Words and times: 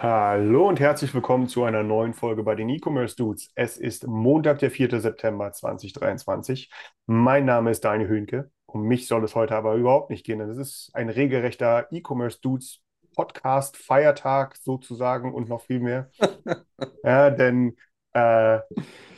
Hallo 0.00 0.68
und 0.68 0.78
herzlich 0.78 1.12
willkommen 1.12 1.48
zu 1.48 1.64
einer 1.64 1.82
neuen 1.82 2.14
Folge 2.14 2.44
bei 2.44 2.54
den 2.54 2.68
E-Commerce 2.68 3.16
Dudes. 3.16 3.50
Es 3.56 3.76
ist 3.76 4.06
Montag, 4.06 4.60
der 4.60 4.70
4. 4.70 5.00
September 5.00 5.50
2023. 5.50 6.70
Mein 7.06 7.44
Name 7.46 7.72
ist 7.72 7.84
Daniel 7.84 8.08
Höhnke. 8.08 8.52
Um 8.66 8.84
mich 8.84 9.08
soll 9.08 9.24
es 9.24 9.34
heute 9.34 9.56
aber 9.56 9.74
überhaupt 9.74 10.10
nicht 10.10 10.24
gehen. 10.24 10.38
denn 10.38 10.50
Es 10.50 10.56
ist 10.56 10.90
ein 10.94 11.08
regelrechter 11.08 11.88
E-Commerce 11.90 12.38
Dudes 12.40 12.80
Podcast, 13.16 13.76
Feiertag 13.76 14.54
sozusagen 14.54 15.34
und 15.34 15.48
noch 15.48 15.62
viel 15.62 15.80
mehr. 15.80 16.12
ja, 17.02 17.30
denn 17.30 17.76
äh, 18.12 18.60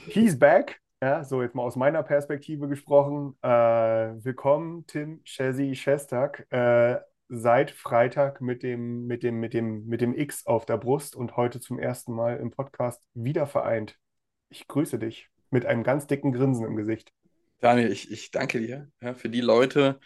he's 0.06 0.38
back. 0.38 0.80
Ja, 1.02 1.24
so 1.24 1.42
jetzt 1.42 1.54
mal 1.54 1.62
aus 1.62 1.76
meiner 1.76 2.02
Perspektive 2.02 2.68
gesprochen. 2.68 3.36
Äh, 3.42 3.48
willkommen, 3.48 4.86
Tim 4.86 5.22
Chesi 5.24 5.74
Shestak. 5.74 6.46
Äh, 6.50 7.00
seit 7.30 7.70
Freitag 7.70 8.40
mit 8.40 8.64
dem, 8.64 9.06
mit 9.06 9.22
dem, 9.22 9.38
mit 9.38 9.54
dem, 9.54 9.86
mit 9.86 10.00
dem 10.00 10.14
X 10.14 10.46
auf 10.46 10.66
der 10.66 10.78
Brust 10.78 11.14
und 11.14 11.37
heute 11.37 11.60
zum 11.60 11.78
ersten 11.78 12.12
Mal 12.12 12.38
im 12.38 12.50
Podcast 12.50 13.00
wieder 13.14 13.46
vereint. 13.46 13.96
Ich 14.48 14.66
grüße 14.66 14.98
dich 14.98 15.28
mit 15.50 15.64
einem 15.64 15.84
ganz 15.84 16.09
dicken 16.09 16.32
Grinsen 16.32 16.66
im 16.66 16.74
Gesicht. 16.74 17.12
Daniel, 17.60 17.92
ich, 17.92 18.10
ich 18.10 18.32
danke 18.32 18.59
dir 18.59 18.90
ja, 19.00 19.14
für 19.14 19.28
die 19.28 19.40
Leute 19.40 20.00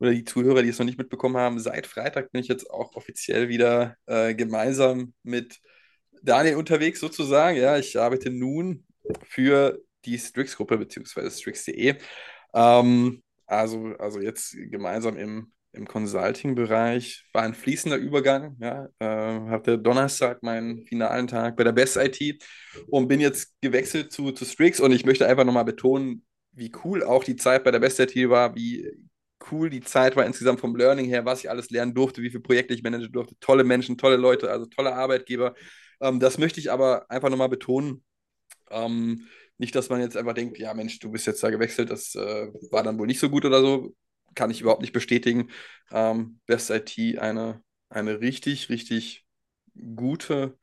oder 0.00 0.10
die 0.10 0.24
Zuhörer, 0.24 0.62
die 0.62 0.68
es 0.68 0.78
noch 0.80 0.86
nicht 0.86 0.98
mitbekommen 0.98 1.36
haben. 1.36 1.60
Seit 1.60 1.86
Freitag 1.86 2.32
bin 2.32 2.40
ich 2.40 2.48
jetzt 2.48 2.68
auch 2.68 2.96
offiziell 2.96 3.48
wieder 3.48 3.94
äh, 4.06 4.34
gemeinsam 4.34 5.14
mit 5.22 5.60
Daniel 6.22 6.56
unterwegs 6.56 6.98
sozusagen. 6.98 7.56
Ja, 7.56 7.78
ich 7.78 8.00
arbeite 8.00 8.30
nun 8.30 8.84
für 9.22 9.78
die 10.04 10.18
Strix-Gruppe 10.18 10.76
beziehungsweise 10.76 11.30
Strix.de. 11.30 11.94
Ähm, 12.52 13.22
also, 13.46 13.94
also 13.98 14.20
jetzt 14.20 14.56
gemeinsam 14.70 15.16
im, 15.16 15.52
im 15.78 15.86
Consulting-Bereich. 15.86 17.24
War 17.32 17.42
ein 17.42 17.54
fließender 17.54 17.96
Übergang. 17.96 18.56
Ja, 18.60 18.88
äh, 18.98 19.50
hatte 19.50 19.78
Donnerstag 19.78 20.42
meinen 20.42 20.86
finalen 20.86 21.26
Tag 21.26 21.56
bei 21.56 21.64
der 21.64 21.72
Best 21.72 21.96
IT 21.96 22.42
und 22.88 23.08
bin 23.08 23.20
jetzt 23.20 23.54
gewechselt 23.60 24.12
zu, 24.12 24.32
zu 24.32 24.44
Strix 24.44 24.80
und 24.80 24.92
ich 24.92 25.04
möchte 25.06 25.26
einfach 25.26 25.44
nochmal 25.44 25.64
betonen, 25.64 26.24
wie 26.52 26.72
cool 26.84 27.02
auch 27.02 27.24
die 27.24 27.36
Zeit 27.36 27.64
bei 27.64 27.70
der 27.70 27.78
Best 27.80 28.00
IT 28.00 28.14
war, 28.28 28.54
wie 28.54 28.90
cool 29.50 29.70
die 29.70 29.80
Zeit 29.80 30.16
war 30.16 30.26
insgesamt 30.26 30.60
vom 30.60 30.76
Learning 30.76 31.06
her, 31.06 31.24
was 31.24 31.40
ich 31.40 31.50
alles 31.50 31.70
lernen 31.70 31.94
durfte, 31.94 32.22
wie 32.22 32.30
viele 32.30 32.42
Projekte 32.42 32.74
ich 32.74 32.82
managen 32.82 33.12
durfte. 33.12 33.36
Tolle 33.40 33.64
Menschen, 33.64 33.96
tolle 33.96 34.16
Leute, 34.16 34.50
also 34.50 34.66
tolle 34.66 34.94
Arbeitgeber. 34.94 35.54
Ähm, 36.00 36.20
das 36.20 36.38
möchte 36.38 36.60
ich 36.60 36.70
aber 36.70 37.10
einfach 37.10 37.30
nochmal 37.30 37.48
betonen. 37.48 38.04
Ähm, 38.70 39.26
nicht, 39.58 39.74
dass 39.74 39.88
man 39.88 40.00
jetzt 40.00 40.16
einfach 40.16 40.34
denkt, 40.34 40.58
ja 40.58 40.74
Mensch, 40.74 40.98
du 41.00 41.10
bist 41.10 41.26
jetzt 41.26 41.42
da 41.42 41.50
gewechselt, 41.50 41.90
das 41.90 42.14
äh, 42.14 42.48
war 42.70 42.82
dann 42.82 42.98
wohl 42.98 43.06
nicht 43.06 43.20
so 43.20 43.30
gut 43.30 43.44
oder 43.44 43.60
so. 43.60 43.94
Kann 44.38 44.52
ich 44.52 44.60
überhaupt 44.60 44.82
nicht 44.82 44.92
bestätigen. 44.92 45.50
Ähm, 45.90 46.38
Best 46.46 46.70
IT 46.70 47.18
eine, 47.18 47.60
eine 47.88 48.20
richtig, 48.20 48.68
richtig 48.68 49.26
gute 49.96 50.56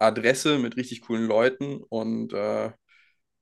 Adresse 0.00 0.58
mit 0.58 0.76
richtig 0.76 1.02
coolen 1.02 1.26
Leuten 1.28 1.80
und 1.88 2.32
äh, 2.32 2.72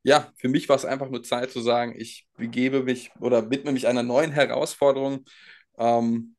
ja, 0.02 0.32
für 0.36 0.48
mich 0.48 0.68
war 0.68 0.76
es 0.76 0.84
einfach 0.84 1.08
nur 1.08 1.22
Zeit 1.22 1.50
zu 1.52 1.62
sagen, 1.62 1.94
ich 1.96 2.28
begebe 2.36 2.82
mich 2.82 3.12
oder 3.20 3.50
widme 3.50 3.72
mich 3.72 3.88
einer 3.88 4.02
neuen 4.02 4.32
Herausforderung. 4.32 5.24
Ähm, 5.78 6.36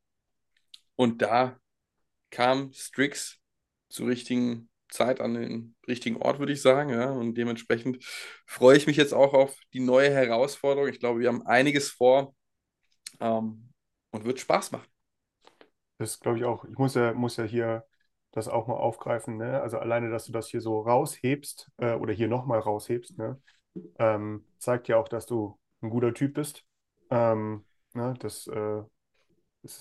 und 0.96 1.22
da 1.22 1.58
kam 2.30 2.72
Strix 2.72 3.40
zur 3.88 4.08
richtigen 4.08 4.70
Zeit 4.90 5.20
an 5.20 5.34
den 5.34 5.76
richtigen 5.88 6.16
Ort, 6.18 6.38
würde 6.38 6.52
ich 6.52 6.62
sagen. 6.62 6.90
Ja, 6.90 7.10
und 7.10 7.34
dementsprechend 7.36 8.04
freue 8.46 8.76
ich 8.76 8.86
mich 8.86 8.96
jetzt 8.96 9.14
auch 9.14 9.34
auf 9.34 9.56
die 9.72 9.80
neue 9.80 10.10
Herausforderung. 10.10 10.88
Ich 10.88 11.00
glaube, 11.00 11.20
wir 11.20 11.28
haben 11.28 11.46
einiges 11.46 11.90
vor 11.90 12.34
ähm, 13.20 13.68
und 14.10 14.24
wird 14.24 14.40
Spaß 14.40 14.72
machen. 14.72 14.86
Das 15.98 16.20
glaube 16.20 16.38
ich 16.38 16.44
auch. 16.44 16.64
Ich 16.64 16.76
muss 16.78 16.94
ja, 16.94 17.12
muss 17.12 17.36
ja 17.36 17.44
hier 17.44 17.84
das 18.32 18.48
auch 18.48 18.66
mal 18.66 18.74
aufgreifen. 18.74 19.36
Ne? 19.36 19.60
Also 19.60 19.78
alleine, 19.78 20.10
dass 20.10 20.26
du 20.26 20.32
das 20.32 20.48
hier 20.48 20.60
so 20.60 20.80
raushebst 20.80 21.70
äh, 21.78 21.94
oder 21.94 22.12
hier 22.12 22.28
nochmal 22.28 22.58
raushebst, 22.58 23.16
ne? 23.16 23.40
ähm, 23.98 24.44
zeigt 24.58 24.88
ja 24.88 24.96
auch, 24.96 25.08
dass 25.08 25.26
du 25.26 25.58
ein 25.82 25.90
guter 25.90 26.12
Typ 26.12 26.34
bist. 26.34 26.64
Ähm, 27.10 27.64
ne? 27.94 28.14
Das, 28.18 28.46
äh, 28.48 28.82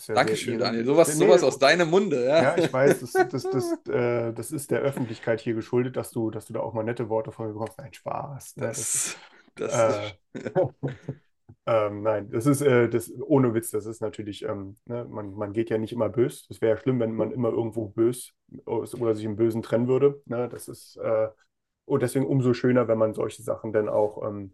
ja 0.08 0.14
Dankeschön, 0.14 0.60
Daniel. 0.60 0.86
Sowas, 0.86 1.10
Nee, 1.10 1.26
sowas 1.26 1.44
aus 1.44 1.60
deinem 1.60 1.90
Munde. 1.90 2.26
Ja, 2.26 2.42
Ja, 2.42 2.58
ich 2.58 2.72
weiß, 2.72 3.02
das, 3.02 3.12
das, 3.12 3.44
das, 3.44 3.86
äh, 3.90 4.34
das 4.34 4.52
ist 4.52 4.72
der 4.72 4.80
Öffentlichkeit 4.80 5.42
hier 5.42 5.56
geschuldet, 5.56 5.98
dass 5.98 6.12
du, 6.12 6.32
dass 6.32 6.46
du 6.46 6.54
da 6.54 6.62
auch 6.62 6.74
mal 6.74 6.84
nette 6.84 7.10
Worte 7.10 7.32
von 7.32 7.48
mir 7.48 7.54
bekommst. 7.54 7.78
Nein, 7.78 7.94
Spaß. 7.94 8.58
Ne? 8.58 8.68
Das, 8.68 9.18
das 9.56 9.74
äh, 9.74 10.14
ähm, 11.66 12.02
nein, 12.02 12.30
das 12.32 12.46
ist 12.46 12.62
äh, 12.62 12.90
das 12.90 13.12
ohne 13.22 13.54
Witz, 13.54 13.72
das 13.72 13.86
ist 13.86 14.02
natürlich, 14.02 14.44
ähm, 14.44 14.76
ne, 14.86 15.06
man, 15.06 15.34
man 15.34 15.54
geht 15.54 15.70
ja 15.70 15.78
nicht 15.78 15.94
immer 15.94 16.10
bös. 16.10 16.48
Das 16.48 16.62
wäre 16.62 16.76
ja 16.76 16.82
schlimm, 16.82 17.00
wenn 17.00 17.16
man 17.16 17.32
immer 17.32 17.50
irgendwo 17.50 17.88
bös 17.88 18.34
oder 18.66 19.16
sich 19.16 19.26
im 19.26 19.36
Bösen 19.36 19.62
trennen 19.62 19.88
würde. 19.88 20.22
Ne? 20.26 20.50
Das 20.50 20.68
ist 20.68 20.98
äh, 20.98 21.30
und 21.86 22.02
deswegen 22.02 22.26
umso 22.26 22.54
schöner, 22.54 22.88
wenn 22.88 22.98
man 22.98 23.14
solche 23.14 23.44
Sachen 23.44 23.74
dann 23.74 23.90
auch, 23.90 24.26
ähm, 24.28 24.54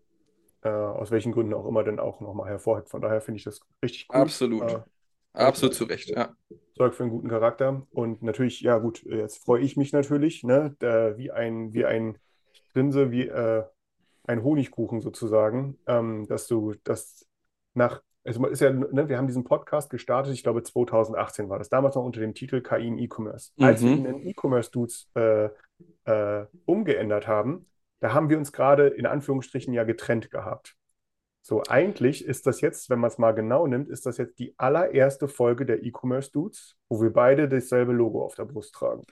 äh, 0.61 0.69
aus 0.69 1.11
welchen 1.11 1.31
Gründen 1.31 1.53
auch 1.53 1.65
immer, 1.65 1.83
dann 1.83 1.99
auch 1.99 2.21
nochmal 2.21 2.49
hervorhebt. 2.49 2.89
Von 2.89 3.01
daher 3.01 3.21
finde 3.21 3.37
ich 3.37 3.43
das 3.43 3.61
richtig 3.83 4.07
cool. 4.09 4.21
absolut. 4.21 4.71
Äh, 4.71 4.79
Absolut 5.33 5.75
zu 5.75 5.83
Recht, 5.83 6.09
ja. 6.09 6.35
sorgt 6.75 6.95
für 6.95 7.03
einen 7.03 7.11
guten 7.11 7.29
Charakter. 7.29 7.85
Und 7.91 8.23
natürlich, 8.23 8.61
ja 8.61 8.79
gut, 8.79 9.03
jetzt 9.03 9.43
freue 9.45 9.61
ich 9.61 9.77
mich 9.77 9.93
natürlich, 9.93 10.43
ne, 10.43 10.75
da, 10.79 11.17
wie 11.17 11.31
ein, 11.31 11.71
wie 11.73 11.85
ein 11.85 12.17
Grinse, 12.73 13.11
wie 13.11 13.27
äh, 13.27 13.63
ein 14.29 14.43
Honigkuchen 14.43 15.01
sozusagen, 15.01 15.77
ähm, 15.87 16.27
dass 16.27 16.47
du 16.47 16.75
das 16.83 17.27
nach, 17.73 18.01
also 18.23 18.45
ist 18.47 18.61
ja, 18.61 18.71
ne, 18.71 19.09
wir 19.09 19.17
haben 19.17 19.27
diesen 19.27 19.43
Podcast 19.43 19.89
gestartet, 19.89 20.33
ich 20.33 20.43
glaube 20.43 20.63
2018 20.63 21.49
war 21.49 21.57
das, 21.59 21.69
damals 21.69 21.95
noch 21.95 22.03
unter 22.03 22.19
dem 22.21 22.33
Titel 22.35 22.61
KI 22.61 22.87
im 22.87 22.97
E-Commerce. 22.99 23.51
Als 23.59 23.85
wir 23.85 23.91
Mhm. 23.91 23.97
ihn 23.97 24.05
in 24.05 24.27
E-Commerce-Dudes 24.27 25.09
äh, 25.15 25.49
äh, 26.05 26.45
umgeändert 26.65 27.27
haben, 27.27 27.67
da 28.01 28.13
haben 28.13 28.29
wir 28.29 28.37
uns 28.37 28.51
gerade 28.53 28.87
in 28.87 29.05
Anführungsstrichen 29.05 29.73
ja 29.73 29.83
getrennt 29.83 30.31
gehabt. 30.31 30.75
So, 31.41 31.63
eigentlich 31.67 32.25
ist 32.25 32.45
das 32.47 32.61
jetzt, 32.61 32.89
wenn 32.89 32.99
man 32.99 33.09
es 33.09 33.17
mal 33.17 33.31
genau 33.33 33.65
nimmt, 33.65 33.89
ist 33.89 34.05
das 34.05 34.17
jetzt 34.17 34.39
die 34.39 34.53
allererste 34.57 35.27
Folge 35.27 35.65
der 35.65 35.83
E-Commerce 35.83 36.31
Dudes, 36.31 36.77
wo 36.89 37.01
wir 37.01 37.11
beide 37.11 37.49
dasselbe 37.49 37.93
Logo 37.93 38.23
auf 38.23 38.35
der 38.35 38.45
Brust 38.45 38.75
tragen. 38.75 39.03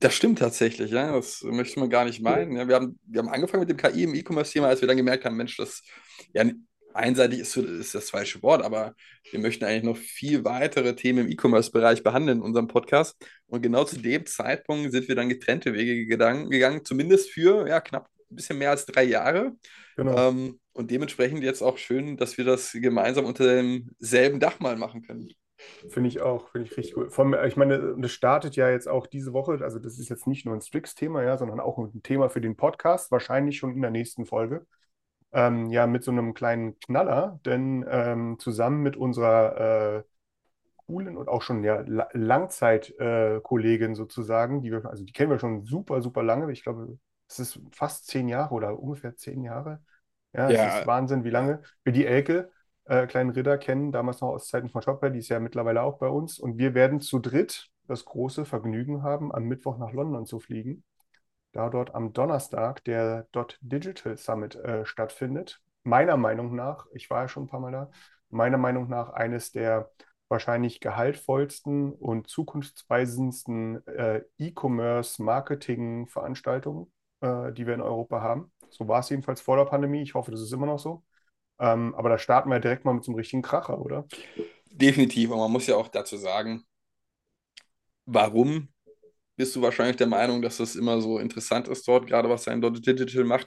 Das 0.00 0.14
stimmt 0.14 0.38
tatsächlich, 0.38 0.90
ja. 0.90 1.12
Das 1.12 1.42
möchte 1.42 1.78
man 1.78 1.90
gar 1.90 2.06
nicht 2.06 2.22
meinen. 2.22 2.56
Ja, 2.56 2.66
wir 2.66 2.74
haben, 2.74 2.98
wir 3.06 3.20
haben 3.20 3.28
angefangen 3.28 3.66
mit 3.66 3.70
dem 3.70 3.76
KI 3.76 4.04
im 4.04 4.14
E-Commerce-Thema, 4.14 4.68
als 4.68 4.80
wir 4.80 4.88
dann 4.88 4.96
gemerkt 4.96 5.24
haben, 5.24 5.36
Mensch, 5.36 5.56
das 5.56 5.82
ja 6.32 6.44
einseitig 6.94 7.40
ist, 7.40 7.56
ist 7.56 7.94
das 7.94 8.10
falsche 8.10 8.42
Wort, 8.42 8.64
aber 8.64 8.94
wir 9.30 9.40
möchten 9.40 9.64
eigentlich 9.64 9.84
noch 9.84 9.96
viel 9.96 10.44
weitere 10.44 10.94
Themen 10.94 11.26
im 11.26 11.30
E-Commerce-Bereich 11.30 12.02
behandeln 12.02 12.38
in 12.38 12.44
unserem 12.44 12.66
Podcast. 12.66 13.16
Und 13.46 13.62
genau 13.62 13.84
zu 13.84 13.98
dem 13.98 14.26
Zeitpunkt 14.26 14.90
sind 14.92 15.08
wir 15.08 15.14
dann 15.14 15.28
getrennte 15.28 15.74
Wege 15.74 16.06
gegangen, 16.06 16.50
gegangen 16.50 16.84
zumindest 16.84 17.30
für 17.30 17.68
ja, 17.68 17.80
knapp 17.80 18.08
ein 18.30 18.36
bisschen 18.36 18.58
mehr 18.58 18.70
als 18.70 18.86
drei 18.86 19.04
Jahre. 19.04 19.52
Genau. 19.96 20.28
Ähm, 20.28 20.60
und 20.72 20.90
dementsprechend 20.90 21.42
jetzt 21.42 21.62
auch 21.62 21.78
schön, 21.78 22.16
dass 22.16 22.38
wir 22.38 22.44
das 22.44 22.72
gemeinsam 22.72 23.26
unter 23.26 23.44
demselben 23.44 24.40
Dach 24.40 24.60
mal 24.60 24.76
machen 24.76 25.02
können. 25.02 25.28
Finde 25.88 26.08
ich 26.08 26.20
auch, 26.20 26.48
finde 26.50 26.68
ich 26.68 26.76
richtig 26.76 26.94
gut. 26.94 27.12
Vor 27.12 27.24
allem, 27.24 27.46
ich 27.46 27.56
meine, 27.56 27.94
das 27.98 28.10
startet 28.10 28.56
ja 28.56 28.70
jetzt 28.70 28.88
auch 28.88 29.06
diese 29.06 29.32
Woche, 29.32 29.58
also 29.62 29.78
das 29.78 29.98
ist 29.98 30.08
jetzt 30.08 30.26
nicht 30.26 30.46
nur 30.46 30.54
ein 30.54 30.60
Strix-Thema, 30.60 31.22
ja, 31.22 31.36
sondern 31.36 31.60
auch 31.60 31.78
ein 31.78 32.02
Thema 32.02 32.28
für 32.28 32.40
den 32.40 32.56
Podcast, 32.56 33.10
wahrscheinlich 33.10 33.58
schon 33.58 33.74
in 33.74 33.82
der 33.82 33.90
nächsten 33.90 34.26
Folge. 34.26 34.66
Ähm, 35.32 35.70
ja, 35.70 35.86
mit 35.86 36.02
so 36.02 36.10
einem 36.10 36.34
kleinen 36.34 36.78
Knaller, 36.80 37.40
denn 37.44 37.84
ähm, 37.88 38.38
zusammen 38.38 38.82
mit 38.82 38.96
unserer 38.96 39.98
äh, 39.98 40.02
coolen 40.86 41.16
und 41.16 41.28
auch 41.28 41.42
schon 41.42 41.62
ja 41.62 41.82
La 41.86 42.08
Langzeit-Kollegin 42.12 43.94
sozusagen, 43.94 44.62
die 44.62 44.72
wir, 44.72 44.84
also 44.86 45.04
die 45.04 45.12
kennen 45.12 45.30
wir 45.30 45.38
schon 45.38 45.64
super, 45.64 46.02
super 46.02 46.22
lange. 46.22 46.50
Ich 46.52 46.64
glaube, 46.64 46.98
es 47.28 47.38
ist 47.38 47.60
fast 47.72 48.06
zehn 48.06 48.28
Jahre 48.28 48.54
oder 48.54 48.78
ungefähr 48.78 49.16
zehn 49.16 49.42
Jahre. 49.42 49.82
Ja, 50.32 50.50
es 50.50 50.56
Ja. 50.58 50.80
ist 50.80 50.86
Wahnsinn, 50.86 51.24
wie 51.24 51.30
lange 51.30 51.62
wir 51.84 51.92
die 51.92 52.06
Elke, 52.06 52.50
äh, 52.90 53.06
kleinen 53.06 53.30
Ritter, 53.30 53.56
kennen, 53.56 53.92
damals 53.92 54.20
noch 54.20 54.30
aus 54.30 54.48
Zeiten 54.48 54.68
von 54.68 54.82
Shopware, 54.82 55.12
die 55.12 55.20
ist 55.20 55.28
ja 55.28 55.38
mittlerweile 55.38 55.82
auch 55.82 55.98
bei 55.98 56.08
uns. 56.08 56.40
Und 56.40 56.58
wir 56.58 56.74
werden 56.74 57.00
zu 57.00 57.20
dritt 57.20 57.70
das 57.86 58.04
große 58.04 58.44
Vergnügen 58.44 59.04
haben, 59.04 59.32
am 59.32 59.44
Mittwoch 59.44 59.78
nach 59.78 59.92
London 59.92 60.26
zu 60.26 60.40
fliegen, 60.40 60.82
da 61.52 61.70
dort 61.70 61.94
am 61.94 62.12
Donnerstag 62.12 62.82
der 62.84 63.28
Dot 63.30 63.58
Digital 63.60 64.16
Summit 64.16 64.56
äh, 64.56 64.84
stattfindet. 64.84 65.62
Meiner 65.84 66.16
Meinung 66.16 66.56
nach, 66.56 66.86
ich 66.92 67.08
war 67.10 67.22
ja 67.22 67.28
schon 67.28 67.44
ein 67.44 67.48
paar 67.48 67.60
Mal 67.60 67.70
da, 67.72 67.90
meiner 68.28 68.58
Meinung 68.58 68.88
nach 68.88 69.10
eines 69.10 69.52
der 69.52 69.92
wahrscheinlich 70.28 70.80
gehaltvollsten 70.80 71.92
und 71.92 72.26
zukunftsweisendsten 72.28 73.86
äh, 73.86 74.22
E-Commerce-Marketing-Veranstaltungen, 74.38 76.92
äh, 77.20 77.52
die 77.52 77.66
wir 77.66 77.74
in 77.74 77.82
Europa 77.82 78.20
haben. 78.20 78.50
So 78.68 78.88
war 78.88 78.98
es 79.00 79.10
jedenfalls 79.10 79.40
vor 79.40 79.56
der 79.56 79.64
Pandemie. 79.64 80.02
Ich 80.02 80.14
hoffe, 80.14 80.32
das 80.32 80.40
ist 80.40 80.52
immer 80.52 80.66
noch 80.66 80.80
so. 80.80 81.04
Ähm, 81.60 81.94
aber 81.94 82.08
da 82.08 82.18
starten 82.18 82.50
wir 82.50 82.58
direkt 82.58 82.84
mal 82.84 82.94
mit 82.94 83.04
so 83.04 83.12
einem 83.12 83.18
richtigen 83.18 83.42
Kracher, 83.42 83.78
oder? 83.78 84.06
Definitiv. 84.70 85.30
Und 85.30 85.38
man 85.38 85.52
muss 85.52 85.66
ja 85.66 85.76
auch 85.76 85.88
dazu 85.88 86.16
sagen, 86.16 86.64
warum 88.06 88.68
bist 89.36 89.54
du 89.54 89.62
wahrscheinlich 89.62 89.96
der 89.96 90.06
Meinung, 90.06 90.42
dass 90.42 90.56
das 90.56 90.74
immer 90.74 91.00
so 91.00 91.18
interessant 91.18 91.68
ist 91.68 91.86
dort, 91.86 92.06
gerade 92.06 92.28
was 92.28 92.48
ein 92.48 92.60
Dot 92.60 92.84
Digital 92.86 93.24
macht? 93.24 93.46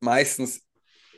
Meistens 0.00 0.66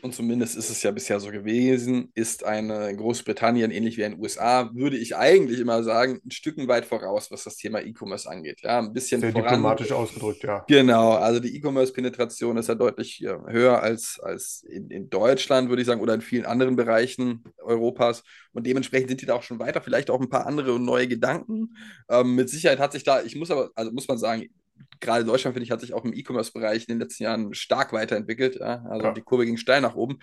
und 0.04 0.14
zumindest 0.14 0.54
ist 0.54 0.68
es 0.68 0.82
ja 0.82 0.90
bisher 0.90 1.18
so 1.18 1.30
gewesen, 1.30 2.10
ist 2.14 2.44
eine 2.44 2.94
Großbritannien, 2.94 3.70
ähnlich 3.70 3.96
wie 3.96 4.02
in 4.02 4.12
den 4.12 4.20
USA, 4.20 4.70
würde 4.74 4.98
ich 4.98 5.16
eigentlich 5.16 5.58
immer 5.60 5.82
sagen, 5.82 6.20
ein 6.24 6.30
Stück 6.30 6.58
weit 6.68 6.84
voraus, 6.84 7.30
was 7.30 7.44
das 7.44 7.56
Thema 7.56 7.80
E-Commerce 7.80 8.28
angeht. 8.30 8.60
Ja, 8.62 8.80
ein 8.80 8.92
bisschen 8.92 9.22
Sehr 9.22 9.32
voran. 9.32 9.48
diplomatisch 9.48 9.92
ausgedrückt, 9.92 10.42
ja. 10.42 10.62
Genau, 10.68 11.12
also 11.12 11.40
die 11.40 11.56
E-Commerce-Penetration 11.56 12.58
ist 12.58 12.68
ja 12.68 12.74
deutlich 12.74 13.24
höher 13.46 13.82
als, 13.82 14.20
als 14.22 14.62
in, 14.68 14.90
in 14.90 15.08
Deutschland, 15.08 15.70
würde 15.70 15.80
ich 15.80 15.86
sagen, 15.86 16.02
oder 16.02 16.12
in 16.12 16.20
vielen 16.20 16.44
anderen 16.44 16.76
Bereichen 16.76 17.42
Europas. 17.62 18.22
Und 18.52 18.66
dementsprechend 18.66 19.08
sind 19.08 19.22
die 19.22 19.26
da 19.26 19.34
auch 19.34 19.42
schon 19.42 19.58
weiter, 19.58 19.80
vielleicht 19.80 20.10
auch 20.10 20.20
ein 20.20 20.28
paar 20.28 20.46
andere 20.46 20.74
und 20.74 20.84
neue 20.84 21.08
Gedanken. 21.08 21.78
Ähm, 22.10 22.34
mit 22.34 22.50
Sicherheit 22.50 22.78
hat 22.78 22.92
sich 22.92 23.04
da, 23.04 23.22
ich 23.22 23.36
muss 23.36 23.50
aber, 23.50 23.70
also 23.74 23.90
muss 23.90 24.06
man 24.06 24.18
sagen, 24.18 24.50
gerade 25.00 25.24
Deutschland, 25.24 25.54
finde 25.54 25.64
ich, 25.64 25.70
hat 25.70 25.80
sich 25.80 25.94
auch 25.94 26.04
im 26.04 26.12
E-Commerce-Bereich 26.12 26.88
in 26.88 26.94
den 26.94 27.00
letzten 27.00 27.24
Jahren 27.24 27.54
stark 27.54 27.92
weiterentwickelt. 27.92 28.56
Ja? 28.56 28.84
Also 28.88 29.06
Ja. 29.06 29.12
die 29.12 29.22
Kurve 29.22 29.46
ging 29.46 29.56
steil 29.56 29.80
nach 29.80 29.94
oben. 29.94 30.18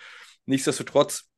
Nichtsdestotrotz 0.45 1.29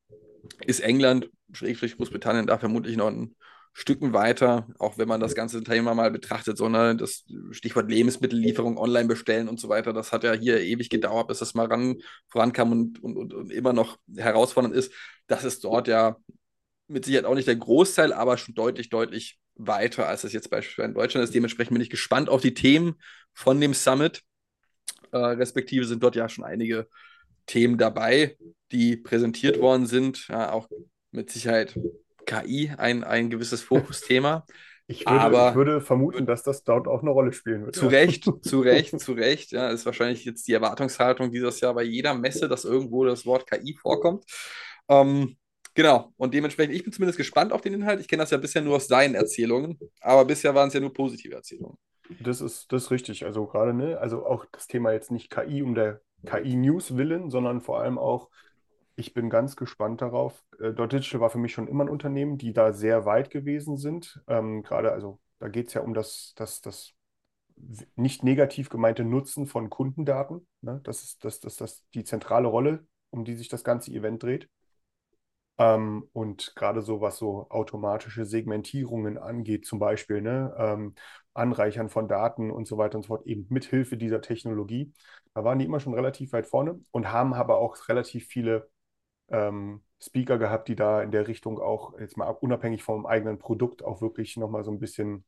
ist 0.66 0.82
England, 0.82 1.30
Schrägstrich 1.52 1.98
Großbritannien, 1.98 2.48
da 2.48 2.58
vermutlich 2.58 2.98
noch 2.98 3.08
ein 3.08 3.36
Stücken 3.76 4.14
weiter, 4.14 4.68
auch 4.78 5.00
wenn 5.00 5.08
man 5.08 5.20
das 5.20 5.34
ganze 5.34 5.64
Thema 5.64 5.96
mal 5.96 6.12
betrachtet, 6.12 6.58
sondern 6.58 7.00
das 7.00 7.26
Stichwort 7.50 7.90
Lebensmittellieferung, 7.90 8.78
online 8.78 9.08
bestellen 9.08 9.50
und 9.50 9.60
so 9.60 9.68
weiter, 9.68 9.94
das 9.94 10.12
hat 10.12 10.24
ja 10.24 10.34
hier 10.34 10.62
ewig 10.62 10.90
gedauert, 10.90 11.28
bis 11.28 11.40
das 11.40 11.56
mal 11.56 11.66
ran, 11.66 11.96
vorankam 12.28 12.72
und, 12.72 13.04
und, 13.04 13.18
und, 13.18 13.34
und 13.34 13.52
immer 13.52 13.74
noch 13.74 13.98
herausfordernd 14.16 14.76
ist. 14.76 14.94
Das 15.26 15.44
ist 15.44 15.64
dort 15.64 15.88
ja 15.88 16.18
mit 16.88 17.06
Sicherheit 17.06 17.26
auch 17.26 17.34
nicht 17.34 17.48
der 17.48 17.56
Großteil, 17.56 18.14
aber 18.14 18.38
schon 18.38 18.54
deutlich, 18.54 18.90
deutlich 18.90 19.40
weiter, 19.56 20.08
als 20.08 20.24
es 20.24 20.34
jetzt 20.34 20.52
beispielsweise 20.52 20.90
in 20.90 20.94
Deutschland 20.94 21.24
ist. 21.24 21.34
Dementsprechend 21.34 21.74
bin 21.74 21.82
ich 21.82 21.90
gespannt 21.90 22.30
auf 22.30 22.42
die 22.42 22.54
Themen 22.54 22.96
von 23.34 23.60
dem 23.60 23.74
Summit. 23.74 24.22
Äh, 25.12 25.18
respektive 25.18 25.86
sind 25.86 26.02
dort 26.04 26.16
ja 26.16 26.28
schon 26.30 26.44
einige 26.44 26.88
Themen 27.46 27.78
dabei, 27.78 28.38
die 28.72 28.98
präsentiert 28.98 29.60
worden 29.60 29.86
sind. 29.86 30.28
Ja, 30.28 30.52
auch 30.52 30.70
mit 31.12 31.30
Sicherheit 31.30 31.78
KI 32.26 32.72
ein, 32.78 33.04
ein 33.04 33.30
gewisses 33.30 33.62
Fokusthema. 33.62 34.46
Ich 34.86 35.06
würde, 35.06 35.20
Aber- 35.22 35.50
ich 35.52 35.56
würde 35.56 35.80
vermuten, 35.80 36.26
dass 36.26 36.44
das 36.44 36.66
dort 36.66 36.90
auch 36.90 37.02
eine 37.02 37.10
Rolle 37.10 37.32
spielen 37.32 37.64
wird. 37.66 37.74
Zu 37.74 37.88
Recht, 37.88 38.30
zu 38.42 38.60
Recht, 38.60 39.00
zu 39.00 39.14
Recht. 39.14 39.52
Ja, 39.54 39.70
ist 39.70 39.86
wahrscheinlich 39.86 40.26
jetzt 40.26 40.46
die 40.46 40.52
Erwartungshaltung 40.52 41.32
dieses 41.32 41.62
Jahr 41.62 41.74
bei 41.74 41.84
jeder 41.84 42.14
Messe, 42.14 42.50
dass 42.50 42.66
irgendwo 42.66 43.06
das 43.06 43.26
Wort 43.26 43.50
KI 43.50 43.78
vorkommt. 43.82 44.26
Ähm, 44.90 45.38
genau, 45.74 46.12
und 46.18 46.34
dementsprechend, 46.34 46.76
ich 46.76 46.84
bin 46.84 46.92
zumindest 46.92 47.18
gespannt 47.18 47.54
auf 47.54 47.62
den 47.62 47.74
Inhalt. 47.74 48.02
Ich 48.02 48.10
kenne 48.10 48.24
das 48.24 48.32
ja 48.32 48.38
bisher 48.38 48.62
nur 48.62 48.76
aus 48.76 48.90
seinen 48.90 49.16
Erzählungen, 49.16 49.80
aber 50.02 50.26
bisher 50.26 50.54
waren 50.54 50.68
es 50.68 50.74
ja 50.74 50.82
nur 50.82 50.94
positive 50.94 51.34
Erzählungen. 51.36 51.78
Das 52.20 52.42
ist, 52.42 52.72
das 52.72 52.84
ist 52.86 52.92
richtig. 52.92 53.26
Also 53.26 53.46
gerade, 53.46 53.74
ne, 53.74 53.98
also 54.00 54.26
auch 54.26 54.46
das 54.52 54.68
Thema 54.68 54.92
jetzt 54.92 55.12
nicht 55.12 55.30
KI 55.30 55.64
um 55.64 55.76
der 55.76 56.02
KI-News 56.26 56.96
willen, 56.98 57.30
sondern 57.30 57.62
vor 57.62 57.80
allem 57.80 57.98
auch, 57.98 58.30
ich 58.96 59.14
bin 59.14 59.30
ganz 59.30 59.56
gespannt 59.56 60.02
darauf. 60.02 60.44
Äh, 60.60 60.74
Dot 60.74 60.92
Digital 60.94 61.22
war 61.22 61.30
für 61.30 61.38
mich 61.38 61.54
schon 61.54 61.68
immer 61.68 61.86
ein 61.86 61.90
Unternehmen, 61.90 62.38
die 62.38 62.54
da 62.54 62.74
sehr 62.74 63.06
weit 63.06 63.30
gewesen 63.30 63.78
sind. 63.78 64.22
Ähm, 64.28 64.64
gerade, 64.64 64.92
also 64.92 65.20
da 65.40 65.48
geht 65.48 65.68
es 65.70 65.74
ja 65.74 65.82
um 65.82 65.94
das, 65.94 66.34
das, 66.36 66.62
das 66.62 66.94
nicht 67.96 68.24
negativ 68.24 68.70
gemeinte 68.70 69.04
Nutzen 69.04 69.46
von 69.48 69.70
Kundendaten. 69.70 70.48
Ne? 70.62 70.82
Das 70.84 71.04
ist 71.04 71.24
das, 71.24 71.40
das, 71.40 71.56
das 71.58 71.84
die 71.94 72.04
zentrale 72.04 72.48
Rolle, 72.48 72.86
um 73.10 73.26
die 73.26 73.36
sich 73.36 73.48
das 73.50 73.64
ganze 73.64 73.92
Event 73.92 74.24
dreht. 74.24 74.50
Ähm, 75.60 76.08
und 76.14 76.54
gerade 76.56 76.82
so, 76.82 77.02
was 77.02 77.18
so 77.18 77.48
automatische 77.50 78.26
Segmentierungen 78.26 79.18
angeht, 79.18 79.66
zum 79.66 79.80
Beispiel, 79.80 80.22
ne, 80.22 80.54
ähm, 80.58 80.96
Anreichern 81.36 81.90
von 81.90 82.08
Daten 82.08 82.52
und 82.52 82.68
so 82.68 82.78
weiter 82.78 82.98
und 82.98 83.04
so 83.04 83.08
fort, 83.10 83.28
eben 83.28 83.46
mithilfe 83.50 83.98
dieser 83.98 84.22
Technologie. 84.22 84.94
Da 85.34 85.44
waren 85.44 85.60
die 85.60 85.66
immer 85.66 85.80
schon 85.80 85.94
relativ 85.94 86.34
weit 86.34 86.48
vorne 86.48 86.80
und 86.92 87.12
haben 87.12 87.34
aber 87.34 87.58
auch 87.60 87.78
relativ 87.90 88.28
viele 88.28 88.70
ähm, 89.30 89.84
Speaker 90.02 90.38
gehabt, 90.38 90.68
die 90.70 90.76
da 90.76 91.02
in 91.04 91.12
der 91.12 91.28
Richtung 91.28 91.60
auch, 91.60 92.00
jetzt 92.00 92.18
mal 92.18 92.30
unabhängig 92.30 92.84
vom 92.84 93.06
eigenen 93.06 93.40
Produkt, 93.40 93.84
auch 93.84 94.02
wirklich 94.02 94.38
nochmal 94.38 94.64
so 94.64 94.72
ein 94.72 94.80
bisschen 94.80 95.26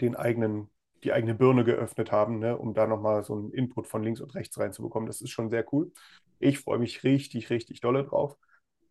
den 0.00 0.16
eigenen, 0.16 0.70
die 1.04 1.12
eigene 1.12 1.34
Birne 1.34 1.64
geöffnet 1.64 2.12
haben, 2.12 2.38
ne, 2.38 2.56
um 2.56 2.74
da 2.74 2.86
nochmal 2.86 3.24
so 3.24 3.34
einen 3.34 3.50
Input 3.52 3.86
von 3.86 4.02
links 4.02 4.20
und 4.20 4.34
rechts 4.34 4.58
reinzubekommen. 4.58 5.06
Das 5.06 5.20
ist 5.20 5.30
schon 5.30 5.50
sehr 5.50 5.64
cool. 5.72 5.92
Ich 6.38 6.58
freue 6.60 6.78
mich 6.78 7.04
richtig, 7.04 7.50
richtig 7.50 7.80
dolle 7.80 8.04
drauf. 8.04 8.36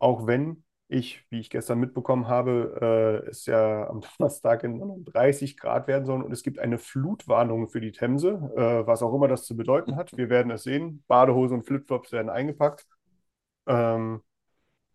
Auch 0.04 0.28
wenn 0.28 0.66
ich, 0.90 1.26
wie 1.30 1.40
ich 1.40 1.50
gestern 1.50 1.80
mitbekommen 1.80 2.28
habe, 2.28 3.22
äh, 3.26 3.30
es 3.30 3.46
ja 3.46 3.88
am 3.88 4.02
Donnerstag 4.18 4.64
in 4.66 4.78
London 4.78 5.06
30 5.06 5.56
Grad 5.56 5.88
werden 5.88 6.06
sollen 6.06 6.24
und 6.24 6.34
es 6.34 6.44
gibt 6.44 6.60
eine 6.60 6.78
Flutwarnung 6.78 7.70
für 7.70 7.80
die 7.80 7.94
Themse, 7.94 8.52
äh, 8.58 8.86
was 8.86 9.02
auch 9.02 9.14
immer 9.14 9.30
das 9.30 9.46
zu 9.46 9.56
bedeuten 9.56 9.96
hat. 9.96 10.12
Wir 10.18 10.30
werden 10.30 10.52
es 10.52 10.64
sehen. 10.64 11.06
Badehose 11.08 11.54
und 11.56 11.64
Flipflops 11.66 12.12
werden 12.12 12.30
eingepackt. 12.30 12.86
Ähm, 13.66 14.22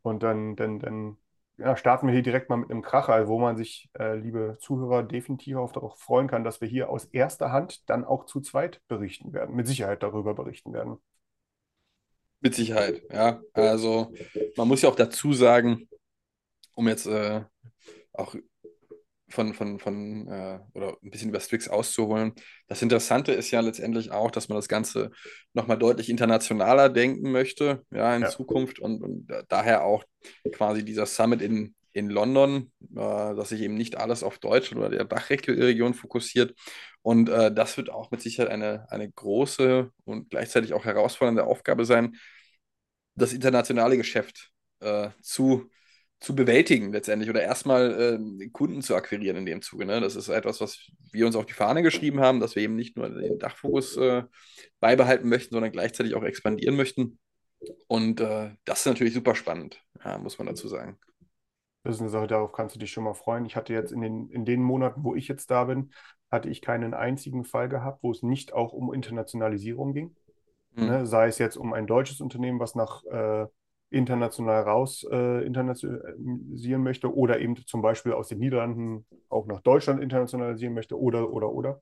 und 0.02 0.22
dann, 0.22 0.56
dann, 0.56 0.78
dann 0.78 1.16
ja, 1.56 1.74
starten 1.76 2.06
wir 2.06 2.12
hier 2.14 2.22
direkt 2.22 2.50
mal 2.50 2.56
mit 2.58 2.70
einem 2.70 2.82
Kracher, 2.82 3.26
wo 3.28 3.38
man 3.38 3.56
sich, 3.56 3.90
äh, 3.98 4.16
liebe 4.16 4.58
Zuhörer, 4.60 5.02
definitiv 5.04 5.56
auch 5.56 5.72
darauf 5.72 5.98
freuen 5.98 6.28
kann, 6.28 6.44
dass 6.44 6.60
wir 6.60 6.68
hier 6.68 6.90
aus 6.90 7.06
erster 7.06 7.50
Hand 7.50 7.88
dann 7.88 8.04
auch 8.04 8.26
zu 8.26 8.42
zweit 8.42 8.82
berichten 8.88 9.32
werden, 9.32 9.56
mit 9.56 9.66
Sicherheit 9.66 10.02
darüber 10.02 10.34
berichten 10.34 10.74
werden. 10.74 10.98
Mit 12.40 12.54
Sicherheit, 12.54 13.02
ja. 13.12 13.40
Also 13.52 14.12
man 14.56 14.68
muss 14.68 14.82
ja 14.82 14.88
auch 14.88 14.96
dazu 14.96 15.32
sagen, 15.32 15.88
um 16.74 16.88
jetzt 16.88 17.06
äh, 17.06 17.42
auch 18.12 18.34
von, 19.30 19.52
von, 19.54 19.78
von 19.78 20.26
äh, 20.28 20.58
oder 20.74 20.96
ein 21.02 21.10
bisschen 21.10 21.28
über 21.28 21.40
Strix 21.40 21.68
auszuholen. 21.68 22.32
Das 22.66 22.80
Interessante 22.80 23.32
ist 23.32 23.50
ja 23.50 23.60
letztendlich 23.60 24.10
auch, 24.10 24.30
dass 24.30 24.48
man 24.48 24.56
das 24.56 24.68
Ganze 24.68 25.10
nochmal 25.52 25.78
deutlich 25.78 26.08
internationaler 26.08 26.88
denken 26.88 27.30
möchte, 27.30 27.84
ja, 27.90 28.16
in 28.16 28.22
Ja. 28.22 28.28
Zukunft 28.28 28.78
und, 28.78 29.02
und 29.02 29.26
da- 29.26 29.42
daher 29.48 29.84
auch 29.84 30.04
quasi 30.52 30.84
dieser 30.84 31.04
Summit 31.06 31.42
in, 31.42 31.74
in 31.98 32.08
London, 32.08 32.72
äh, 32.92 32.94
dass 32.94 33.50
sich 33.50 33.60
eben 33.60 33.74
nicht 33.74 33.96
alles 33.96 34.22
auf 34.22 34.38
Deutschland 34.38 34.80
oder 34.80 34.90
der 34.90 35.04
Dachregion 35.04 35.94
fokussiert. 35.94 36.54
Und 37.02 37.28
äh, 37.28 37.52
das 37.52 37.76
wird 37.76 37.90
auch 37.90 38.10
mit 38.10 38.22
Sicherheit 38.22 38.50
eine, 38.50 38.90
eine 38.90 39.10
große 39.10 39.90
und 40.04 40.30
gleichzeitig 40.30 40.74
auch 40.74 40.84
herausfordernde 40.84 41.44
Aufgabe 41.44 41.84
sein, 41.84 42.16
das 43.14 43.32
internationale 43.32 43.96
Geschäft 43.96 44.50
äh, 44.80 45.10
zu, 45.22 45.70
zu 46.20 46.34
bewältigen 46.34 46.92
letztendlich 46.92 47.30
oder 47.30 47.42
erstmal 47.42 48.18
äh, 48.40 48.48
Kunden 48.48 48.82
zu 48.82 48.94
akquirieren 48.94 49.36
in 49.36 49.46
dem 49.46 49.62
Zuge. 49.62 49.86
Ne? 49.86 50.00
Das 50.00 50.16
ist 50.16 50.28
etwas, 50.28 50.60
was 50.60 50.90
wir 51.12 51.26
uns 51.26 51.36
auf 51.36 51.46
die 51.46 51.52
Fahne 51.52 51.82
geschrieben 51.82 52.20
haben, 52.20 52.40
dass 52.40 52.56
wir 52.56 52.62
eben 52.62 52.76
nicht 52.76 52.96
nur 52.96 53.08
den 53.08 53.38
Dachfokus 53.38 53.96
äh, 53.96 54.24
beibehalten 54.80 55.28
möchten, 55.28 55.54
sondern 55.54 55.72
gleichzeitig 55.72 56.14
auch 56.14 56.24
expandieren 56.24 56.76
möchten. 56.76 57.18
Und 57.88 58.20
äh, 58.20 58.50
das 58.64 58.80
ist 58.80 58.86
natürlich 58.86 59.14
super 59.14 59.34
spannend, 59.34 59.82
ja, 60.04 60.18
muss 60.18 60.38
man 60.38 60.46
dazu 60.46 60.68
sagen. 60.68 60.98
Das 61.88 61.96
ist 61.96 62.02
eine 62.02 62.10
Sache, 62.10 62.26
darauf 62.26 62.52
kannst 62.52 62.74
du 62.74 62.78
dich 62.78 62.90
schon 62.90 63.04
mal 63.04 63.14
freuen. 63.14 63.46
Ich 63.46 63.56
hatte 63.56 63.72
jetzt 63.72 63.92
in 63.92 64.02
den, 64.02 64.28
in 64.28 64.44
den 64.44 64.62
Monaten, 64.62 65.04
wo 65.04 65.14
ich 65.14 65.26
jetzt 65.26 65.50
da 65.50 65.64
bin, 65.64 65.90
hatte 66.30 66.50
ich 66.50 66.60
keinen 66.60 66.92
einzigen 66.92 67.44
Fall 67.44 67.70
gehabt, 67.70 68.02
wo 68.02 68.10
es 68.10 68.22
nicht 68.22 68.52
auch 68.52 68.74
um 68.74 68.92
Internationalisierung 68.92 69.94
ging. 69.94 70.14
Hm. 70.74 70.86
Ne? 70.86 71.06
Sei 71.06 71.28
es 71.28 71.38
jetzt 71.38 71.56
um 71.56 71.72
ein 71.72 71.86
deutsches 71.86 72.20
Unternehmen, 72.20 72.60
was 72.60 72.74
nach 72.74 73.02
äh, 73.06 73.46
international 73.88 74.64
raus 74.64 75.06
äh, 75.10 75.46
internationalisieren 75.46 76.82
möchte 76.82 77.16
oder 77.16 77.40
eben 77.40 77.56
zum 77.64 77.80
Beispiel 77.80 78.12
aus 78.12 78.28
den 78.28 78.40
Niederlanden 78.40 79.06
auch 79.30 79.46
nach 79.46 79.62
Deutschland 79.62 80.02
internationalisieren 80.02 80.74
möchte 80.74 81.00
oder, 81.00 81.30
oder, 81.30 81.50
oder. 81.50 81.80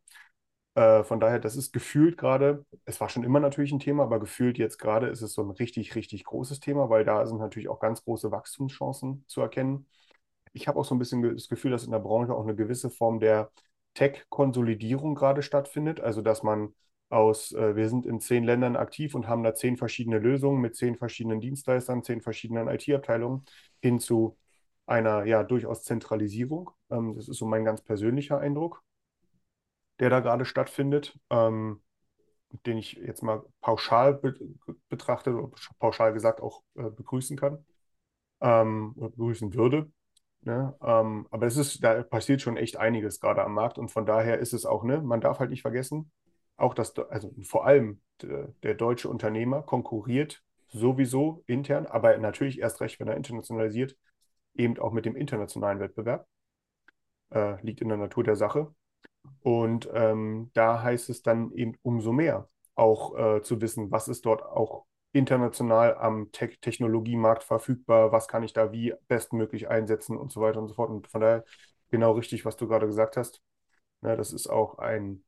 Äh, 0.77 1.05
von 1.05 1.21
daher, 1.21 1.41
das 1.41 1.57
ist 1.57 1.73
gefühlt 1.73 2.19
gerade, 2.19 2.67
es 2.87 3.01
war 3.01 3.11
schon 3.11 3.25
immer 3.25 3.41
natürlich 3.41 3.73
ein 3.73 3.81
Thema, 3.81 4.05
aber 4.05 4.21
gefühlt 4.21 4.59
jetzt 4.59 4.79
gerade 4.79 5.09
ist 5.09 5.23
es 5.23 5.35
so 5.35 5.43
ein 5.43 5.51
richtig, 5.53 5.97
richtig 5.97 6.25
großes 6.25 6.61
Thema, 6.61 6.91
weil 6.91 7.05
da 7.05 7.27
sind 7.27 7.39
natürlich 7.41 7.69
auch 7.71 7.81
ganz 7.81 8.05
große 8.05 8.31
Wachstumschancen 8.33 9.25
zu 9.29 9.43
erkennen. 9.43 9.89
Ich 10.53 10.69
habe 10.69 10.79
auch 10.81 10.85
so 10.85 10.95
ein 10.95 10.99
bisschen 11.01 11.23
das 11.35 11.49
Gefühl, 11.49 11.73
dass 11.73 11.85
in 11.85 11.93
der 11.93 12.01
Branche 12.01 12.35
auch 12.35 12.45
eine 12.45 12.57
gewisse 12.57 12.91
Form 12.91 13.21
der 13.21 13.53
Tech-Konsolidierung 13.95 15.15
gerade 15.17 15.43
stattfindet. 15.43 16.01
Also, 16.01 16.23
dass 16.23 16.43
man 16.45 16.75
aus, 17.11 17.53
äh, 17.53 17.77
wir 17.77 17.89
sind 17.91 18.07
in 18.07 18.21
zehn 18.21 18.45
Ländern 18.45 18.77
aktiv 18.77 19.15
und 19.15 19.29
haben 19.29 19.45
da 19.45 19.55
zehn 19.55 19.77
verschiedene 19.79 20.19
Lösungen 20.19 20.61
mit 20.63 20.77
zehn 20.77 20.97
verschiedenen 20.97 21.41
Dienstleistern, 21.41 22.03
zehn 22.05 22.21
verschiedenen 22.23 22.69
IT-Abteilungen 22.69 23.45
hin 23.83 24.01
zu 24.01 24.39
einer 24.87 25.25
ja 25.27 25.43
durchaus 25.45 25.85
Zentralisierung. 25.85 26.71
Ähm, 26.91 27.15
das 27.17 27.29
ist 27.29 27.39
so 27.39 27.47
mein 27.47 27.65
ganz 27.65 27.83
persönlicher 27.83 28.39
Eindruck, 28.39 28.83
der 30.01 30.11
da 30.11 30.21
gerade 30.21 30.45
stattfindet, 30.45 31.19
ähm, 31.31 31.83
den 32.67 32.79
ich 32.79 32.95
jetzt 32.95 33.23
mal 33.23 33.43
pauschal 33.61 34.15
be 34.15 34.35
betrachtet 34.89 35.35
oder 35.35 35.51
pauschal 35.79 36.13
gesagt 36.13 36.41
auch 36.41 36.63
äh, 36.77 36.91
begrüßen 36.91 37.37
kann 37.37 37.65
ähm, 38.41 38.95
oder 38.97 39.11
begrüßen 39.11 39.55
würde. 39.55 39.91
Ne? 40.43 40.77
Ähm, 40.81 41.27
aber 41.31 41.47
es 41.47 41.57
ist, 41.57 41.83
da 41.83 42.03
passiert 42.03 42.41
schon 42.41 42.57
echt 42.57 42.77
einiges 42.77 43.21
gerade 43.21 43.45
am 43.45 43.55
Markt 43.55 43.79
und 43.79 43.91
von 43.91 44.07
daher 44.07 44.39
ist 44.39 44.53
es 44.53 44.65
auch, 44.65 44.85
ne, 44.85 45.01
man 45.01 45.21
darf 45.21 45.41
halt 45.41 45.51
nicht 45.51 45.63
vergessen, 45.63 46.13
auch 46.57 46.73
das, 46.73 46.97
also 46.97 47.33
vor 47.43 47.67
allem 47.67 48.01
der, 48.63 48.75
deutsche 48.75 49.09
Unternehmer 49.09 49.63
konkurriert 49.63 50.43
sowieso 50.69 51.43
intern, 51.47 51.87
aber 51.87 52.17
natürlich 52.19 52.61
erst 52.61 52.81
recht, 52.81 52.99
wenn 53.01 53.09
er 53.09 53.17
internationalisiert, 53.17 53.97
eben 54.55 54.79
auch 54.79 54.93
mit 54.93 55.05
dem 55.05 55.17
internationalen 55.17 55.81
Wettbewerb. 55.81 56.27
Äh, 57.31 57.61
liegt 57.63 57.81
in 57.81 57.89
der 57.89 57.99
Natur 57.99 58.25
der 58.25 58.37
Sache. 58.37 58.75
Und 59.43 59.89
ähm, 59.93 60.51
da 60.55 60.83
heißt 60.83 61.11
es 61.11 61.23
dann 61.23 61.53
eben 61.53 61.75
umso 61.83 62.13
mehr 62.13 62.49
auch 62.75 63.17
äh, 63.17 63.43
zu 63.43 63.61
wissen, 63.61 63.91
was 63.91 64.09
ist 64.09 64.27
dort 64.27 64.43
auch 64.43 64.85
international 65.13 65.97
am 65.97 66.31
Te 66.33 66.51
Technologiemarkt 66.61 67.43
verfügbar, 67.43 68.13
was 68.13 68.29
kann 68.29 68.43
ich 68.43 68.53
da 68.53 68.73
wie 68.73 68.95
bestmöglich 69.09 69.69
einsetzen 69.69 70.17
und 70.17 70.31
so 70.31 70.41
weiter 70.41 70.61
und 70.61 70.69
so 70.69 70.75
fort. 70.75 70.91
Und 70.91 71.07
von 71.09 71.21
daher 71.21 71.45
genau 71.91 72.13
richtig, 72.13 72.45
was 72.45 72.57
du 72.57 72.69
gerade 72.69 72.87
gesagt 72.87 73.17
hast. 73.17 73.41
Ja, 74.03 74.17
das 74.17 74.33
ist 74.33 74.49
auch 74.49 74.79
ein, 74.79 75.25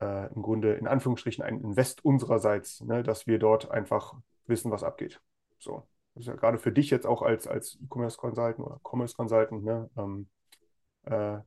äh, 0.00 0.32
im 0.34 0.42
Grunde 0.42 0.74
in 0.74 0.86
Anführungsstrichen 0.86 1.44
ein 1.44 1.60
Invest 1.60 2.04
unsererseits, 2.04 2.80
ne, 2.82 3.02
dass 3.02 3.26
wir 3.26 3.38
dort 3.38 3.70
einfach 3.70 4.14
wissen, 4.46 4.70
was 4.70 4.82
abgeht. 4.82 5.20
So. 5.58 5.86
Das 6.14 6.22
ist 6.22 6.28
ja 6.28 6.34
gerade 6.36 6.58
für 6.58 6.72
dich 6.72 6.88
jetzt 6.90 7.06
auch 7.06 7.20
als, 7.22 7.46
als 7.46 7.78
E-Commerce 7.82 8.16
Consultant 8.16 8.66
oder 8.66 8.80
Commerce 8.82 9.14
Consultant, 9.14 9.64
ne, 9.64 9.90
ähm, 9.98 10.28
äh, 11.04 11.38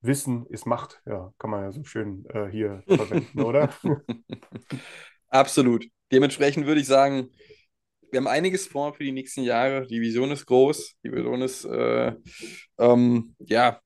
Wissen 0.00 0.46
ist 0.46 0.66
Macht, 0.66 1.02
ja, 1.06 1.32
kann 1.38 1.50
man 1.50 1.62
ja 1.64 1.72
so 1.72 1.84
schön 1.84 2.24
äh, 2.30 2.46
hier 2.46 2.82
verwenden, 2.88 3.42
oder? 3.42 3.72
Absolut. 5.28 5.86
Dementsprechend 6.12 6.66
würde 6.66 6.80
ich 6.80 6.86
sagen, 6.86 7.30
wir 8.10 8.18
haben 8.18 8.26
einiges 8.26 8.66
vor 8.66 8.94
für 8.94 9.04
die 9.04 9.12
nächsten 9.12 9.42
Jahre. 9.42 9.86
Die 9.86 10.00
Vision 10.00 10.30
ist 10.30 10.46
groß. 10.46 10.94
Die 11.04 11.12
Vision 11.12 11.42
ist, 11.42 11.64
äh, 11.64 12.14
ähm, 12.78 13.34
ja, 13.38 13.80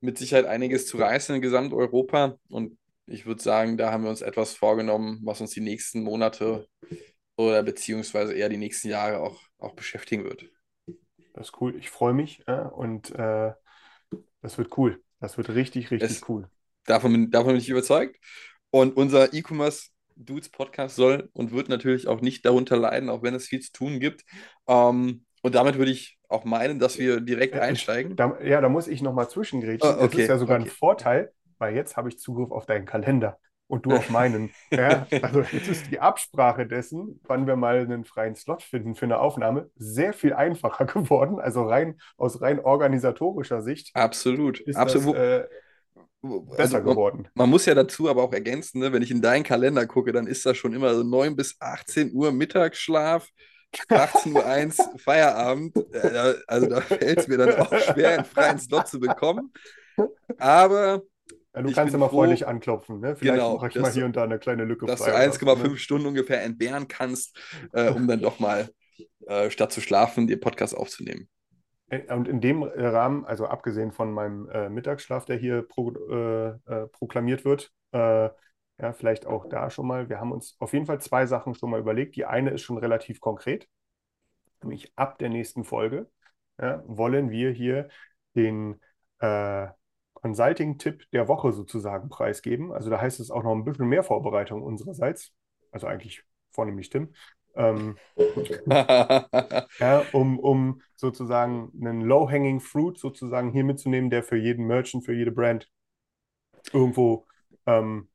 mit 0.00 0.18
Sicherheit 0.18 0.44
einiges 0.46 0.86
zu 0.86 0.98
reißen 0.98 1.34
in 1.34 1.40
Gesamteuropa. 1.40 2.36
Und 2.48 2.76
ich 3.06 3.24
würde 3.24 3.42
sagen, 3.42 3.78
da 3.78 3.90
haben 3.90 4.04
wir 4.04 4.10
uns 4.10 4.20
etwas 4.20 4.54
vorgenommen, 4.54 5.20
was 5.24 5.40
uns 5.40 5.52
die 5.52 5.60
nächsten 5.60 6.02
Monate 6.02 6.66
oder 7.36 7.62
beziehungsweise 7.62 8.34
eher 8.34 8.48
die 8.48 8.58
nächsten 8.58 8.88
Jahre 8.88 9.20
auch, 9.20 9.40
auch 9.58 9.74
beschäftigen 9.74 10.24
wird. 10.24 10.50
Das 11.32 11.48
ist 11.48 11.60
cool. 11.60 11.74
Ich 11.76 11.88
freue 11.88 12.12
mich 12.12 12.42
äh, 12.46 12.60
und 12.60 13.10
äh, 13.12 13.52
das 14.42 14.58
wird 14.58 14.76
cool. 14.76 15.02
Das 15.22 15.38
wird 15.38 15.48
richtig, 15.50 15.90
richtig 15.90 16.20
Es- 16.20 16.28
cool. 16.28 16.50
Davon, 16.84 17.30
davon 17.30 17.52
bin 17.52 17.58
ich 17.58 17.68
überzeugt. 17.68 18.16
Und 18.70 18.96
unser 18.96 19.32
E-Commerce 19.32 19.90
Dudes 20.16 20.48
Podcast 20.48 20.96
soll 20.96 21.30
und 21.32 21.52
wird 21.52 21.68
natürlich 21.68 22.08
auch 22.08 22.20
nicht 22.20 22.44
darunter 22.44 22.76
leiden, 22.76 23.08
auch 23.08 23.22
wenn 23.22 23.34
es 23.34 23.46
viel 23.46 23.60
zu 23.60 23.72
tun 23.72 24.00
gibt. 24.00 24.24
Ähm, 24.66 25.24
und 25.42 25.54
damit 25.54 25.78
würde 25.78 25.92
ich 25.92 26.18
auch 26.28 26.44
meinen, 26.44 26.78
dass 26.80 26.98
wir 26.98 27.20
direkt 27.20 27.54
Äh, 27.54 27.60
einsteigen. 27.60 28.16
Da, 28.16 28.40
ja, 28.42 28.60
da 28.60 28.68
muss 28.68 28.88
ich 28.88 29.00
nochmal 29.02 29.28
zwischengrätschen. 29.28 29.90
Ah, 29.90 29.98
Es 29.98 30.04
okay, 30.04 30.22
ist 30.22 30.28
ja 30.28 30.38
sogar 30.38 30.56
ein 30.56 30.62
okay. 30.62 30.70
Vorteil, 30.70 31.32
weil 31.58 31.74
jetzt 31.76 31.96
habe 31.96 32.08
ich 32.08 32.18
Zugriff 32.18 32.50
auf 32.50 32.66
deinen 32.66 32.86
Kalender 32.86 33.38
und 33.72 33.86
du 33.86 33.92
auf 33.92 34.10
meinen. 34.10 34.50
Ja, 34.70 35.06
also 35.22 35.40
jetzt 35.40 35.68
ist 35.68 35.90
die 35.90 35.98
Absprache 35.98 36.66
dessen, 36.66 37.20
wann 37.24 37.46
wir 37.46 37.56
mal 37.56 37.78
einen 37.78 38.04
freien 38.04 38.34
Slot 38.34 38.62
finden 38.62 38.94
für 38.94 39.06
eine 39.06 39.18
Aufnahme, 39.18 39.70
sehr 39.76 40.12
viel 40.12 40.34
einfacher 40.34 40.84
geworden. 40.86 41.40
Also 41.40 41.64
rein 41.64 41.98
aus 42.18 42.42
rein 42.42 42.60
organisatorischer 42.60 43.62
Sicht 43.62 43.90
Absolut. 43.94 44.60
ist 44.60 44.76
Absolut. 44.76 45.16
das 45.16 45.22
äh, 45.22 45.48
besser 46.56 46.76
also, 46.78 46.90
geworden. 46.90 47.28
man 47.34 47.48
muss 47.48 47.64
ja 47.64 47.74
dazu 47.74 48.10
aber 48.10 48.22
auch 48.22 48.32
ergänzen, 48.32 48.80
ne, 48.80 48.92
wenn 48.92 49.02
ich 49.02 49.10
in 49.10 49.22
deinen 49.22 49.42
Kalender 49.42 49.86
gucke, 49.86 50.12
dann 50.12 50.26
ist 50.26 50.44
das 50.44 50.56
schon 50.56 50.74
immer 50.74 50.94
so 50.94 51.02
9 51.02 51.34
bis 51.34 51.56
18 51.58 52.12
Uhr 52.12 52.30
Mittagsschlaf, 52.30 53.28
18.01 53.88 54.78
Uhr 54.78 54.98
Feierabend. 54.98 55.76
Äh, 55.94 56.34
also 56.46 56.66
da 56.68 56.80
fällt 56.82 57.20
es 57.20 57.28
mir 57.28 57.38
dann 57.38 57.54
auch 57.56 57.72
schwer, 57.78 58.10
einen 58.10 58.24
freien 58.26 58.58
Slot 58.58 58.88
zu 58.88 59.00
bekommen. 59.00 59.52
Aber 60.38 61.02
Ja, 61.54 61.62
du 61.62 61.68
ich 61.68 61.74
kannst 61.74 61.94
immer 61.94 62.06
froh- 62.06 62.16
freundlich 62.16 62.46
anklopfen. 62.46 63.00
Ne? 63.00 63.16
Vielleicht 63.16 63.34
Genau, 63.36 63.56
mache 63.56 63.68
ich 63.68 63.74
dass 63.74 63.82
mal 63.82 63.88
du- 63.90 63.94
hier 63.96 64.04
und 64.06 64.16
da 64.16 64.24
eine 64.24 64.38
kleine 64.38 64.64
Lücke 64.64 64.86
dass 64.86 64.98
du 65.00 65.04
frei 65.04 65.10
oder 65.10 65.18
so, 65.18 65.30
1,5 65.30 65.72
ne? 65.72 65.76
Stunden 65.78 66.06
ungefähr 66.06 66.42
entbehren 66.42 66.88
kannst, 66.88 67.38
äh, 67.72 67.90
um 67.90 68.08
dann 68.08 68.20
doch 68.20 68.38
mal 68.40 68.70
äh, 69.26 69.50
statt 69.50 69.72
zu 69.72 69.80
schlafen, 69.80 70.26
den 70.26 70.40
Podcast 70.40 70.76
aufzunehmen. 70.76 71.28
Äh, 71.88 72.12
Und 72.12 72.28
in 72.28 72.40
dem 72.40 72.62
Rahmen, 72.62 73.24
also 73.24 73.46
abgesehen 73.46 73.92
von 73.92 74.12
meinem 74.12 74.48
äh, 74.48 74.68
Mittagsschlaf, 74.68 75.24
der 75.24 75.36
hier 75.36 75.62
pro, 75.62 75.92
äh, 75.92 76.48
äh, 76.66 76.86
proklamiert 76.88 77.44
wird, 77.44 77.70
äh, 77.92 78.30
ja, 78.80 78.92
vielleicht 78.94 79.26
auch 79.26 79.46
da 79.48 79.70
schon 79.70 79.86
mal, 79.86 80.08
wir 80.08 80.18
haben 80.18 80.32
uns 80.32 80.56
auf 80.58 80.72
jeden 80.72 80.86
Fall 80.86 81.00
zwei 81.00 81.26
Sachen 81.26 81.54
schon 81.54 81.70
mal 81.70 81.78
überlegt. 81.80 82.16
Die 82.16 82.24
eine 82.24 82.50
ist 82.50 82.62
schon 82.62 82.78
relativ 82.78 83.20
konkret, 83.20 83.68
nämlich 84.62 84.92
ab 84.96 85.18
der 85.18 85.28
nächsten 85.28 85.64
Folge 85.64 86.10
ja, 86.60 86.82
wollen 86.86 87.30
wir 87.30 87.50
hier 87.52 87.88
den 88.34 88.80
äh, 89.20 89.68
Consulting-Tipp 90.22 91.10
der 91.12 91.28
Woche 91.28 91.52
sozusagen 91.52 92.08
preisgeben. 92.08 92.72
Also 92.72 92.90
da 92.90 93.00
heißt 93.00 93.20
es 93.20 93.30
auch 93.30 93.42
noch 93.42 93.52
ein 93.54 93.64
bisschen 93.64 93.88
mehr 93.88 94.04
Vorbereitung 94.04 94.62
unsererseits, 94.62 95.32
also 95.72 95.86
eigentlich 95.86 96.24
vornehmlich 96.52 96.90
Tim. 96.90 97.14
Ähm, 97.56 98.00
ja, 99.78 99.98
um, 100.12 100.38
um 100.38 100.82
sozusagen 100.96 101.72
einen 101.80 102.02
Low-Hanging 102.02 102.60
Fruit 102.60 102.98
sozusagen 102.98 103.52
hier 103.52 103.64
mitzunehmen, 103.64 104.10
der 104.10 104.22
für 104.22 104.36
jeden 104.36 104.66
Merchant, 104.66 105.04
für 105.04 105.14
jede 105.14 105.32
Brand 105.32 105.68
irgendwo 106.72 107.26
ähm, 107.66 108.08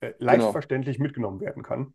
äh, 0.00 0.14
leicht 0.18 0.48
Genau. 0.48 0.52
verständlich 0.52 0.98
mitgenommen 0.98 1.40
werden 1.40 1.62
kann. 1.62 1.94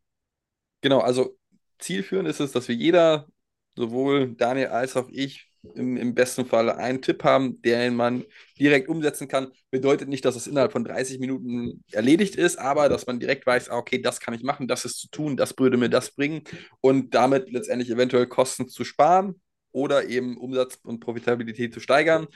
Genau, 0.81 0.99
also 0.99 1.37
zielführend 1.79 2.27
ist 2.27 2.39
es, 2.39 2.51
dass 2.51 2.67
wir 2.67 2.75
jeder, 2.75 3.27
sowohl 3.75 4.35
Daniel 4.35 4.67
als 4.67 4.95
auch 4.97 5.09
ich, 5.09 5.50
im, 5.75 5.98
im 5.98 6.13
besten 6.13 6.46
Fall 6.46 6.70
einen 6.70 7.01
Tipp 7.01 7.24
haben, 7.24 7.62
den 7.62 7.96
man 7.96 8.24
direkt 8.60 8.89
umsetzen 8.89 9.27
kann. 9.27 9.51
Bedeutet 9.70 10.10
nicht, 10.10 10.25
dass 10.25 10.36
es 10.36 10.48
innerhalb 10.48 10.72
von 10.72 10.84
30 10.84 11.20
Minuten 11.20 11.84
erledigt 11.91 12.36
ist, 12.36 12.58
aber 12.58 12.89
dass 12.89 13.08
man 13.08 13.20
direkt 13.20 13.46
weiß, 13.46 13.70
ah, 13.70 13.77
okay, 13.77 14.01
das 14.01 14.20
kann 14.20 14.34
ich 14.34 14.44
machen, 14.44 14.68
das 14.68 14.86
ist 14.86 15.00
zu 15.00 15.10
tun, 15.10 15.38
das 15.38 15.58
würde 15.58 15.77
mir 15.77 15.89
das 15.89 16.12
bringen 16.12 16.44
und 16.82 17.13
damit 17.13 17.51
letztendlich 17.51 17.89
eventuell 17.89 18.27
Kosten 18.27 18.68
zu 18.68 18.84
sparen 18.84 19.39
oder 19.72 20.06
eben 20.08 20.38
Umsatz 20.38 20.80
und 20.84 21.00
Profitabilität 21.00 21.74
zu 21.74 21.80
steigern. 21.80 22.27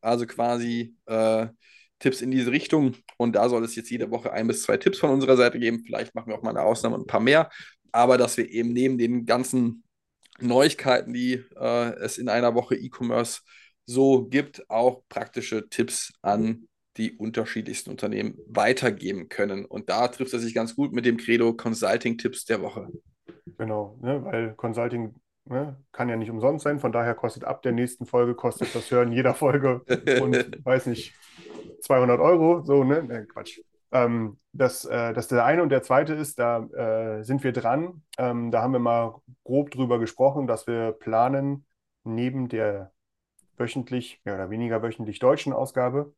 Also 0.00 0.26
quasi 0.26 0.96
äh, 1.06 1.46
Tipps 2.02 2.20
in 2.20 2.30
diese 2.30 2.50
Richtung. 2.50 2.96
Und 3.16 3.36
da 3.36 3.48
soll 3.48 3.64
es 3.64 3.76
jetzt 3.76 3.90
jede 3.90 4.10
Woche 4.10 4.32
ein 4.32 4.48
bis 4.48 4.62
zwei 4.64 4.76
Tipps 4.76 4.98
von 4.98 5.10
unserer 5.10 5.36
Seite 5.36 5.58
geben. 5.58 5.82
Vielleicht 5.86 6.14
machen 6.14 6.28
wir 6.28 6.36
auch 6.36 6.42
mal 6.42 6.50
eine 6.50 6.62
Ausnahme 6.62 6.96
und 6.96 7.02
ein 7.02 7.06
paar 7.06 7.20
mehr. 7.20 7.48
Aber 7.92 8.18
dass 8.18 8.36
wir 8.36 8.50
eben 8.50 8.72
neben 8.72 8.98
den 8.98 9.24
ganzen 9.24 9.84
Neuigkeiten, 10.40 11.12
die 11.12 11.44
äh, 11.56 11.94
es 12.00 12.18
in 12.18 12.28
einer 12.28 12.54
Woche 12.54 12.74
E-Commerce 12.74 13.40
so 13.86 14.24
gibt, 14.24 14.68
auch 14.70 15.02
praktische 15.08 15.68
Tipps 15.68 16.12
an 16.22 16.68
die 16.96 17.16
unterschiedlichsten 17.16 17.90
Unternehmen 17.90 18.38
weitergeben 18.46 19.28
können. 19.28 19.64
Und 19.64 19.88
da 19.88 20.08
trifft 20.08 20.32
er 20.32 20.38
sich 20.38 20.54
ganz 20.54 20.76
gut 20.76 20.92
mit 20.92 21.06
dem 21.06 21.16
Credo 21.16 21.54
Consulting-Tipps 21.54 22.44
der 22.44 22.60
Woche. 22.62 22.88
Genau, 23.58 23.98
ne, 24.02 24.22
weil 24.24 24.54
Consulting 24.54 25.14
ne, 25.46 25.76
kann 25.90 26.08
ja 26.08 26.16
nicht 26.16 26.30
umsonst 26.30 26.64
sein. 26.64 26.80
Von 26.80 26.92
daher 26.92 27.14
kostet 27.14 27.44
ab 27.44 27.62
der 27.62 27.72
nächsten 27.72 28.06
Folge, 28.06 28.34
kostet 28.34 28.74
das 28.74 28.90
Hören 28.90 29.12
jeder 29.12 29.34
Folge 29.34 29.82
und 30.20 30.64
weiß 30.64 30.86
nicht, 30.86 31.14
200 31.80 32.20
Euro. 32.20 32.62
So, 32.64 32.84
ne? 32.84 33.02
Ne, 33.02 33.26
Quatsch. 33.26 33.60
Ähm, 33.92 34.38
das, 34.52 34.84
äh, 34.84 35.12
das 35.12 35.28
der 35.28 35.44
eine 35.44 35.62
und 35.62 35.68
der 35.68 35.82
zweite 35.82 36.14
ist, 36.14 36.38
da 36.38 36.64
äh, 36.64 37.22
sind 37.24 37.44
wir 37.44 37.52
dran. 37.52 38.02
Ähm, 38.18 38.50
da 38.50 38.62
haben 38.62 38.72
wir 38.72 38.80
mal 38.80 39.20
grob 39.44 39.70
drüber 39.70 39.98
gesprochen, 39.98 40.46
dass 40.46 40.66
wir 40.66 40.92
planen, 40.92 41.66
neben 42.04 42.48
der 42.48 42.92
wöchentlich, 43.56 44.20
mehr 44.24 44.34
oder 44.34 44.50
weniger 44.50 44.82
wöchentlich 44.82 45.18
deutschen 45.18 45.52
Ausgabe, 45.52 46.14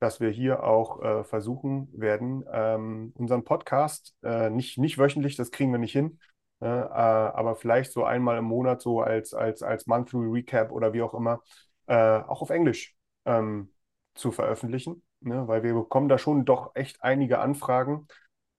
dass 0.00 0.20
wir 0.20 0.30
hier 0.30 0.64
auch 0.64 1.02
äh, 1.02 1.24
versuchen 1.24 1.88
werden, 1.92 2.44
ähm, 2.52 3.12
unseren 3.16 3.44
Podcast, 3.44 4.14
äh, 4.22 4.50
nicht, 4.50 4.78
nicht 4.78 4.98
wöchentlich, 4.98 5.36
das 5.36 5.50
kriegen 5.50 5.72
wir 5.72 5.78
nicht 5.78 5.92
hin, 5.92 6.18
äh, 6.60 6.66
äh, 6.66 6.90
aber 6.90 7.56
vielleicht 7.56 7.92
so 7.92 8.04
einmal 8.04 8.38
im 8.38 8.44
Monat 8.44 8.82
so 8.82 9.00
als, 9.00 9.34
als, 9.34 9.62
als 9.62 9.86
Monthly 9.86 10.26
Recap 10.26 10.72
oder 10.72 10.92
wie 10.92 11.02
auch 11.02 11.14
immer, 11.14 11.42
äh, 11.86 11.94
auch 11.94 12.42
auf 12.42 12.50
Englisch 12.50 12.94
ähm, 13.24 13.72
zu 14.14 14.30
veröffentlichen, 14.32 15.02
ne? 15.26 15.48
Weil 15.48 15.62
wir 15.62 15.74
bekommen 15.74 16.08
da 16.08 16.18
schon 16.18 16.44
doch 16.44 16.72
echt 16.74 17.02
einige 17.02 17.38
Anfragen, 17.40 18.06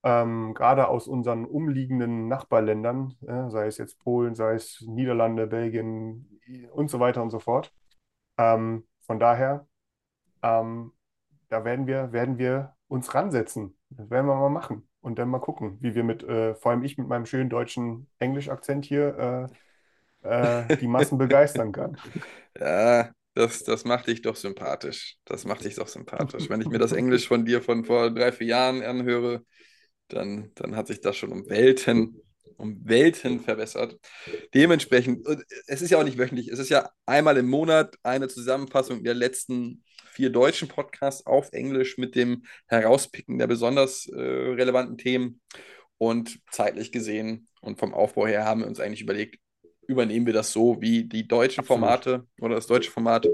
ähm, 0.04 0.54
gerade 0.54 0.88
aus 0.88 1.08
unseren 1.08 1.44
umliegenden 1.46 2.28
Nachbarländern, 2.28 3.14
äh, 3.26 3.50
sei 3.50 3.66
es 3.66 3.78
jetzt 3.78 3.98
Polen, 4.00 4.34
sei 4.34 4.54
es 4.54 4.82
Niederlande, 4.86 5.46
Belgien 5.46 6.40
und 6.72 6.90
so 6.90 7.00
weiter 7.00 7.22
und 7.22 7.30
so 7.30 7.38
fort. 7.40 7.72
Ähm, 8.38 8.86
von 9.02 9.18
daher, 9.20 9.66
ähm, 10.42 10.92
da 11.48 11.64
werden 11.64 11.86
wir, 11.86 12.12
werden 12.12 12.38
wir 12.38 12.74
uns 12.88 13.14
ransetzen. 13.14 13.76
Das 13.90 14.10
werden 14.10 14.26
wir 14.26 14.36
mal 14.36 14.50
machen 14.50 14.88
und 15.00 15.18
dann 15.18 15.28
mal 15.28 15.40
gucken, 15.40 15.78
wie 15.80 15.94
wir 15.94 16.04
mit, 16.04 16.22
äh, 16.24 16.54
vor 16.54 16.72
allem 16.72 16.82
ich 16.84 16.98
mit 16.98 17.08
meinem 17.08 17.26
schönen 17.26 17.50
deutschen 17.50 18.08
Englischakzent 18.18 18.84
hier, 18.84 19.50
äh, 20.24 20.64
äh, 20.64 20.70
die 20.78 20.88
Massen 20.88 21.18
begeistern 21.18 21.72
kann. 21.72 21.98
Ja, 22.58 23.12
das, 23.36 23.64
das 23.64 23.84
macht 23.84 24.06
dich 24.06 24.22
doch 24.22 24.34
sympathisch. 24.34 25.16
Das 25.26 25.44
macht 25.44 25.64
dich 25.64 25.74
doch 25.74 25.88
sympathisch. 25.88 26.48
Wenn 26.48 26.62
ich 26.62 26.68
mir 26.68 26.78
das 26.78 26.92
Englisch 26.92 27.28
von 27.28 27.44
dir 27.44 27.60
von 27.60 27.84
vor 27.84 28.10
drei, 28.10 28.32
vier 28.32 28.46
Jahren 28.46 28.82
anhöre, 28.82 29.44
dann, 30.08 30.52
dann 30.54 30.74
hat 30.74 30.86
sich 30.86 31.02
das 31.02 31.16
schon 31.16 31.32
um 31.32 31.48
Welten 31.48 32.20
um 32.56 32.80
Welten 32.88 33.40
verbessert. 33.40 33.98
Dementsprechend, 34.54 35.26
es 35.66 35.82
ist 35.82 35.90
ja 35.90 35.98
auch 35.98 36.04
nicht 36.04 36.16
wöchentlich, 36.16 36.48
es 36.48 36.58
ist 36.58 36.70
ja 36.70 36.88
einmal 37.04 37.36
im 37.36 37.48
Monat 37.48 37.96
eine 38.02 38.28
Zusammenfassung 38.28 39.04
der 39.04 39.12
letzten 39.12 39.84
vier 40.06 40.30
deutschen 40.30 40.68
Podcasts 40.68 41.26
auf 41.26 41.52
Englisch 41.52 41.98
mit 41.98 42.14
dem 42.14 42.44
Herauspicken 42.66 43.36
der 43.36 43.46
besonders 43.46 44.06
äh, 44.06 44.18
relevanten 44.18 44.96
Themen. 44.96 45.42
Und 45.98 46.40
zeitlich 46.50 46.92
gesehen 46.92 47.48
und 47.60 47.78
vom 47.78 47.92
Aufbau 47.92 48.26
her 48.26 48.44
haben 48.44 48.60
wir 48.60 48.66
uns 48.66 48.80
eigentlich 48.80 49.02
überlegt, 49.02 49.38
übernehmen 49.86 50.26
wir 50.26 50.32
das 50.32 50.52
so 50.52 50.80
wie 50.80 51.04
die 51.04 51.26
deutschen. 51.26 51.64
Formate 51.64 52.26
oder 52.40 52.54
das 52.54 52.66
deutsche 52.66 52.90
Format, 52.90 53.26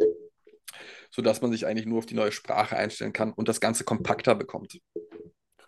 sodass 1.10 1.42
man 1.42 1.52
sich 1.52 1.66
eigentlich 1.66 1.86
nur 1.86 1.98
auf 1.98 2.06
die 2.06 2.14
neue 2.14 2.32
Sprache 2.32 2.76
einstellen 2.76 3.12
kann 3.12 3.32
und 3.32 3.48
das 3.48 3.60
Ganze 3.60 3.84
kompakter 3.84 4.34
bekommt. 4.34 4.80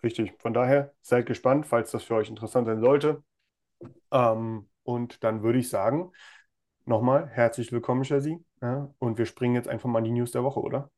Richtig. 0.03 0.33
Von 0.39 0.53
daher 0.53 0.93
seid 1.01 1.25
gespannt, 1.25 1.65
falls 1.65 1.91
das 1.91 2.03
für 2.03 2.15
euch 2.15 2.29
interessant 2.29 2.67
sein 2.67 2.79
sollte. 2.79 3.23
Ähm, 4.11 4.69
und 4.83 5.23
dann 5.23 5.41
würde 5.41 5.59
ich 5.59 5.69
sagen, 5.69 6.11
nochmal 6.85 7.27
herzlich 7.27 7.71
willkommen, 7.71 8.03
Chelsea. 8.03 8.37
Ja, 8.61 8.93
und 8.99 9.17
wir 9.17 9.25
springen 9.25 9.55
jetzt 9.55 9.67
einfach 9.67 9.89
mal 9.89 9.99
in 9.99 10.05
die 10.05 10.11
News 10.11 10.31
der 10.31 10.43
Woche, 10.43 10.59
oder? 10.59 10.91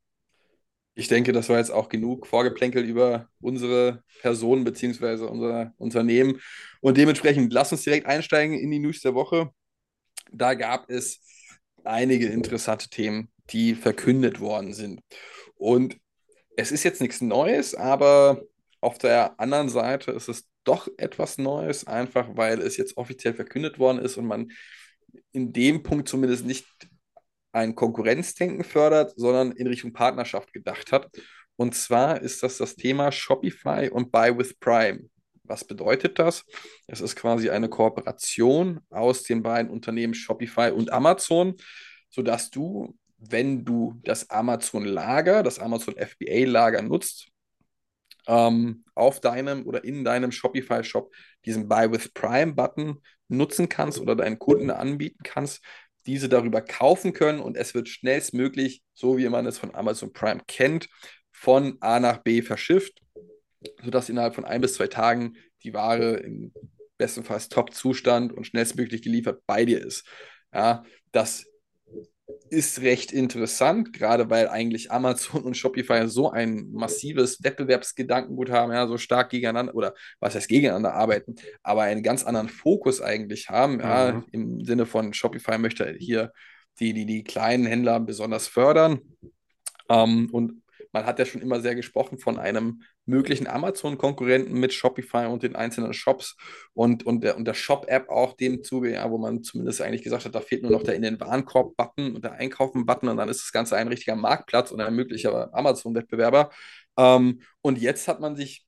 Ich 0.94 1.08
denke, 1.08 1.32
das 1.32 1.48
war 1.48 1.58
jetzt 1.58 1.70
auch 1.70 1.90
genug 1.90 2.26
Vorgeplänkel 2.26 2.84
über 2.84 3.30
unsere 3.40 4.04
Person 4.22 4.64
bzw. 4.64 5.26
unser 5.26 5.74
Unternehmen. 5.78 6.42
Und 6.82 6.98
dementsprechend 6.98 7.54
lass 7.54 7.72
uns 7.72 7.84
direkt 7.84 8.08
einsteigen 8.08 8.58
in 8.58 8.72
die 8.72 8.80
News 8.80 9.02
der 9.02 9.14
Woche. 9.14 9.52
Da 10.32 10.54
gab 10.54 10.90
es 10.90 11.20
einige 11.84 12.28
interessante 12.28 12.90
Themen, 12.90 13.32
die 13.50 13.76
verkündet 13.76 14.40
worden 14.40 14.74
sind. 14.74 15.02
Und 15.56 15.98
es 16.56 16.72
ist 16.72 16.84
jetzt 16.84 17.02
nichts 17.02 17.22
Neues, 17.22 17.76
aber 17.76 18.42
auf 18.82 18.98
der 18.98 19.40
anderen 19.40 19.70
Seite 19.70 20.12
ist 20.12 20.28
es 20.28 20.48
doch 20.64 20.88
etwas 20.98 21.38
Neues, 21.38 21.88
einfach 21.88 22.28
weil 22.36 22.62
es 22.62 22.78
jetzt 22.78 22.98
offiziell 22.98 23.34
verkündet 23.34 23.80
worden 23.80 24.00
ist 24.00 24.18
und 24.18 24.26
man 24.26 24.52
in 25.32 25.54
dem 25.54 25.84
Punkt 25.84 26.10
zumindest 26.10 26.46
nicht 26.46 26.66
ein 27.54 27.76
Konkurrenzdenken 27.76 28.64
fördert, 28.64 29.14
sondern 29.16 29.52
in 29.54 29.68
Richtung 29.68 29.94
Partnerschaft 29.94 30.54
gedacht 30.54 30.92
hat. 30.92 31.10
Und 31.56 31.74
zwar 31.76 32.22
ist 32.22 32.44
das 32.44 32.58
das 32.58 32.76
Thema 32.76 33.12
Shopify 33.12 33.90
und 33.92 34.12
Buy 34.12 34.38
with 34.38 34.60
Prime. 34.60 35.10
Was 35.48 35.66
bedeutet 35.66 36.20
das? 36.20 36.46
Es 36.88 37.02
ist 37.02 37.16
quasi 37.16 37.50
eine 37.50 37.70
Kooperation 37.70 38.82
aus 38.90 39.24
den 39.24 39.44
beiden 39.44 39.72
Unternehmen 39.72 40.14
Shopify 40.14 40.72
und 40.72 40.92
Amazon, 40.92 41.56
sodass 42.10 42.50
du, 42.50 42.96
wenn 43.18 43.66
du 43.66 44.00
das 44.04 44.30
Amazon-Lager, 44.30 45.44
das 45.44 45.60
Amazon 45.60 45.96
FBA-Lager 45.98 46.82
nutzt, 46.82 47.30
ähm, 48.28 48.84
auf 48.94 49.20
deinem 49.20 49.66
oder 49.66 49.84
in 49.84 50.04
deinem 50.04 50.32
Shopify-Shop 50.32 51.14
diesen 51.46 51.68
Buy 51.68 51.92
with 51.92 52.14
Prime-Button 52.14 53.02
nutzen 53.30 53.70
kannst 53.70 54.00
oder 54.00 54.16
deinen 54.16 54.40
Kunden 54.40 54.70
anbieten 54.70 55.24
kannst, 55.24 55.64
diese 56.06 56.30
darüber 56.30 56.62
kaufen 56.62 57.14
können 57.14 57.40
und 57.40 57.58
es 57.58 57.74
wird 57.74 57.90
schnellstmöglich, 57.90 58.82
so 58.94 59.18
wie 59.18 59.28
man 59.28 59.46
es 59.46 59.58
von 59.58 59.76
Amazon 59.76 60.14
Prime 60.14 60.42
kennt, 60.48 60.88
von 61.32 61.78
A 61.82 62.00
nach 62.00 62.20
B 62.20 62.42
verschifft, 62.42 63.02
sodass 63.84 64.10
innerhalb 64.10 64.36
von 64.36 64.46
ein 64.46 64.62
bis 64.62 64.76
zwei 64.76 64.88
Tagen 64.88 65.36
die 65.64 65.74
Ware 65.74 66.18
im 66.18 66.52
bestenfalls 66.98 67.50
Top-Zustand 67.50 68.34
und 68.34 68.46
schnellstmöglich 68.46 69.02
geliefert 69.02 69.42
bei 69.46 69.66
dir 69.66 69.84
ist. 69.86 70.08
Ja, 70.54 70.84
das 71.12 71.46
ist 72.50 72.82
recht 72.82 73.12
interessant, 73.14 73.94
gerade 73.94 74.30
weil 74.30 74.50
eigentlich 74.50 74.92
Amazon 74.92 75.44
und 75.44 75.56
Shopify 75.56 76.08
so 76.08 76.30
ein 76.32 76.70
massives 76.72 77.44
Wettbewerbsgedankengut 77.44 78.50
haben, 78.50 78.72
ja, 78.72 78.88
so 78.88 78.98
stark 78.98 79.30
gegeneinander 79.30 79.76
oder 79.76 79.94
was 80.20 80.36
heißt 80.36 80.48
gegeneinander 80.50 80.94
arbeiten, 80.94 81.36
aber 81.64 81.84
einen 81.84 82.04
ganz 82.04 82.24
anderen 82.24 82.50
Fokus 82.50 83.02
eigentlich 83.02 83.50
haben, 83.50 83.80
ja, 83.80 84.12
Mhm. 84.12 84.26
im 84.32 84.66
Sinne 84.66 84.86
von 84.86 85.14
Shopify 85.14 85.58
möchte 85.58 85.96
hier 86.00 86.32
die, 86.80 86.94
die, 86.94 87.06
die 87.06 87.24
kleinen 87.24 87.66
Händler 87.66 88.00
besonders 88.00 88.48
fördern. 88.48 89.00
Ähm, 89.90 90.30
und 90.32 90.62
man 90.92 91.06
hat 91.06 91.20
ja 91.20 91.26
schon 91.26 91.42
immer 91.42 91.60
sehr 91.62 91.76
gesprochen 91.76 92.18
von 92.18 92.40
einem 92.40 92.82
möglichen 93.06 93.48
Amazon-Konkurrenten 93.48 94.60
mit 94.60 94.74
Shopify 94.74 95.28
und 95.28 95.44
den 95.44 95.56
einzelnen 95.56 95.94
Shops 95.94 96.36
und, 96.74 97.06
und 97.06 97.24
der, 97.24 97.38
und 97.38 97.46
der 97.46 97.54
Shop-App 97.54 98.10
auch 98.10 98.34
dem 98.34 98.64
Zuge, 98.64 98.94
ja, 98.94 99.10
wo 99.10 99.18
man 99.18 99.44
zumindest 99.44 99.82
eigentlich 99.82 100.04
gesagt 100.04 100.26
hat, 100.26 100.36
da 100.36 100.42
fehlt 100.42 100.64
nur 100.64 100.72
noch 100.72 100.84
der 100.84 100.96
in 100.96 101.02
den 101.02 101.20
Warenkorb-Button 101.20 102.16
und 102.16 102.24
der 102.24 102.34
Einkaufen-Button 102.34 103.10
und 103.10 103.18
dann 103.18 103.30
ist 103.30 103.42
das 103.42 103.52
Ganze 103.52 103.76
ein 103.78 103.88
richtiger 103.88 104.16
Marktplatz 104.16 104.72
und 104.72 104.82
ein 104.82 104.96
möglicher 104.96 105.54
Amazon-Wettbewerber. 105.54 106.50
Ähm, 106.98 107.42
und 107.62 107.80
jetzt 107.80 108.08
hat 108.08 108.20
man 108.20 108.36
sich 108.36 108.68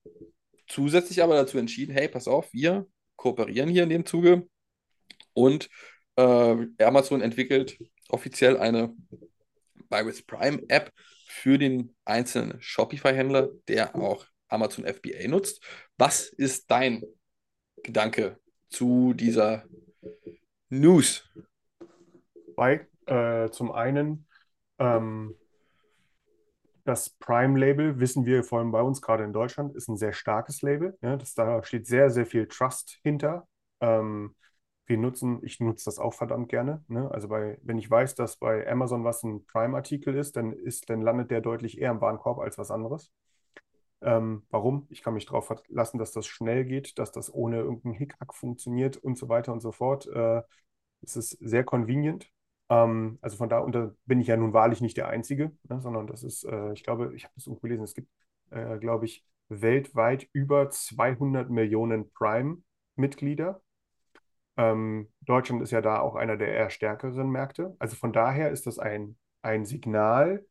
zusätzlich 0.67 1.21
aber 1.23 1.36
dazu 1.36 1.58
entschieden, 1.58 1.93
hey, 1.93 2.08
pass 2.08 2.27
auf, 2.27 2.51
wir 2.53 2.86
kooperieren 3.15 3.69
hier 3.69 3.84
in 3.84 3.89
dem 3.89 4.05
Zuge 4.05 4.47
und 5.34 5.69
äh, 6.15 6.67
Amazon 6.79 7.21
entwickelt 7.21 7.77
offiziell 8.10 8.58
eine 8.58 8.93
Buy 9.89 10.05
with 10.05 10.25
Prime 10.25 10.63
App 10.67 10.91
für 11.30 11.60
den 11.60 11.96
einzelnen 12.06 12.60
Shopify-Händler, 12.60 13.50
der 13.68 13.96
auch 13.96 14.26
Amazon 14.48 14.84
FBA 14.84 15.28
nutzt. 15.28 15.63
Was 15.96 16.28
ist 16.28 16.72
dein 16.72 17.04
Gedanke 17.84 18.39
zu 18.70 19.13
dieser 19.13 19.63
News? 20.70 21.30
Bei, 22.56 22.88
äh, 23.06 23.50
zum 23.52 23.72
einen, 23.72 24.28
ähm, 24.80 25.36
das 26.84 27.12
Prime-Label, 27.12 28.00
wissen 28.00 28.26
wir 28.26 28.44
vor 28.44 28.58
allem 28.60 28.72
bei 28.72 28.82
uns, 28.82 29.00
gerade 29.00 29.24
in 29.24 29.32
Deutschland, 29.32 29.76
ist 29.76 29.88
ein 29.88 29.98
sehr 29.98 30.13
starkes 30.13 30.63
Label. 30.63 30.98
Ja, 31.02 31.15
das, 31.15 31.36
da 31.36 31.62
steht 31.62 31.86
sehr, 31.86 32.10
sehr 32.10 32.26
viel 32.26 32.48
Trust 32.48 32.98
hinter. 33.04 33.48
Ähm, 33.82 34.36
wir 34.89 34.97
nutzen, 34.97 35.39
ich 35.43 35.60
nutze 35.60 35.86
das 35.86 35.99
auch 35.99 36.13
verdammt 36.13 36.49
gerne. 36.49 36.84
Ne? 36.88 37.10
Also 37.12 37.28
bei, 37.28 37.60
wenn 37.63 37.78
ich 37.78 37.89
weiß, 37.89 38.15
dass 38.15 38.38
bei 38.38 38.69
Amazon 38.69 39.04
was 39.04 39.23
ein 39.23 39.45
Prime-Artikel 39.45 40.15
ist, 40.15 40.36
dann 40.36 40.52
ist, 40.54 40.89
dann 40.89 41.02
landet 41.02 41.32
der 41.32 41.41
deutlich 41.41 41.80
eher 41.80 41.91
im 41.91 42.02
Warenkorb 42.02 42.39
als 42.39 42.58
was 42.58 42.71
anderes. 42.71 43.12
Ähm, 44.02 44.43
warum? 44.49 44.88
Ich 44.89 45.02
kann 45.04 45.13
mich 45.13 45.25
darauf 45.25 45.47
verlassen, 45.47 45.97
dass 45.99 46.12
das 46.12 46.25
schnell 46.25 46.65
geht, 46.65 46.97
dass 46.99 47.12
das 47.12 47.34
ohne 47.34 47.58
irgendeinen 47.58 47.95
Hickhack 47.95 48.34
funktioniert 48.34 48.97
und 48.97 49.17
so 49.17 49.30
weiter 49.30 49.54
und 49.54 49.60
so 49.62 49.71
fort. 49.71 50.08
Äh, 50.08 50.41
es 51.02 51.15
ist 51.15 51.32
sehr 51.41 51.63
convenient. 51.63 52.32
Ähm, 52.69 53.19
also 53.21 53.38
von 53.38 53.49
da 53.49 53.60
unter 53.60 53.95
bin 54.06 54.19
ich 54.19 54.28
ja 54.28 54.38
nun 54.38 54.54
wahrlich 54.54 54.82
nicht 54.82 54.97
der 54.97 55.10
Einzige, 55.10 55.52
ne, 55.69 55.82
sondern 55.82 56.08
das 56.08 56.23
ist, 56.23 56.45
äh, 56.45 56.73
ich 56.73 56.84
glaube, 56.84 57.13
ich 57.15 57.23
habe 57.25 57.34
das 57.36 57.47
irgendwo 57.47 57.62
gelesen, 57.62 57.84
es 57.84 57.93
gibt, 57.95 58.10
äh, 58.52 58.78
glaube 58.80 59.06
ich, 59.06 59.25
weltweit 59.49 60.28
über 60.34 60.69
200 60.69 61.49
Millionen 61.49 62.12
Prime-Mitglieder. 62.13 63.62
Ähm, 64.60 65.08
Deutschland 65.22 65.62
ist 65.62 65.72
ja 65.72 65.80
da 65.80 66.02
auch 66.02 66.15
einer 66.15 66.36
der 66.36 66.50
eher 66.50 66.69
stärkeren 66.69 67.30
Märkte. 67.30 67.78
Also 67.80 67.95
von 67.95 68.12
daher 68.12 68.52
ist 68.52 68.67
das 68.67 68.78
ein, 68.78 69.17
ein 69.41 69.63
Signal 69.63 70.45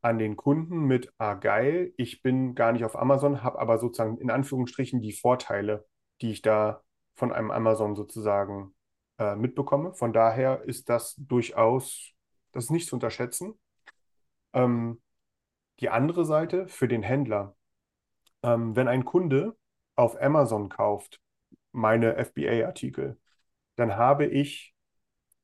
an 0.00 0.18
den 0.20 0.36
Kunden 0.36 0.86
mit, 0.86 1.12
ah 1.18 1.34
geil, 1.34 1.92
ich 1.96 2.22
bin 2.22 2.54
gar 2.54 2.70
nicht 2.72 2.84
auf 2.84 2.96
Amazon, 2.96 3.42
habe 3.42 3.58
aber 3.58 3.78
sozusagen 3.78 4.18
in 4.18 4.30
Anführungsstrichen 4.30 5.00
die 5.00 5.12
Vorteile, 5.12 5.84
die 6.20 6.30
ich 6.30 6.42
da 6.42 6.84
von 7.16 7.32
einem 7.32 7.50
Amazon 7.50 7.96
sozusagen 7.96 8.76
äh, 9.18 9.34
mitbekomme. 9.34 9.92
Von 9.94 10.12
daher 10.12 10.62
ist 10.62 10.88
das 10.88 11.16
durchaus, 11.16 12.12
das 12.52 12.64
ist 12.64 12.70
nicht 12.70 12.88
zu 12.88 12.94
unterschätzen. 12.94 13.58
Ähm, 14.52 15.02
die 15.80 15.88
andere 15.90 16.24
Seite 16.24 16.68
für 16.68 16.86
den 16.86 17.02
Händler. 17.02 17.56
Ähm, 18.44 18.76
wenn 18.76 18.86
ein 18.86 19.04
Kunde 19.04 19.56
auf 19.96 20.20
Amazon 20.20 20.68
kauft, 20.68 21.20
meine 21.72 22.16
FBA-Artikel, 22.24 23.18
dann 23.76 23.96
habe 23.96 24.26
ich 24.26 24.74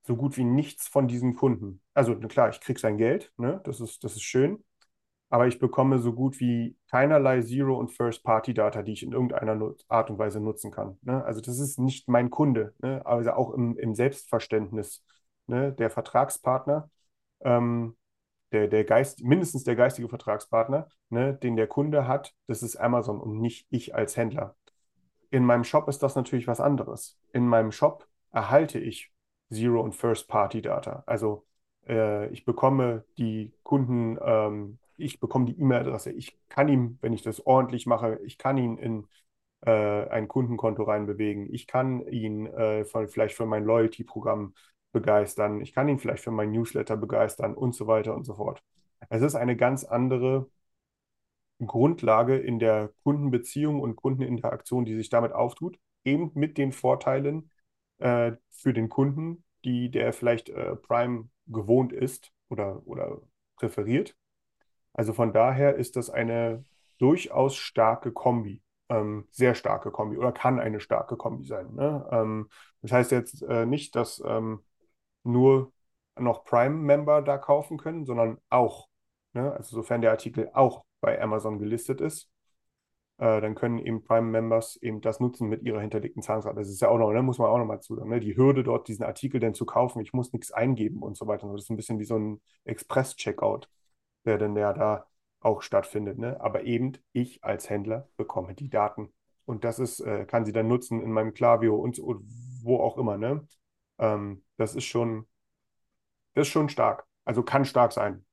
so 0.02 0.16
gut 0.16 0.36
wie 0.36 0.44
nichts 0.44 0.88
von 0.88 1.06
diesem 1.06 1.34
Kunden. 1.36 1.82
Also 1.94 2.16
klar, 2.16 2.48
ich 2.48 2.60
kriege 2.60 2.80
sein 2.80 2.96
Geld, 2.96 3.32
ne? 3.36 3.60
Das 3.64 3.80
ist, 3.80 4.04
das 4.04 4.14
ist 4.16 4.22
schön, 4.22 4.64
aber 5.30 5.46
ich 5.46 5.58
bekomme 5.58 5.98
so 5.98 6.14
gut 6.14 6.40
wie 6.40 6.76
keinerlei 6.90 7.42
Zero- 7.42 7.78
und 7.78 7.92
First-Party-Data, 7.92 8.82
die 8.82 8.92
ich 8.92 9.02
in 9.02 9.12
irgendeiner 9.12 9.74
Art 9.88 10.10
und 10.10 10.18
Weise 10.18 10.40
nutzen 10.40 10.70
kann. 10.70 10.98
Ne? 11.02 11.22
Also 11.24 11.40
das 11.42 11.58
ist 11.58 11.78
nicht 11.78 12.08
mein 12.08 12.30
Kunde, 12.30 12.74
ne? 12.80 13.04
Also 13.04 13.32
auch 13.32 13.52
im, 13.52 13.76
im 13.76 13.94
Selbstverständnis, 13.94 15.04
ne? 15.46 15.72
Der 15.72 15.90
Vertragspartner, 15.90 16.90
ähm, 17.40 17.96
der, 18.52 18.68
der 18.68 18.84
Geist, 18.84 19.22
mindestens 19.22 19.64
der 19.64 19.76
geistige 19.76 20.08
Vertragspartner, 20.08 20.88
ne? 21.10 21.34
Den 21.34 21.56
der 21.56 21.66
Kunde 21.66 22.08
hat, 22.08 22.34
das 22.46 22.62
ist 22.62 22.76
Amazon 22.76 23.20
und 23.20 23.40
nicht 23.40 23.66
ich 23.68 23.94
als 23.94 24.16
Händler. 24.16 24.56
In 25.30 25.44
meinem 25.44 25.64
Shop 25.64 25.88
ist 25.88 26.02
das 26.02 26.14
natürlich 26.14 26.46
was 26.46 26.60
anderes. 26.60 27.20
In 27.34 27.46
meinem 27.46 27.72
Shop 27.72 28.07
erhalte 28.32 28.78
ich 28.78 29.10
Zero- 29.50 29.82
und 29.82 29.94
First-Party-Data. 29.94 31.04
Also 31.06 31.46
äh, 31.86 32.28
ich 32.30 32.44
bekomme 32.44 33.04
die 33.18 33.52
Kunden, 33.62 34.18
ähm, 34.20 34.78
ich 34.96 35.20
bekomme 35.20 35.46
die 35.46 35.58
E-Mail-Adresse. 35.60 36.12
Ich 36.12 36.38
kann 36.48 36.68
ihn, 36.68 36.98
wenn 37.00 37.12
ich 37.12 37.22
das 37.22 37.44
ordentlich 37.46 37.86
mache, 37.86 38.20
ich 38.24 38.38
kann 38.38 38.58
ihn 38.58 38.76
in 38.78 39.06
äh, 39.66 40.08
ein 40.08 40.28
Kundenkonto 40.28 40.82
reinbewegen. 40.84 41.52
Ich 41.52 41.66
kann 41.66 42.06
ihn 42.08 42.46
äh, 42.46 42.84
von, 42.84 43.08
vielleicht 43.08 43.34
für 43.36 43.46
mein 43.46 43.64
Loyalty-Programm 43.64 44.54
begeistern. 44.92 45.60
Ich 45.60 45.72
kann 45.72 45.88
ihn 45.88 45.98
vielleicht 45.98 46.24
für 46.24 46.30
mein 46.30 46.52
Newsletter 46.52 46.96
begeistern 46.96 47.54
und 47.54 47.74
so 47.74 47.86
weiter 47.86 48.14
und 48.14 48.24
so 48.24 48.34
fort. 48.34 48.62
Es 49.10 49.22
ist 49.22 49.34
eine 49.34 49.56
ganz 49.56 49.84
andere 49.84 50.48
Grundlage 51.64 52.36
in 52.36 52.58
der 52.58 52.90
Kundenbeziehung 53.02 53.80
und 53.80 53.96
Kundeninteraktion, 53.96 54.84
die 54.84 54.94
sich 54.94 55.08
damit 55.10 55.32
auftut. 55.32 55.78
eben 56.04 56.30
mit 56.34 56.56
den 56.58 56.72
Vorteilen 56.72 57.50
äh, 57.98 58.32
für 58.50 58.72
den 58.72 58.88
Kunden, 58.88 59.44
die 59.64 59.90
der 59.90 60.12
vielleicht 60.12 60.48
äh, 60.48 60.76
Prime 60.76 61.28
gewohnt 61.46 61.92
ist 61.92 62.32
oder, 62.48 62.86
oder 62.86 63.20
präferiert. 63.56 64.16
Also 64.92 65.12
von 65.12 65.32
daher 65.32 65.76
ist 65.76 65.96
das 65.96 66.10
eine 66.10 66.64
durchaus 66.98 67.56
starke 67.56 68.12
Kombi, 68.12 68.62
ähm, 68.88 69.26
sehr 69.30 69.54
starke 69.54 69.90
Kombi 69.90 70.16
oder 70.16 70.32
kann 70.32 70.58
eine 70.58 70.80
starke 70.80 71.16
Kombi 71.16 71.44
sein. 71.44 71.74
Ne? 71.74 72.06
Ähm, 72.10 72.48
das 72.82 72.92
heißt 72.92 73.12
jetzt 73.12 73.42
äh, 73.42 73.66
nicht, 73.66 73.94
dass 73.94 74.22
ähm, 74.24 74.64
nur 75.22 75.72
noch 76.16 76.44
Prime-Member 76.44 77.22
da 77.22 77.38
kaufen 77.38 77.78
können, 77.78 78.04
sondern 78.04 78.38
auch, 78.50 78.88
ne? 79.34 79.52
also 79.52 79.76
sofern 79.76 80.00
der 80.00 80.10
Artikel 80.10 80.50
auch 80.52 80.84
bei 81.00 81.20
Amazon 81.20 81.58
gelistet 81.58 82.00
ist, 82.00 82.28
äh, 83.18 83.40
dann 83.40 83.54
können 83.54 83.78
eben 83.78 84.04
Prime-Members 84.04 84.76
eben 84.76 85.00
das 85.00 85.20
nutzen 85.20 85.48
mit 85.48 85.62
ihrer 85.62 85.80
hinterlegten 85.80 86.22
Zahlungsrate. 86.22 86.56
Das 86.56 86.68
ist 86.68 86.80
ja 86.80 86.88
auch 86.88 86.98
noch, 86.98 87.12
ne? 87.12 87.22
muss 87.22 87.38
man 87.38 87.48
auch 87.48 87.58
noch 87.58 87.64
mal 87.66 87.80
zu 87.80 87.96
sagen, 87.96 88.10
ne? 88.10 88.20
die 88.20 88.36
Hürde 88.36 88.62
dort, 88.62 88.88
diesen 88.88 89.04
Artikel 89.04 89.40
denn 89.40 89.54
zu 89.54 89.66
kaufen, 89.66 90.00
ich 90.00 90.12
muss 90.12 90.32
nichts 90.32 90.52
eingeben 90.52 91.02
und 91.02 91.16
so 91.16 91.26
weiter. 91.26 91.50
Das 91.52 91.64
ist 91.64 91.70
ein 91.70 91.76
bisschen 91.76 91.98
wie 91.98 92.04
so 92.04 92.16
ein 92.16 92.40
Express-Checkout, 92.64 93.68
der 94.24 94.38
dann 94.38 94.56
ja 94.56 94.72
da 94.72 95.06
auch 95.40 95.62
stattfindet. 95.62 96.18
Ne? 96.18 96.40
Aber 96.40 96.62
eben 96.64 96.92
ich 97.12 97.42
als 97.42 97.68
Händler 97.68 98.08
bekomme 98.16 98.54
die 98.54 98.70
Daten. 98.70 99.12
Und 99.44 99.64
das 99.64 99.78
ist, 99.78 100.00
äh, 100.00 100.24
kann 100.26 100.44
sie 100.44 100.52
dann 100.52 100.68
nutzen 100.68 101.02
in 101.02 101.10
meinem 101.10 101.34
Klaviyo 101.34 101.76
und, 101.76 101.98
und 101.98 102.24
wo 102.62 102.78
auch 102.80 102.98
immer. 102.98 103.16
Ne? 103.16 103.46
Ähm, 103.98 104.44
das 104.58 104.74
ist 104.76 104.84
schon, 104.84 105.26
das 106.34 106.46
ist 106.46 106.52
schon 106.52 106.68
stark. 106.68 107.06
Also 107.24 107.42
kann 107.42 107.64
stark 107.64 107.92
sein. 107.92 108.24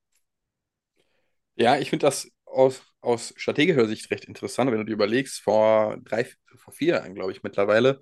Ja, 1.56 1.76
ich 1.76 1.90
finde 1.90 2.06
das 2.06 2.30
aus, 2.56 2.82
aus 3.00 3.34
strategischer 3.36 3.86
Sicht 3.86 4.10
recht 4.10 4.24
interessant, 4.24 4.70
wenn 4.70 4.78
du 4.78 4.84
dir 4.84 4.94
überlegst, 4.94 5.40
vor 5.40 5.98
drei, 6.02 6.24
vor 6.56 6.72
vier 6.72 6.94
Jahren, 6.94 7.14
glaube 7.14 7.32
ich, 7.32 7.42
mittlerweile, 7.42 8.00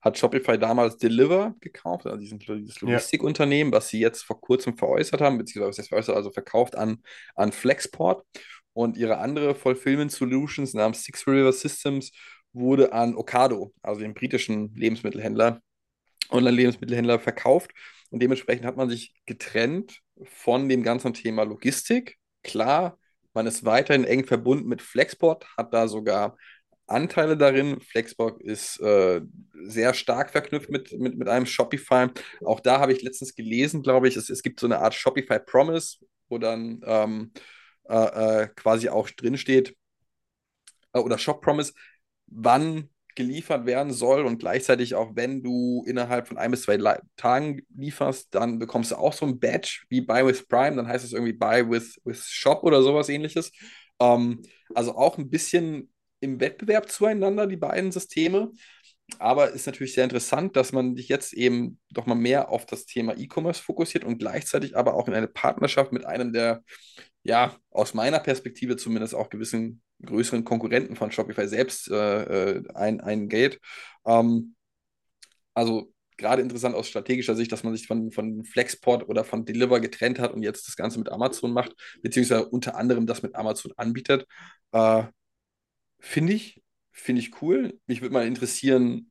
hat 0.00 0.18
Shopify 0.18 0.58
damals 0.58 0.98
Deliver 0.98 1.54
gekauft, 1.60 2.06
also 2.06 2.18
diesen, 2.18 2.38
dieses 2.38 2.80
Logistikunternehmen, 2.80 3.72
was 3.72 3.88
sie 3.88 4.00
jetzt 4.00 4.22
vor 4.22 4.40
kurzem 4.40 4.76
veräußert 4.76 5.20
haben, 5.20 5.38
beziehungsweise 5.38 5.88
veräußert, 5.88 6.14
also 6.14 6.30
verkauft 6.30 6.76
an, 6.76 7.02
an 7.34 7.52
Flexport. 7.52 8.24
Und 8.74 8.96
ihre 8.96 9.18
andere 9.18 9.54
Fulfillment 9.54 10.10
Solutions 10.12 10.74
namens 10.74 11.04
Six 11.04 11.26
River 11.26 11.52
Systems 11.52 12.10
wurde 12.52 12.92
an 12.92 13.16
Ocado, 13.16 13.72
also 13.82 14.00
den 14.00 14.14
britischen 14.14 14.74
Lebensmittelhändler, 14.74 15.60
Online-Lebensmittelhändler, 16.30 17.20
verkauft. 17.20 17.70
Und 18.10 18.20
dementsprechend 18.20 18.66
hat 18.66 18.76
man 18.76 18.90
sich 18.90 19.14
getrennt 19.26 20.00
von 20.24 20.68
dem 20.68 20.82
ganzen 20.82 21.14
Thema 21.14 21.44
Logistik. 21.44 22.16
Klar, 22.42 22.98
man 23.34 23.46
ist 23.46 23.64
weiterhin 23.64 24.04
eng 24.04 24.24
verbunden 24.24 24.68
mit 24.68 24.80
Flexport, 24.80 25.46
hat 25.56 25.74
da 25.74 25.88
sogar 25.88 26.36
Anteile 26.86 27.36
darin. 27.36 27.80
Flexport 27.80 28.42
ist 28.42 28.80
äh, 28.80 29.20
sehr 29.64 29.94
stark 29.94 30.30
verknüpft 30.30 30.70
mit, 30.70 30.92
mit, 30.98 31.16
mit 31.16 31.28
einem 31.28 31.46
Shopify. 31.46 32.08
Auch 32.44 32.60
da 32.60 32.80
habe 32.80 32.92
ich 32.92 33.02
letztens 33.02 33.34
gelesen, 33.34 33.82
glaube 33.82 34.08
ich, 34.08 34.16
es, 34.16 34.30
es 34.30 34.42
gibt 34.42 34.60
so 34.60 34.66
eine 34.66 34.78
Art 34.78 34.94
Shopify 34.94 35.38
Promise, 35.38 35.98
wo 36.28 36.38
dann 36.38 36.80
ähm, 36.84 37.32
äh, 37.88 38.42
äh, 38.42 38.48
quasi 38.54 38.88
auch 38.88 39.10
drinsteht, 39.10 39.76
äh, 40.92 40.98
oder 40.98 41.18
Shop 41.18 41.42
Promise, 41.42 41.72
wann 42.26 42.90
geliefert 43.14 43.66
werden 43.66 43.92
soll 43.92 44.24
und 44.24 44.38
gleichzeitig 44.38 44.94
auch, 44.94 45.14
wenn 45.14 45.42
du 45.42 45.84
innerhalb 45.86 46.28
von 46.28 46.38
ein 46.38 46.50
bis 46.50 46.62
zwei 46.62 46.78
Tagen 47.16 47.62
lieferst, 47.76 48.34
dann 48.34 48.58
bekommst 48.58 48.90
du 48.90 48.96
auch 48.96 49.12
so 49.12 49.26
ein 49.26 49.38
Badge 49.38 49.82
wie 49.88 50.00
Buy 50.00 50.26
with 50.26 50.48
Prime, 50.48 50.76
dann 50.76 50.88
heißt 50.88 51.04
es 51.04 51.12
irgendwie 51.12 51.32
Buy 51.32 51.68
with, 51.70 52.00
with 52.04 52.24
Shop 52.26 52.62
oder 52.64 52.82
sowas 52.82 53.08
ähnliches. 53.08 53.50
Ähm, 54.00 54.42
also 54.74 54.96
auch 54.96 55.18
ein 55.18 55.30
bisschen 55.30 55.92
im 56.20 56.40
Wettbewerb 56.40 56.90
zueinander, 56.90 57.46
die 57.46 57.56
beiden 57.56 57.92
Systeme. 57.92 58.50
Aber 59.18 59.50
ist 59.50 59.66
natürlich 59.66 59.94
sehr 59.94 60.04
interessant, 60.04 60.56
dass 60.56 60.72
man 60.72 60.96
sich 60.96 61.08
jetzt 61.08 61.34
eben 61.34 61.78
doch 61.90 62.06
mal 62.06 62.14
mehr 62.14 62.48
auf 62.48 62.66
das 62.66 62.86
Thema 62.86 63.16
E-Commerce 63.16 63.62
fokussiert 63.62 64.04
und 64.04 64.18
gleichzeitig 64.18 64.76
aber 64.76 64.94
auch 64.94 65.08
in 65.08 65.14
eine 65.14 65.28
Partnerschaft 65.28 65.92
mit 65.92 66.06
einem 66.06 66.32
der, 66.32 66.62
ja, 67.22 67.56
aus 67.70 67.94
meiner 67.94 68.18
Perspektive 68.18 68.76
zumindest 68.76 69.14
auch 69.14 69.30
gewissen 69.30 69.82
größeren 70.04 70.44
Konkurrenten 70.44 70.96
von 70.96 71.12
Shopify 71.12 71.48
selbst 71.48 71.90
äh, 71.90 72.56
äh, 72.56 72.62
ein, 72.74 73.00
eingeht. 73.00 73.60
Ähm, 74.06 74.54
also 75.54 75.92
gerade 76.16 76.42
interessant 76.42 76.74
aus 76.74 76.88
strategischer 76.88 77.36
Sicht, 77.36 77.52
dass 77.52 77.64
man 77.64 77.74
sich 77.74 77.86
von, 77.86 78.10
von 78.12 78.44
Flexport 78.44 79.08
oder 79.08 79.24
von 79.24 79.44
Deliver 79.44 79.80
getrennt 79.80 80.18
hat 80.18 80.32
und 80.32 80.42
jetzt 80.42 80.68
das 80.68 80.76
Ganze 80.76 80.98
mit 80.98 81.10
Amazon 81.10 81.52
macht, 81.52 81.74
beziehungsweise 82.02 82.48
unter 82.48 82.76
anderem 82.76 83.06
das 83.06 83.22
mit 83.22 83.34
Amazon 83.34 83.72
anbietet. 83.76 84.26
Äh, 84.72 85.04
finde 86.00 86.34
ich, 86.34 86.62
finde 86.94 87.20
ich 87.20 87.42
cool. 87.42 87.78
Mich 87.86 88.00
würde 88.00 88.14
mal 88.14 88.26
interessieren, 88.26 89.10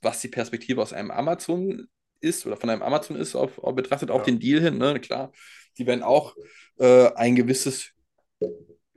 was 0.00 0.20
die 0.20 0.28
Perspektive 0.28 0.80
aus 0.80 0.92
einem 0.92 1.10
Amazon 1.10 1.88
ist 2.20 2.46
oder 2.46 2.56
von 2.56 2.70
einem 2.70 2.82
Amazon 2.82 3.16
ist, 3.16 3.34
auf, 3.34 3.58
auf 3.58 3.74
betrachtet 3.74 4.10
auf 4.10 4.20
ja. 4.20 4.24
den 4.26 4.38
Deal 4.38 4.60
hin. 4.60 4.78
Ne? 4.78 5.00
Klar, 5.00 5.32
die 5.78 5.86
werden 5.86 6.02
auch 6.02 6.36
äh, 6.78 7.12
ein 7.14 7.34
gewisses 7.34 7.92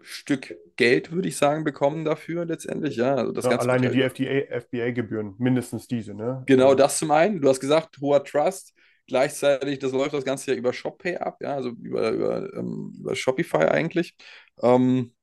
Stück 0.01 0.55
Geld, 0.75 1.11
würde 1.11 1.27
ich 1.27 1.37
sagen, 1.37 1.63
bekommen 1.63 2.05
dafür 2.05 2.45
letztendlich. 2.45 2.95
Ja, 2.95 3.15
also 3.15 3.31
das 3.31 3.45
ja, 3.45 3.51
Ganze 3.51 3.69
alleine 3.69 3.89
die 3.91 4.47
FBA-Gebühren, 4.47 5.35
mindestens 5.37 5.87
diese, 5.87 6.13
ne? 6.13 6.43
Genau, 6.47 6.65
also 6.65 6.75
das 6.75 6.97
zum 6.97 7.11
einen. 7.11 7.39
Du 7.39 7.49
hast 7.49 7.59
gesagt, 7.59 7.99
hoher 8.01 8.23
Trust. 8.23 8.73
Gleichzeitig, 9.07 9.79
das 9.79 9.91
läuft 9.91 10.13
das 10.13 10.25
Ganze 10.25 10.51
ja 10.51 10.57
über 10.57 10.73
ShopPay 10.73 11.17
ab, 11.17 11.37
ja, 11.41 11.55
also 11.55 11.69
über, 11.69 12.11
über, 12.11 12.53
ähm, 12.55 12.93
über 12.97 13.15
Shopify 13.15 13.65
eigentlich. 13.65 14.15
Ähm, 14.61 15.13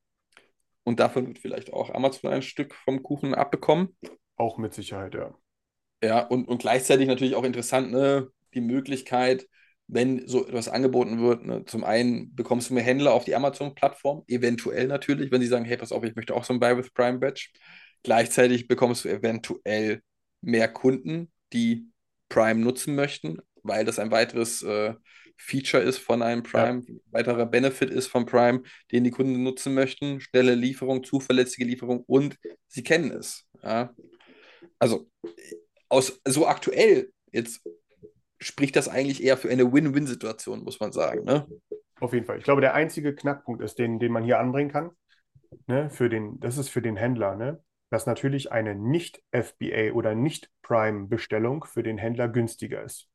und 0.89 1.01
davon 1.01 1.27
wird 1.27 1.39
vielleicht 1.39 1.71
auch 1.75 1.91
Amazon 1.91 2.33
ein 2.33 2.41
Stück 2.41 2.75
vom 2.75 3.03
Kuchen 3.03 3.35
abbekommen. 3.35 3.95
Auch 4.37 4.57
mit 4.57 4.73
Sicherheit, 4.73 5.15
ja. 5.15 5.35
Ja, 6.03 6.27
und, 6.27 6.49
und 6.49 6.63
gleichzeitig 6.63 7.07
natürlich 7.07 7.35
auch 7.35 7.45
interessant, 7.45 7.91
ne, 7.91 8.29
die 8.55 8.63
Möglichkeit, 8.63 9.47
wenn 9.87 10.27
so 10.27 10.47
etwas 10.47 10.71
angeboten 10.71 11.21
wird. 11.21 11.45
Ne? 11.45 11.67
Zum 11.67 11.85
einen 11.85 12.35
bekommst 12.35 12.71
du 12.71 12.75
mehr 12.75 12.83
Händler 12.83 13.13
auf 13.13 13.27
die 13.27 13.35
Amazon-Plattform, 13.35 14.25
eventuell 14.29 14.87
natürlich, 14.87 15.31
wenn 15.31 15.43
sie 15.43 15.47
sagen, 15.47 15.67
hey, 15.67 15.77
pass 15.77 15.93
auf, 15.93 16.05
ich 16.05 16.17
möchte 16.17 16.35
auch 16.35 16.45
so 16.45 16.55
ein 16.55 16.61
Buy 16.61 16.79
with 16.79 16.91
Prime 16.95 17.19
Badge. 17.19 17.51
Gleichzeitig 18.03 18.67
bekommst 18.67 19.05
du 19.05 19.11
eventuell 19.11 20.01
mehr 20.41 20.69
Kunden, 20.69 21.31
die 21.53 21.91
Prime 22.31 22.61
nutzen 22.61 22.95
möchten, 22.95 23.43
weil 23.63 23.85
das 23.85 23.99
ein 23.99 24.11
weiteres 24.11 24.63
äh, 24.63 24.95
Feature 25.39 25.83
ist 25.83 25.99
von 25.99 26.23
einem 26.23 26.43
Prime, 26.43 26.83
ja. 26.87 26.95
weiterer 27.11 27.47
Benefit 27.47 27.91
ist 27.91 28.09
von 28.09 28.27
Prime, 28.27 28.63
den 28.93 29.05
die 29.05 29.11
Kunden 29.11 29.43
nutzen 29.43 29.73
möchten. 29.75 30.21
Schnelle 30.21 30.55
Lieferung, 30.55 31.05
zuverlässige 31.05 31.65
Lieferung 31.65 32.05
und 32.07 32.37
sie 32.67 32.83
kennen 32.83 33.13
es. 33.13 33.47
Ja? 33.63 33.95
Also 34.79 35.09
aus 35.89 36.21
so 36.27 36.47
aktuell 36.47 37.11
jetzt 37.33 37.63
spricht 38.41 38.77
das 38.77 38.89
eigentlich 38.89 39.23
eher 39.23 39.37
für 39.37 39.49
eine 39.49 39.73
Win-Win-Situation, 39.73 40.63
muss 40.63 40.81
man 40.81 40.93
sagen. 40.93 41.25
Ne? 41.25 41.47
Auf 42.01 42.13
jeden 42.13 42.27
Fall. 42.27 42.39
Ich 42.39 42.45
glaube, 42.45 42.61
der 42.61 42.75
einzige 42.75 43.15
Knackpunkt 43.15 43.63
ist, 43.63 43.79
den, 43.79 43.99
den 43.99 44.13
man 44.13 44.25
hier 44.25 44.39
anbringen 44.39 44.71
kann, 44.71 44.91
ne, 45.67 45.91
für 45.91 46.09
den, 46.09 46.39
das 46.41 46.59
ist 46.59 46.69
für 46.69 46.83
den 46.83 46.97
Händler, 46.97 47.35
ne, 47.35 47.63
dass 47.91 48.07
natürlich 48.07 48.53
eine 48.53 48.75
Nicht-FBA 48.75 49.93
oder 49.93 50.15
Nicht-Prime-Bestellung 50.15 51.65
für 51.65 51.83
den 51.83 51.99
Händler 51.99 52.29
günstiger 52.29 52.83
ist. 52.83 53.09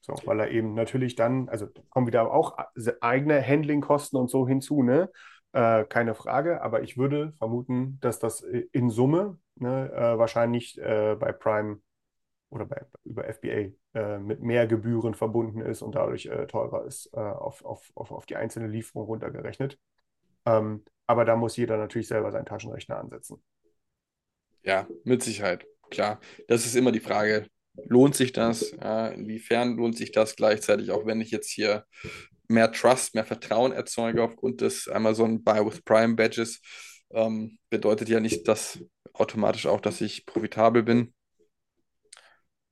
So, 0.00 0.14
weil 0.24 0.40
er 0.40 0.50
eben 0.50 0.74
natürlich 0.74 1.14
dann, 1.14 1.48
also 1.48 1.68
kommen 1.90 2.06
wieder 2.06 2.32
auch 2.32 2.56
eigene 3.00 3.46
Handlingkosten 3.46 4.18
und 4.18 4.30
so 4.30 4.48
hinzu, 4.48 4.82
ne? 4.82 5.10
Äh, 5.52 5.84
keine 5.84 6.14
Frage, 6.14 6.62
aber 6.62 6.82
ich 6.82 6.96
würde 6.96 7.32
vermuten, 7.38 7.98
dass 8.00 8.20
das 8.20 8.40
in 8.40 8.88
Summe 8.88 9.38
ne, 9.56 9.90
äh, 9.92 10.16
wahrscheinlich 10.18 10.78
äh, 10.80 11.16
bei 11.18 11.32
Prime 11.32 11.80
oder 12.50 12.66
bei, 12.66 12.84
über 13.04 13.24
FBA 13.24 13.72
äh, 13.94 14.18
mit 14.18 14.42
mehr 14.42 14.66
Gebühren 14.66 15.14
verbunden 15.14 15.60
ist 15.60 15.82
und 15.82 15.94
dadurch 15.96 16.26
äh, 16.26 16.46
teurer 16.46 16.84
ist 16.84 17.10
äh, 17.14 17.18
auf, 17.18 17.64
auf, 17.64 17.90
auf, 17.94 18.12
auf 18.12 18.26
die 18.26 18.36
einzelne 18.36 18.68
Lieferung 18.68 19.06
runtergerechnet. 19.06 19.78
Ähm, 20.46 20.84
aber 21.06 21.24
da 21.24 21.36
muss 21.36 21.56
jeder 21.56 21.76
natürlich 21.76 22.08
selber 22.08 22.30
seinen 22.30 22.46
Taschenrechner 22.46 22.98
ansetzen. 22.98 23.42
Ja, 24.62 24.86
mit 25.04 25.22
Sicherheit. 25.22 25.66
Klar, 25.90 26.20
das 26.46 26.66
ist 26.66 26.76
immer 26.76 26.92
die 26.92 27.00
Frage, 27.00 27.48
lohnt 27.74 28.14
sich 28.14 28.32
das? 28.32 28.70
Ja, 28.72 29.08
inwiefern 29.08 29.76
lohnt 29.76 29.96
sich 29.96 30.12
das 30.12 30.36
gleichzeitig, 30.36 30.90
auch 30.90 31.06
wenn 31.06 31.20
ich 31.20 31.30
jetzt 31.30 31.50
hier 31.50 31.84
mehr 32.48 32.72
Trust, 32.72 33.14
mehr 33.14 33.24
Vertrauen 33.24 33.72
erzeuge 33.72 34.22
aufgrund 34.22 34.60
des 34.60 34.88
Amazon 34.88 35.42
Buy 35.44 35.64
with 35.64 35.82
Prime 35.82 36.14
Badges, 36.16 36.60
ähm, 37.12 37.58
bedeutet 37.70 38.08
ja 38.08 38.20
nicht, 38.20 38.48
dass 38.48 38.80
automatisch 39.12 39.66
auch, 39.66 39.80
dass 39.80 40.00
ich 40.00 40.26
profitabel 40.26 40.82
bin 40.82 41.14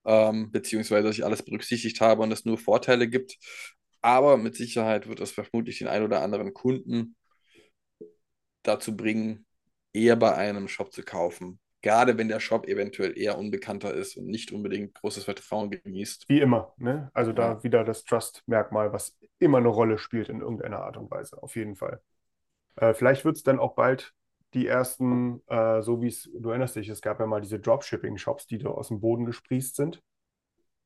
ähm, 0.08 0.50
beziehungsweise 0.50 1.06
dass 1.06 1.18
ich 1.18 1.24
alles 1.24 1.42
berücksichtigt 1.42 2.00
habe 2.00 2.22
und 2.22 2.32
es 2.32 2.44
nur 2.44 2.58
Vorteile 2.58 3.08
gibt. 3.08 3.36
Aber 4.00 4.36
mit 4.38 4.56
Sicherheit 4.56 5.06
wird 5.08 5.20
es 5.20 5.32
vermutlich 5.32 5.78
den 5.78 5.88
einen 5.88 6.04
oder 6.04 6.22
anderen 6.22 6.54
Kunden 6.54 7.16
dazu 8.62 8.96
bringen, 8.96 9.46
eher 9.92 10.16
bei 10.16 10.34
einem 10.34 10.68
Shop 10.68 10.92
zu 10.92 11.02
kaufen. 11.02 11.60
Gerade 11.80 12.18
wenn 12.18 12.28
der 12.28 12.40
Shop 12.40 12.66
eventuell 12.66 13.16
eher 13.16 13.38
unbekannter 13.38 13.94
ist 13.94 14.16
und 14.16 14.26
nicht 14.26 14.50
unbedingt 14.52 14.94
großes 14.94 15.24
Vertrauen 15.24 15.70
genießt. 15.70 16.28
Wie 16.28 16.40
immer, 16.40 16.74
ne? 16.76 17.10
Also 17.14 17.32
da 17.32 17.52
ja. 17.52 17.62
wieder 17.62 17.84
das 17.84 18.04
Trust-Merkmal, 18.04 18.92
was 18.92 19.16
immer 19.38 19.58
eine 19.58 19.68
Rolle 19.68 19.98
spielt 19.98 20.28
in 20.28 20.40
irgendeiner 20.40 20.80
Art 20.80 20.96
und 20.96 21.10
Weise, 21.10 21.40
auf 21.40 21.54
jeden 21.54 21.76
Fall. 21.76 22.00
Äh, 22.76 22.94
vielleicht 22.94 23.24
wird 23.24 23.36
es 23.36 23.44
dann 23.44 23.60
auch 23.60 23.74
bald 23.74 24.12
die 24.54 24.66
ersten, 24.66 25.42
äh, 25.46 25.82
so 25.82 26.00
wie 26.00 26.08
es, 26.08 26.28
du 26.34 26.50
erinnerst 26.50 26.76
dich, 26.76 26.88
es 26.88 27.02
gab 27.02 27.20
ja 27.20 27.26
mal 27.26 27.40
diese 27.40 27.60
Dropshipping-Shops, 27.60 28.46
die 28.46 28.58
da 28.58 28.70
aus 28.70 28.88
dem 28.88 29.00
Boden 29.00 29.24
gesprießt 29.24 29.76
sind. 29.76 30.02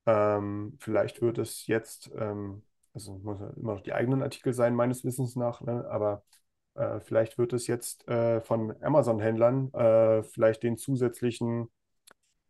Ähm, 0.05 0.77
vielleicht 0.81 1.23
wird 1.23 1.39
es 1.39 1.67
jetzt, 1.69 2.11
ähm, 2.19 2.63
also 2.93 3.15
muss 3.19 3.41
ja 3.41 3.51
immer 3.57 3.75
noch 3.75 3.83
die 3.83 3.93
eigenen 3.93 4.23
Artikel 4.23 4.53
sein, 4.53 4.75
meines 4.75 5.05
Wissens 5.05 5.37
nach, 5.37 5.61
ne? 5.61 5.87
aber 5.89 6.25
äh, 6.75 7.01
vielleicht 7.01 7.39
wird 7.39 7.53
es 7.53 7.67
jetzt 7.67 8.07
äh, 8.09 8.41
von 8.41 8.75
Amazon-Händlern 8.83 9.73
äh, 9.75 10.23
vielleicht 10.23 10.63
den 10.63 10.77
zusätzlichen 10.77 11.69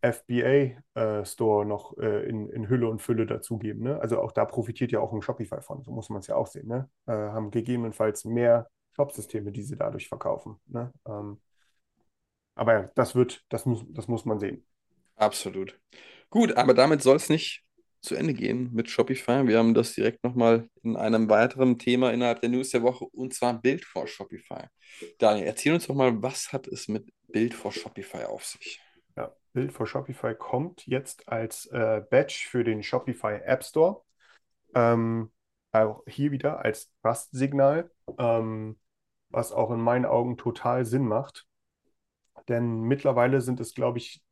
FBA-Store 0.02 1.64
noch 1.64 1.96
äh, 1.98 2.28
in, 2.28 2.48
in 2.48 2.68
Hülle 2.68 2.88
und 2.88 3.00
Fülle 3.00 3.24
dazugeben. 3.24 3.84
Ne? 3.84 4.00
Also 4.00 4.20
auch 4.20 4.32
da 4.32 4.44
profitiert 4.44 4.90
ja 4.90 5.00
auch 5.00 5.12
ein 5.12 5.22
Shopify 5.22 5.60
von, 5.60 5.82
so 5.84 5.92
muss 5.92 6.10
man 6.10 6.18
es 6.20 6.26
ja 6.26 6.34
auch 6.34 6.48
sehen. 6.48 6.66
Ne? 6.66 6.88
Äh, 7.06 7.12
haben 7.12 7.50
gegebenenfalls 7.50 8.24
mehr 8.24 8.68
Shop-Systeme, 8.96 9.52
die 9.52 9.62
sie 9.62 9.76
dadurch 9.76 10.08
verkaufen. 10.08 10.56
Ne? 10.66 10.92
Ähm, 11.06 11.40
aber 12.54 12.90
das 12.96 13.14
wird, 13.14 13.44
das 13.48 13.64
muss, 13.64 13.84
das 13.90 14.08
muss 14.08 14.24
man 14.24 14.40
sehen. 14.40 14.66
Absolut. 15.16 15.80
Gut, 16.30 16.56
aber 16.56 16.74
damit 16.74 17.02
soll 17.02 17.16
es 17.16 17.28
nicht 17.28 17.64
zu 18.02 18.16
Ende 18.16 18.34
gehen 18.34 18.70
mit 18.72 18.90
Shopify. 18.90 19.46
Wir 19.46 19.58
haben 19.58 19.74
das 19.74 19.94
direkt 19.94 20.24
nochmal 20.24 20.68
in 20.82 20.96
einem 20.96 21.30
weiteren 21.30 21.78
Thema 21.78 22.12
innerhalb 22.12 22.40
der 22.40 22.50
News 22.50 22.70
der 22.70 22.82
Woche 22.82 23.04
und 23.06 23.32
zwar 23.32 23.60
Bild 23.60 23.84
vor 23.84 24.06
Shopify. 24.06 24.66
Daniel, 25.18 25.46
erzähl 25.46 25.72
uns 25.72 25.86
doch 25.86 25.94
mal, 25.94 26.20
was 26.20 26.52
hat 26.52 26.66
es 26.66 26.88
mit 26.88 27.12
Bild 27.28 27.54
vor 27.54 27.72
Shopify 27.72 28.24
auf 28.24 28.44
sich? 28.44 28.80
Ja, 29.16 29.32
Bild 29.52 29.72
vor 29.72 29.86
Shopify 29.86 30.34
kommt 30.34 30.86
jetzt 30.86 31.28
als 31.28 31.66
äh, 31.66 32.02
Badge 32.10 32.46
für 32.48 32.64
den 32.64 32.82
Shopify 32.82 33.40
App 33.44 33.64
Store. 33.64 34.02
Ähm, 34.74 35.30
auch 35.70 36.02
hier 36.06 36.32
wieder 36.32 36.64
als 36.64 36.90
Trust-Signal, 37.02 37.90
ähm, 38.18 38.78
was 39.30 39.52
auch 39.52 39.70
in 39.70 39.80
meinen 39.80 40.06
Augen 40.06 40.36
total 40.36 40.84
Sinn 40.84 41.06
macht. 41.06 41.46
Denn 42.48 42.80
mittlerweile 42.80 43.40
sind 43.40 43.60
es, 43.60 43.74
glaube 43.74 43.98
ich, 43.98 44.22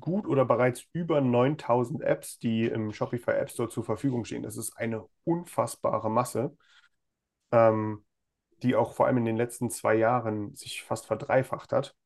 gut 0.00 0.26
oder 0.26 0.44
bereits 0.44 0.86
über 0.92 1.20
9000 1.20 2.02
Apps, 2.02 2.38
die 2.38 2.66
im 2.66 2.92
Shopify 2.92 3.32
App 3.32 3.50
Store 3.50 3.68
zur 3.68 3.84
Verfügung 3.84 4.24
stehen. 4.24 4.42
Das 4.42 4.56
ist 4.56 4.76
eine 4.76 5.06
unfassbare 5.24 6.10
Masse, 6.10 6.56
ähm, 7.52 8.04
die 8.62 8.76
auch 8.76 8.94
vor 8.94 9.06
allem 9.06 9.18
in 9.18 9.24
den 9.24 9.36
letzten 9.36 9.70
zwei 9.70 9.94
Jahren 9.96 10.54
sich 10.54 10.82
fast 10.84 11.06
verdreifacht 11.06 11.72
hat. 11.72 11.96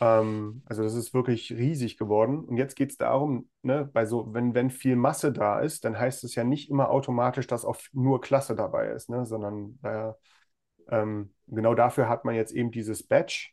Ähm, 0.00 0.62
also 0.66 0.82
das 0.82 0.94
ist 0.94 1.14
wirklich 1.14 1.52
riesig 1.52 1.96
geworden. 1.96 2.44
Und 2.44 2.56
jetzt 2.56 2.76
geht 2.76 2.90
es 2.90 2.96
darum, 2.98 3.48
ne, 3.62 3.88
bei 3.92 4.06
so, 4.06 4.32
wenn, 4.34 4.54
wenn 4.54 4.70
viel 4.70 4.96
Masse 4.96 5.32
da 5.32 5.60
ist, 5.60 5.84
dann 5.84 5.98
heißt 5.98 6.24
es 6.24 6.34
ja 6.34 6.44
nicht 6.44 6.70
immer 6.70 6.90
automatisch, 6.90 7.46
dass 7.46 7.64
auch 7.64 7.78
nur 7.92 8.20
Klasse 8.20 8.54
dabei 8.54 8.88
ist, 8.88 9.08
ne, 9.10 9.24
sondern 9.26 9.78
äh, 9.82 10.12
ähm, 10.88 11.34
genau 11.46 11.74
dafür 11.74 12.08
hat 12.08 12.24
man 12.24 12.34
jetzt 12.34 12.52
eben 12.52 12.70
dieses 12.70 13.06
Badge 13.06 13.50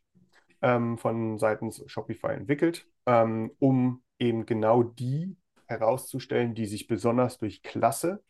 ähm, 0.62 0.98
von 0.98 1.38
seitens 1.38 1.82
Shopify 1.86 2.28
entwickelt, 2.28 2.86
ähm, 3.06 3.52
um 3.58 4.02
eben 4.18 4.46
genau 4.46 4.82
die 4.82 5.36
herauszustellen, 5.66 6.54
die 6.54 6.66
sich 6.66 6.86
besonders 6.86 7.38
durch 7.38 7.62
Klasse 7.62 8.22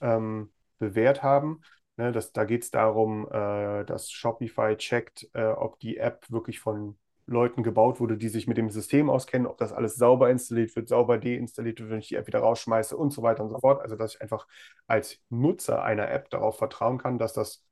ähm, 0.00 0.52
bewährt 0.78 1.22
haben. 1.22 1.60
Ne, 1.96 2.12
das, 2.12 2.32
da 2.32 2.44
geht 2.44 2.62
es 2.62 2.70
darum, 2.70 3.26
äh, 3.30 3.84
dass 3.84 4.10
Shopify 4.10 4.76
checkt, 4.76 5.28
äh, 5.34 5.44
ob 5.44 5.78
die 5.80 5.98
App 5.98 6.24
wirklich 6.30 6.58
von 6.58 6.98
Leuten 7.26 7.62
gebaut 7.62 8.00
wurde, 8.00 8.16
die 8.16 8.28
sich 8.28 8.46
mit 8.46 8.56
dem 8.56 8.70
System 8.70 9.08
auskennen, 9.10 9.46
ob 9.46 9.58
das 9.58 9.72
alles 9.72 9.96
sauber 9.96 10.30
installiert 10.30 10.74
wird, 10.74 10.88
sauber 10.88 11.18
deinstalliert 11.18 11.80
wird, 11.80 11.90
wenn 11.90 11.98
ich 11.98 12.08
die 12.08 12.16
App 12.16 12.26
wieder 12.26 12.40
rausschmeiße 12.40 12.96
und 12.96 13.12
so 13.12 13.22
weiter 13.22 13.44
und 13.44 13.50
so 13.50 13.58
fort. 13.58 13.80
Also, 13.80 13.96
dass 13.96 14.14
ich 14.14 14.22
einfach 14.22 14.46
als 14.86 15.20
Nutzer 15.28 15.82
einer 15.84 16.10
App 16.10 16.30
darauf 16.30 16.58
vertrauen 16.58 16.98
kann, 16.98 17.18
dass 17.18 17.32
das 17.32 17.64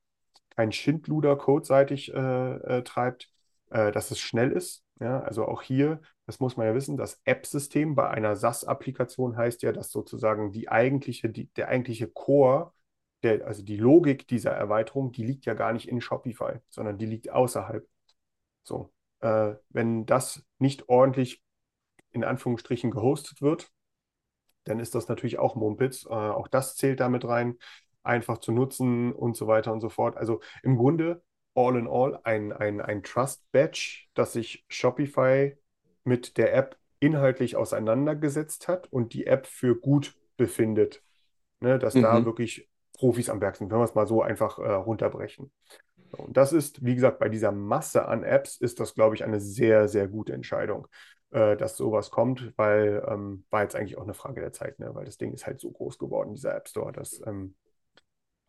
kein 0.51 0.73
Schindluder 0.73 1.37
codeseitig 1.37 2.13
äh, 2.13 2.19
äh, 2.79 2.83
treibt, 2.83 3.31
äh, 3.71 3.91
dass 3.93 4.11
es 4.11 4.21
schnell 4.21 4.53
ist. 4.53 4.85
Ja, 5.01 5.21
also 5.21 5.47
auch 5.47 5.63
hier, 5.63 6.01
das 6.31 6.39
muss 6.39 6.57
man 6.57 6.69
ja 6.69 6.77
wissen, 6.77 6.97
das 6.97 7.21
App-System 7.25 7.97
bei 7.97 8.09
einer 8.09 8.37
SaaS-Applikation 8.37 9.37
heißt 9.37 9.63
ja, 9.63 9.73
dass 9.73 9.91
sozusagen 9.91 10.53
die 10.53 10.69
eigentliche, 10.69 11.29
die, 11.29 11.47
der 11.55 11.67
eigentliche 11.67 12.07
Core, 12.07 12.73
der, 13.25 13.45
also 13.49 13.65
die 13.65 13.77
Logik 13.77 14.29
dieser 14.29 14.53
Erweiterung, 14.53 15.11
die 15.11 15.25
liegt 15.25 15.45
ja 15.45 15.55
gar 15.55 15.73
nicht 15.73 15.89
in 15.89 16.01
Shopify, 16.01 16.61
sondern 16.69 16.99
die 16.99 17.07
liegt 17.07 17.31
außerhalb. 17.31 17.85
So, 18.63 18.93
äh, 19.23 19.55
wenn 19.71 20.07
das 20.07 20.47
nicht 20.61 20.89
ordentlich 20.89 21.43
in 22.13 22.23
Anführungsstrichen 22.23 22.93
gehostet 22.93 23.43
wird, 23.43 23.73
dann 24.63 24.79
ist 24.79 24.95
das 24.95 25.09
natürlich 25.09 25.41
auch 25.41 25.57
Mumpitz. 25.57 26.07
Äh, 26.07 26.11
auch 26.11 26.47
das 26.47 26.77
zählt 26.77 27.01
damit 27.01 27.25
rein, 27.25 27.57
einfach 28.05 28.39
zu 28.39 28.53
nutzen 28.53 29.13
und 29.13 29.37
so 29.37 29.49
weiter 29.49 29.73
und 29.73 29.81
so 29.81 29.89
fort. 29.89 30.17
Also 30.17 30.41
im 30.63 30.77
Grunde 30.77 31.25
all 31.57 31.77
in 31.77 31.89
all 31.89 32.21
ein, 32.23 32.53
ein, 32.53 32.81
ein 32.81 33.03
Trust-Badge, 33.03 34.05
das 34.15 34.33
sich 34.35 34.65
Shopify 34.69 35.57
mit 36.05 36.37
der 36.37 36.55
App 36.55 36.77
inhaltlich 36.99 37.57
auseinandergesetzt 37.57 38.69
hat 38.69 38.93
und 38.93 39.15
die 39.15 39.27
App 39.27 39.47
für 39.47 39.75
gut 39.75 40.15
befindet. 40.37 41.03
Ne, 41.63 41.79
dass 41.79 41.95
mhm. 41.95 42.03
da 42.03 42.25
wirklich 42.25 42.71
Profis 42.95 43.29
am 43.29 43.43
Werk 43.43 43.57
sind, 43.57 43.71
wenn 43.71 43.79
wir 43.79 43.85
es 43.85 43.95
mal 43.95 44.07
so 44.07 44.23
einfach 44.23 44.59
äh, 44.59 44.73
runterbrechen. 44.73 45.53
Und 46.13 46.37
das 46.37 46.55
ist, 46.55 46.83
wie 46.85 46.95
gesagt, 46.95 47.19
bei 47.19 47.29
dieser 47.29 47.53
Masse 47.53 48.09
an 48.09 48.25
Apps 48.25 48.57
ist 48.57 48.81
das, 48.81 48.95
glaube 48.95 49.15
ich, 49.15 49.25
eine 49.25 49.41
sehr, 49.41 49.87
sehr 49.87 50.09
gute 50.09 50.33
Entscheidung, 50.33 50.89
äh, 51.33 51.57
dass 51.59 51.77
sowas 51.77 52.11
kommt, 52.11 52.55
weil 52.57 53.05
ähm, 53.07 53.45
war 53.51 53.63
jetzt 53.63 53.77
eigentlich 53.77 53.99
auch 53.99 54.05
eine 54.05 54.15
Frage 54.15 54.41
der 54.41 54.55
Zeit, 54.55 54.79
ne? 54.79 54.95
weil 54.95 55.05
das 55.05 55.19
Ding 55.19 55.33
ist 55.35 55.47
halt 55.47 55.61
so 55.61 55.71
groß 55.71 55.99
geworden, 55.99 56.35
dieser 56.35 56.57
App 56.57 56.67
Store, 56.67 56.93
dass 56.93 57.21
ähm, 57.27 57.55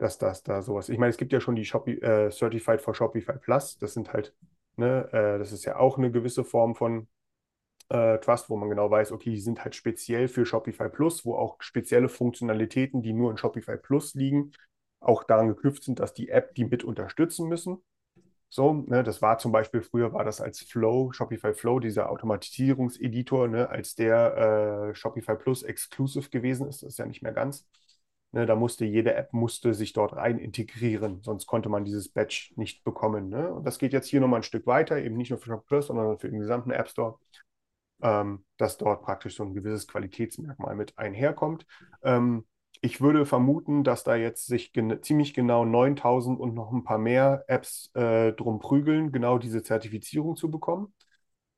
dass 0.02 0.18
das 0.18 0.42
da 0.42 0.62
sowas. 0.62 0.88
Ich 0.88 0.98
meine, 0.98 1.10
es 1.10 1.16
gibt 1.16 1.32
ja 1.32 1.40
schon 1.40 1.54
die 1.54 1.64
Shopee, 1.64 1.94
äh, 2.00 2.30
Certified 2.30 2.82
for 2.82 2.92
Shopify 2.92 3.38
Plus. 3.38 3.78
Das 3.78 3.94
sind 3.94 4.12
halt, 4.12 4.34
ne, 4.76 5.08
äh, 5.12 5.38
das 5.38 5.52
ist 5.52 5.64
ja 5.64 5.76
auch 5.76 5.96
eine 5.96 6.10
gewisse 6.10 6.42
Form 6.42 6.74
von 6.74 7.06
äh, 7.92 8.18
Trust, 8.20 8.48
wo 8.48 8.56
man 8.56 8.70
genau 8.70 8.90
weiß, 8.90 9.12
okay, 9.12 9.30
die 9.30 9.40
sind 9.40 9.62
halt 9.62 9.74
speziell 9.74 10.28
für 10.28 10.46
Shopify 10.46 10.88
Plus, 10.88 11.24
wo 11.26 11.34
auch 11.36 11.56
spezielle 11.60 12.08
Funktionalitäten, 12.08 13.02
die 13.02 13.12
nur 13.12 13.30
in 13.30 13.36
Shopify 13.36 13.76
Plus 13.76 14.14
liegen, 14.14 14.52
auch 15.00 15.24
daran 15.24 15.48
geknüpft 15.48 15.84
sind, 15.84 16.00
dass 16.00 16.14
die 16.14 16.30
App 16.30 16.54
die 16.54 16.64
mit 16.64 16.84
unterstützen 16.84 17.48
müssen. 17.48 17.82
So, 18.48 18.72
ne, 18.74 19.02
das 19.02 19.22
war 19.22 19.38
zum 19.38 19.52
Beispiel, 19.52 19.82
früher 19.82 20.12
war 20.12 20.24
das 20.24 20.40
als 20.40 20.60
Flow, 20.60 21.12
Shopify 21.12 21.54
Flow, 21.54 21.80
dieser 21.80 22.10
Automatisierungseditor, 22.10 23.48
ne, 23.48 23.68
als 23.68 23.94
der 23.94 24.90
äh, 24.90 24.94
Shopify 24.94 25.36
Plus 25.36 25.62
exclusive 25.62 26.28
gewesen 26.30 26.68
ist, 26.68 26.82
das 26.82 26.90
ist 26.90 26.98
ja 26.98 27.06
nicht 27.06 27.22
mehr 27.22 27.32
ganz. 27.32 27.66
Ne, 28.32 28.46
da 28.46 28.54
musste 28.56 28.86
jede 28.86 29.14
App 29.14 29.32
musste 29.34 29.74
sich 29.74 29.92
dort 29.92 30.14
rein 30.14 30.38
integrieren, 30.38 31.22
sonst 31.22 31.46
konnte 31.46 31.68
man 31.68 31.84
dieses 31.84 32.08
Badge 32.10 32.52
nicht 32.56 32.84
bekommen. 32.84 33.28
Ne? 33.28 33.52
Und 33.52 33.66
das 33.66 33.78
geht 33.78 33.92
jetzt 33.92 34.08
hier 34.08 34.20
nochmal 34.20 34.40
ein 34.40 34.44
Stück 34.44 34.66
weiter, 34.66 34.98
eben 34.98 35.16
nicht 35.16 35.30
nur 35.30 35.38
für 35.38 35.50
Shop 35.50 35.66
Plus, 35.66 35.88
sondern 35.88 36.18
für 36.18 36.30
den 36.30 36.40
gesamten 36.40 36.70
App 36.70 36.88
Store, 36.88 37.18
ähm, 38.02 38.44
dass 38.56 38.78
dort 38.78 39.02
praktisch 39.02 39.36
so 39.36 39.44
ein 39.44 39.54
gewisses 39.54 39.88
Qualitätsmerkmal 39.88 40.74
mit 40.76 40.98
einherkommt. 40.98 41.66
Ähm, 42.02 42.46
ich 42.80 43.00
würde 43.00 43.26
vermuten, 43.26 43.84
dass 43.84 44.02
da 44.04 44.16
jetzt 44.16 44.46
sich 44.46 44.72
gen 44.72 45.02
ziemlich 45.02 45.34
genau 45.34 45.64
9000 45.64 46.40
und 46.40 46.54
noch 46.54 46.72
ein 46.72 46.84
paar 46.84 46.98
mehr 46.98 47.44
Apps 47.48 47.90
äh, 47.94 48.32
drum 48.32 48.58
prügeln, 48.58 49.12
genau 49.12 49.38
diese 49.38 49.62
Zertifizierung 49.62 50.36
zu 50.36 50.50
bekommen. 50.50 50.92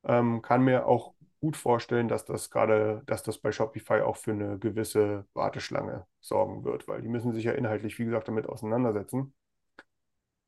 Ähm, 0.03 0.41
kann 0.41 0.63
mir 0.63 0.87
auch 0.87 1.15
gut 1.41 1.57
vorstellen, 1.57 2.07
dass 2.07 2.25
das 2.25 2.49
gerade, 2.51 3.03
dass 3.05 3.23
das 3.23 3.37
bei 3.39 3.51
Shopify 3.51 4.01
auch 4.01 4.17
für 4.17 4.31
eine 4.31 4.57
gewisse 4.59 5.25
Warteschlange 5.33 6.05
sorgen 6.21 6.63
wird, 6.63 6.87
weil 6.87 7.01
die 7.01 7.07
müssen 7.09 7.33
sich 7.33 7.43
ja 7.45 7.53
inhaltlich, 7.53 7.99
wie 7.99 8.05
gesagt, 8.05 8.27
damit 8.27 8.47
auseinandersetzen. 8.47 9.33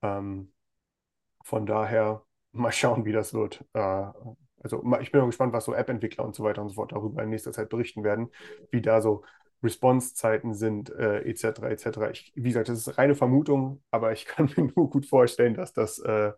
Ähm, 0.01 0.53
von 1.45 1.65
daher 1.65 2.23
mal 2.53 2.71
schauen, 2.71 3.05
wie 3.05 3.11
das 3.13 3.33
wird. 3.33 3.65
Äh, 3.73 4.07
also 4.73 4.83
ich 5.01 5.11
bin 5.11 5.21
mal 5.21 5.27
gespannt, 5.27 5.53
was 5.53 5.65
so 5.65 5.73
App-Entwickler 5.73 6.25
und 6.25 6.35
so 6.35 6.43
weiter 6.43 6.61
und 6.61 6.69
so 6.69 6.75
fort 6.75 6.91
darüber 6.91 7.23
in 7.23 7.29
nächster 7.29 7.51
Zeit 7.51 7.69
berichten 7.69 8.03
werden, 8.03 8.29
wie 8.71 8.81
da 8.81 9.01
so 9.01 9.23
Response-Zeiten 9.63 10.53
sind, 10.53 10.89
äh, 10.91 11.19
etc. 11.21 11.63
etc. 11.63 12.11
Ich, 12.11 12.31
wie 12.35 12.49
gesagt, 12.49 12.69
das 12.69 12.79
ist 12.79 12.97
reine 12.97 13.15
Vermutung, 13.15 13.81
aber 13.91 14.11
ich 14.11 14.25
kann 14.27 14.51
mir 14.55 14.71
nur 14.75 14.89
gut 14.89 15.05
vorstellen, 15.05 15.53
dass 15.55 15.73
das 15.73 15.99
äh, 15.99 16.31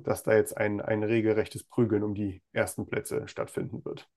dass 0.00 0.22
da 0.22 0.34
jetzt 0.34 0.56
ein, 0.56 0.80
ein 0.80 1.02
regelrechtes 1.02 1.64
Prügeln 1.64 2.02
um 2.02 2.14
die 2.14 2.42
ersten 2.52 2.86
Plätze 2.86 3.28
stattfinden 3.28 3.84
wird. 3.84 4.08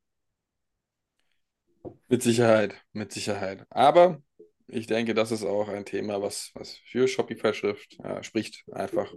Mit 2.08 2.24
Sicherheit, 2.24 2.82
mit 2.94 3.12
Sicherheit. 3.12 3.66
Aber 3.70 4.22
ich 4.68 4.88
denke, 4.88 5.14
das 5.14 5.32
ist 5.32 5.44
auch 5.44 5.68
ein 5.68 5.86
Thema, 5.86 6.22
was, 6.22 6.52
was 6.56 6.78
für 6.78 7.08
Shopify-Schrift 7.08 8.00
äh, 8.00 8.24
spricht, 8.24 8.64
einfach 8.72 9.14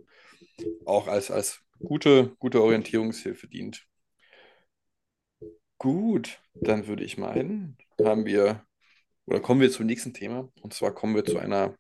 auch 0.85 1.07
als, 1.07 1.31
als 1.31 1.61
gute, 1.79 2.35
gute 2.39 2.63
Orientierungshilfe 2.63 3.49
dient. 3.49 3.88
Gut, 5.79 6.41
dann 6.55 6.87
würde 6.87 7.05
ich 7.05 7.19
meinen, 7.19 7.77
haben 8.03 8.25
wir, 8.27 8.65
oder 9.27 9.41
kommen 9.41 9.61
wir 9.61 9.71
zum 9.71 9.87
nächsten 9.87 10.15
Thema. 10.15 10.51
Und 10.63 10.75
zwar 10.75 10.95
kommen 10.95 11.15
wir 11.17 11.25
zu 11.25 11.39
einer 11.39 11.77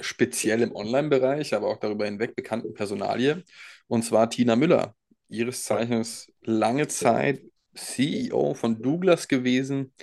speziell 0.00 0.62
im 0.62 0.74
Online-Bereich, 0.74 1.54
aber 1.54 1.68
auch 1.68 1.78
darüber 1.78 2.06
hinweg 2.06 2.34
bekannten 2.34 2.74
Personalie. 2.74 3.44
Und 3.86 4.04
zwar 4.04 4.30
Tina 4.30 4.56
Müller, 4.56 4.94
ihres 5.28 5.64
Zeichens 5.64 6.32
lange 6.42 6.88
Zeit 6.88 7.40
CEO 7.74 8.54
von 8.54 8.82
Douglas 8.82 9.28
gewesen, 9.28 9.94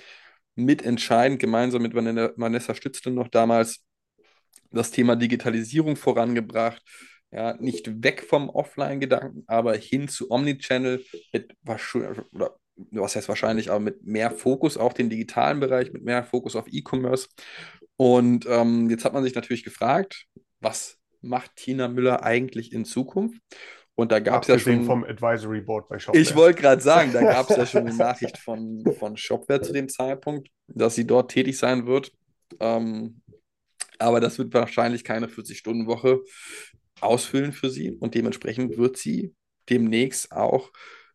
mitentscheidend 0.54 1.38
gemeinsam 1.40 1.82
mit 1.82 1.94
Vanessa 1.94 2.74
Stützle 2.74 3.12
noch 3.12 3.28
damals 3.28 3.84
das 4.70 4.90
Thema 4.90 5.16
Digitalisierung 5.16 5.96
vorangebracht, 5.96 6.82
Ja, 7.32 7.54
nicht 7.54 8.02
weg 8.02 8.24
vom 8.28 8.50
Offline-Gedanken, 8.50 9.44
aber 9.46 9.76
hin 9.76 10.08
zu 10.08 10.30
Omnichannel 10.30 11.04
mit 11.32 11.54
oder 12.32 12.56
was 12.90 13.16
heißt 13.16 13.28
wahrscheinlich, 13.28 13.70
aber 13.70 13.80
mit 13.80 14.04
mehr 14.04 14.30
Fokus 14.30 14.76
auf 14.76 14.94
den 14.94 15.10
digitalen 15.10 15.60
Bereich, 15.60 15.92
mit 15.92 16.04
mehr 16.04 16.24
Fokus 16.24 16.56
auf 16.56 16.66
E-Commerce. 16.68 17.28
Und 17.96 18.46
ähm, 18.48 18.88
jetzt 18.90 19.04
hat 19.04 19.12
man 19.12 19.24
sich 19.24 19.34
natürlich 19.34 19.64
gefragt, 19.64 20.26
was 20.60 20.98
macht 21.20 21.56
Tina 21.56 21.88
Müller 21.88 22.22
eigentlich 22.22 22.72
in 22.72 22.84
Zukunft? 22.84 23.40
Und 23.94 24.12
da 24.12 24.20
gab 24.20 24.42
es 24.42 24.48
ja 24.48 24.58
schon. 24.58 24.84
vom 24.84 25.04
Advisory 25.04 25.60
Board 25.60 25.88
bei 25.88 25.98
Shopware. 25.98 26.22
Ich 26.22 26.34
wollte 26.34 26.62
gerade 26.62 26.80
sagen, 26.80 27.12
da 27.12 27.20
gab 27.20 27.50
es 27.50 27.56
ja 27.56 27.66
schon 27.66 27.82
eine 27.86 27.94
Nachricht 27.94 28.38
von, 28.38 28.82
von 28.98 29.16
Shopware 29.16 29.60
zu 29.60 29.74
dem 29.74 29.90
Zeitpunkt, 29.90 30.48
dass 30.68 30.94
sie 30.94 31.06
dort 31.06 31.30
tätig 31.30 31.58
sein 31.58 31.86
wird. 31.86 32.10
Ähm, 32.60 33.20
aber 33.98 34.20
das 34.20 34.38
wird 34.38 34.54
wahrscheinlich 34.54 35.04
keine 35.04 35.26
40-Stunden-Woche 35.26 36.20
ausfüllen 37.00 37.52
für 37.52 37.68
sie 37.68 37.92
und 37.92 38.14
dementsprechend 38.14 38.78
wird 38.78 38.96
sie 38.96 39.34
demnächst 39.68 40.32
auch, 40.32 40.70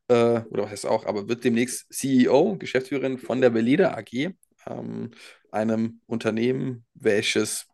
äh, 0.08 0.42
oder 0.50 0.64
was 0.64 0.72
heißt 0.72 0.86
auch, 0.86 1.06
aber 1.06 1.28
wird 1.28 1.44
demnächst 1.44 1.94
CEO, 1.94 2.56
Geschäftsführerin 2.58 3.18
von 3.18 3.42
der 3.42 3.54
Veleda 3.54 3.94
AG, 3.96 4.30
ähm, 4.68 5.12
einem 5.52 6.00
Unternehmen, 6.06 6.86
welches 6.94 7.68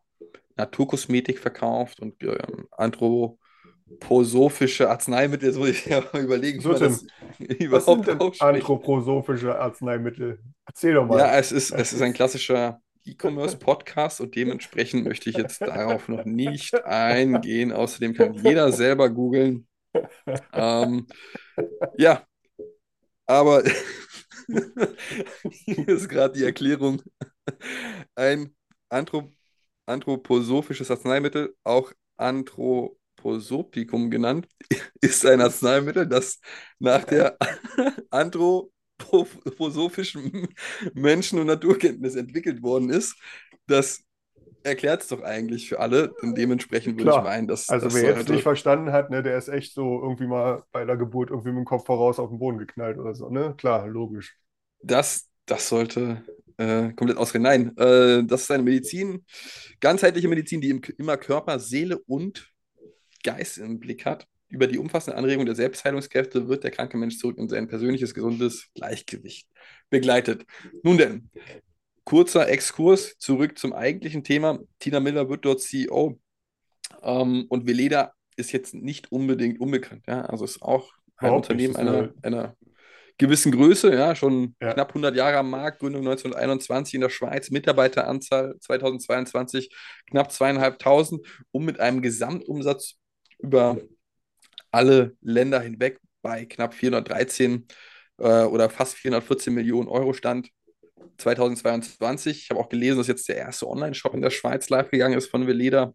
Naturkosmetik 0.58 1.38
verkauft 1.40 2.00
und 2.00 2.24
äh, 2.24 2.38
anthroposophische 2.72 4.90
Arzneimittel. 4.90 5.54
Muss 5.54 5.70
ich 5.70 5.86
ja 5.86 6.04
überlegen, 6.14 6.62
so, 6.62 6.74
Tim, 6.74 6.98
was 7.72 7.86
sind 7.86 8.08
denn 8.08 8.20
anthroposophische 8.40 9.60
Arzneimittel? 9.60 10.40
Erzähl 10.66 10.94
doch 10.94 11.06
mal. 11.08 11.20
Ja, 11.20 11.38
es 11.38 11.52
ist, 11.52 11.72
es 11.72 11.92
ist 11.94 12.02
ein 12.02 12.14
klassischer 12.14 12.82
E-Commerce-Podcast 13.04 14.22
und 14.22 14.36
dementsprechend 14.36 15.06
möchte 15.06 15.30
ich 15.30 15.36
jetzt 15.36 15.62
darauf 15.62 16.08
noch 16.08 16.26
nicht 16.26 16.86
eingehen. 16.86 17.72
Außerdem 17.72 18.14
kann 18.14 18.36
jeder 18.36 18.72
selber 18.72 19.10
googeln. 19.10 19.68
Ähm, 20.54 21.08
ja, 21.98 22.26
aber 23.26 23.64
hier 25.52 25.88
ist 25.88 26.10
gerade 26.10 26.38
die 26.38 26.44
Erklärung. 26.46 27.02
Ein 28.16 28.56
Anthrop 28.90 29.32
anthroposophisches 29.86 30.92
Arzneimittel, 30.92 31.56
auch 31.64 31.92
Anthroposopicum 32.18 34.12
genannt, 34.12 34.48
ist 35.02 35.26
ein 35.26 35.42
Arzneimittel, 35.42 36.08
das 36.08 36.40
nach 36.80 37.04
der 37.06 37.38
Anthro 38.12 38.72
anthroposophischen 39.02 40.48
Menschen- 40.94 41.40
und 41.40 41.48
Naturkenntnis 41.48 42.16
entwickelt 42.16 42.62
worden 42.62 42.92
ist. 42.92 43.16
Das 43.66 44.04
erklärt 44.64 45.02
es 45.02 45.08
doch 45.08 45.22
eigentlich 45.22 45.70
für 45.70 45.80
alle. 45.80 46.14
Und 46.22 46.38
dementsprechend 46.38 46.98
würde 46.98 47.12
ich 47.12 47.24
meinen, 47.24 47.48
dass. 47.48 47.70
Also, 47.70 47.88
das 47.88 47.96
wer 47.96 48.18
jetzt 48.18 48.30
nicht 48.30 48.44
verstanden 48.44 48.92
hat, 48.92 49.10
ne, 49.10 49.24
der 49.24 49.38
ist 49.38 49.48
echt 49.48 49.74
so 49.74 50.02
irgendwie 50.02 50.28
mal 50.28 50.64
bei 50.72 50.86
der 50.86 50.98
Geburt 50.98 51.30
irgendwie 51.30 51.50
mit 51.50 51.60
dem 51.60 51.66
Kopf 51.66 51.86
voraus 51.86 52.20
auf 52.20 52.30
den 52.30 52.40
Boden 52.40 52.58
geknallt 52.58 52.98
oder 52.98 53.16
so, 53.16 53.30
ne? 53.30 53.54
Klar, 53.58 53.88
logisch. 53.88 54.36
Das, 54.82 55.30
das 55.46 55.70
sollte 55.70 56.24
äh, 56.58 56.94
komplett 56.94 57.18
ausreden. 57.18 57.44
Nein, 57.44 57.78
äh, 57.78 58.24
das 58.24 58.44
ist 58.44 58.52
eine 58.52 58.64
Medizin, 58.64 59.26
ganzheitliche 59.80 60.28
Medizin, 60.28 60.62
die 60.62 60.70
im, 60.70 60.82
immer 60.98 61.18
Körper, 61.18 61.60
Seele 61.60 62.00
und 62.08 62.50
Geist 63.24 63.58
im 63.58 63.80
Blick 63.80 64.06
hat. 64.06 64.28
Über 64.50 64.68
die 64.68 64.78
umfassende 64.78 65.18
Anregung 65.18 65.46
der 65.46 65.56
Selbstheilungskräfte 65.56 66.50
wird 66.50 66.64
der 66.64 66.72
kranke 66.72 66.98
Mensch 66.98 67.18
zurück 67.18 67.38
in 67.38 67.48
sein 67.48 67.68
persönliches, 67.68 68.14
gesundes 68.14 68.68
Gleichgewicht 68.76 69.48
begleitet. 69.90 70.46
Nun 70.84 70.98
denn, 70.98 71.30
kurzer 72.12 72.50
Exkurs 72.50 73.18
zurück 73.20 73.58
zum 73.58 73.72
eigentlichen 73.72 74.26
Thema. 74.26 74.60
Tina 74.80 75.00
Miller 75.00 75.30
wird 75.30 75.46
dort 75.46 75.62
CEO 75.62 76.20
ähm, 77.04 77.46
und 77.48 77.66
Veleda 77.66 78.12
ist 78.36 78.52
jetzt 78.52 78.74
nicht 78.74 79.14
unbedingt 79.14 79.62
unbekannt. 79.62 80.04
Ja? 80.10 80.26
Also 80.26 80.44
ist 80.44 80.62
auch 80.62 80.92
ein 81.16 81.28
Überhaupt 81.28 81.50
Unternehmen 81.50 81.78
einer, 81.78 82.14
einer 82.22 82.58
gewissen 83.18 83.54
Größe, 83.54 83.94
ja, 83.94 84.14
schon 84.14 84.58
ja. 84.62 84.74
knapp 84.74 84.90
100 84.90 85.16
Jahre 85.16 85.38
am 85.38 85.52
Markt, 85.52 85.80
Gründung 85.80 86.02
1921 86.02 86.96
in 86.96 87.02
der 87.02 87.10
Schweiz, 87.10 87.50
Mitarbeiteranzahl 87.50 88.56
2022 88.60 89.74
knapp 90.10 90.34
zweieinhalbtausend 90.34 91.26
und 91.52 91.64
mit 91.64 91.80
einem 91.80 92.02
Gesamtumsatz 92.02 92.96
über 93.40 93.78
alle 94.70 95.16
Länder 95.22 95.62
hinweg 95.62 96.02
bei 96.22 96.44
knapp 96.44 96.74
413 96.74 97.68
äh, 98.18 98.44
oder 98.44 98.70
fast 98.70 98.96
414 98.96 99.54
Millionen 99.54 99.88
Euro 99.88 100.12
stand 100.12 100.50
2022. 101.18 102.44
Ich 102.44 102.50
habe 102.50 102.60
auch 102.60 102.70
gelesen, 102.70 102.98
dass 102.98 103.08
jetzt 103.08 103.28
der 103.30 103.38
erste 103.38 103.68
Online-Shop 103.68 104.14
in 104.14 104.22
der 104.22 104.30
Schweiz 104.30 104.70
live 104.70 104.90
gegangen 104.92 105.18
ist 105.18 105.30
von 105.30 105.48
Veleda. 105.48 105.94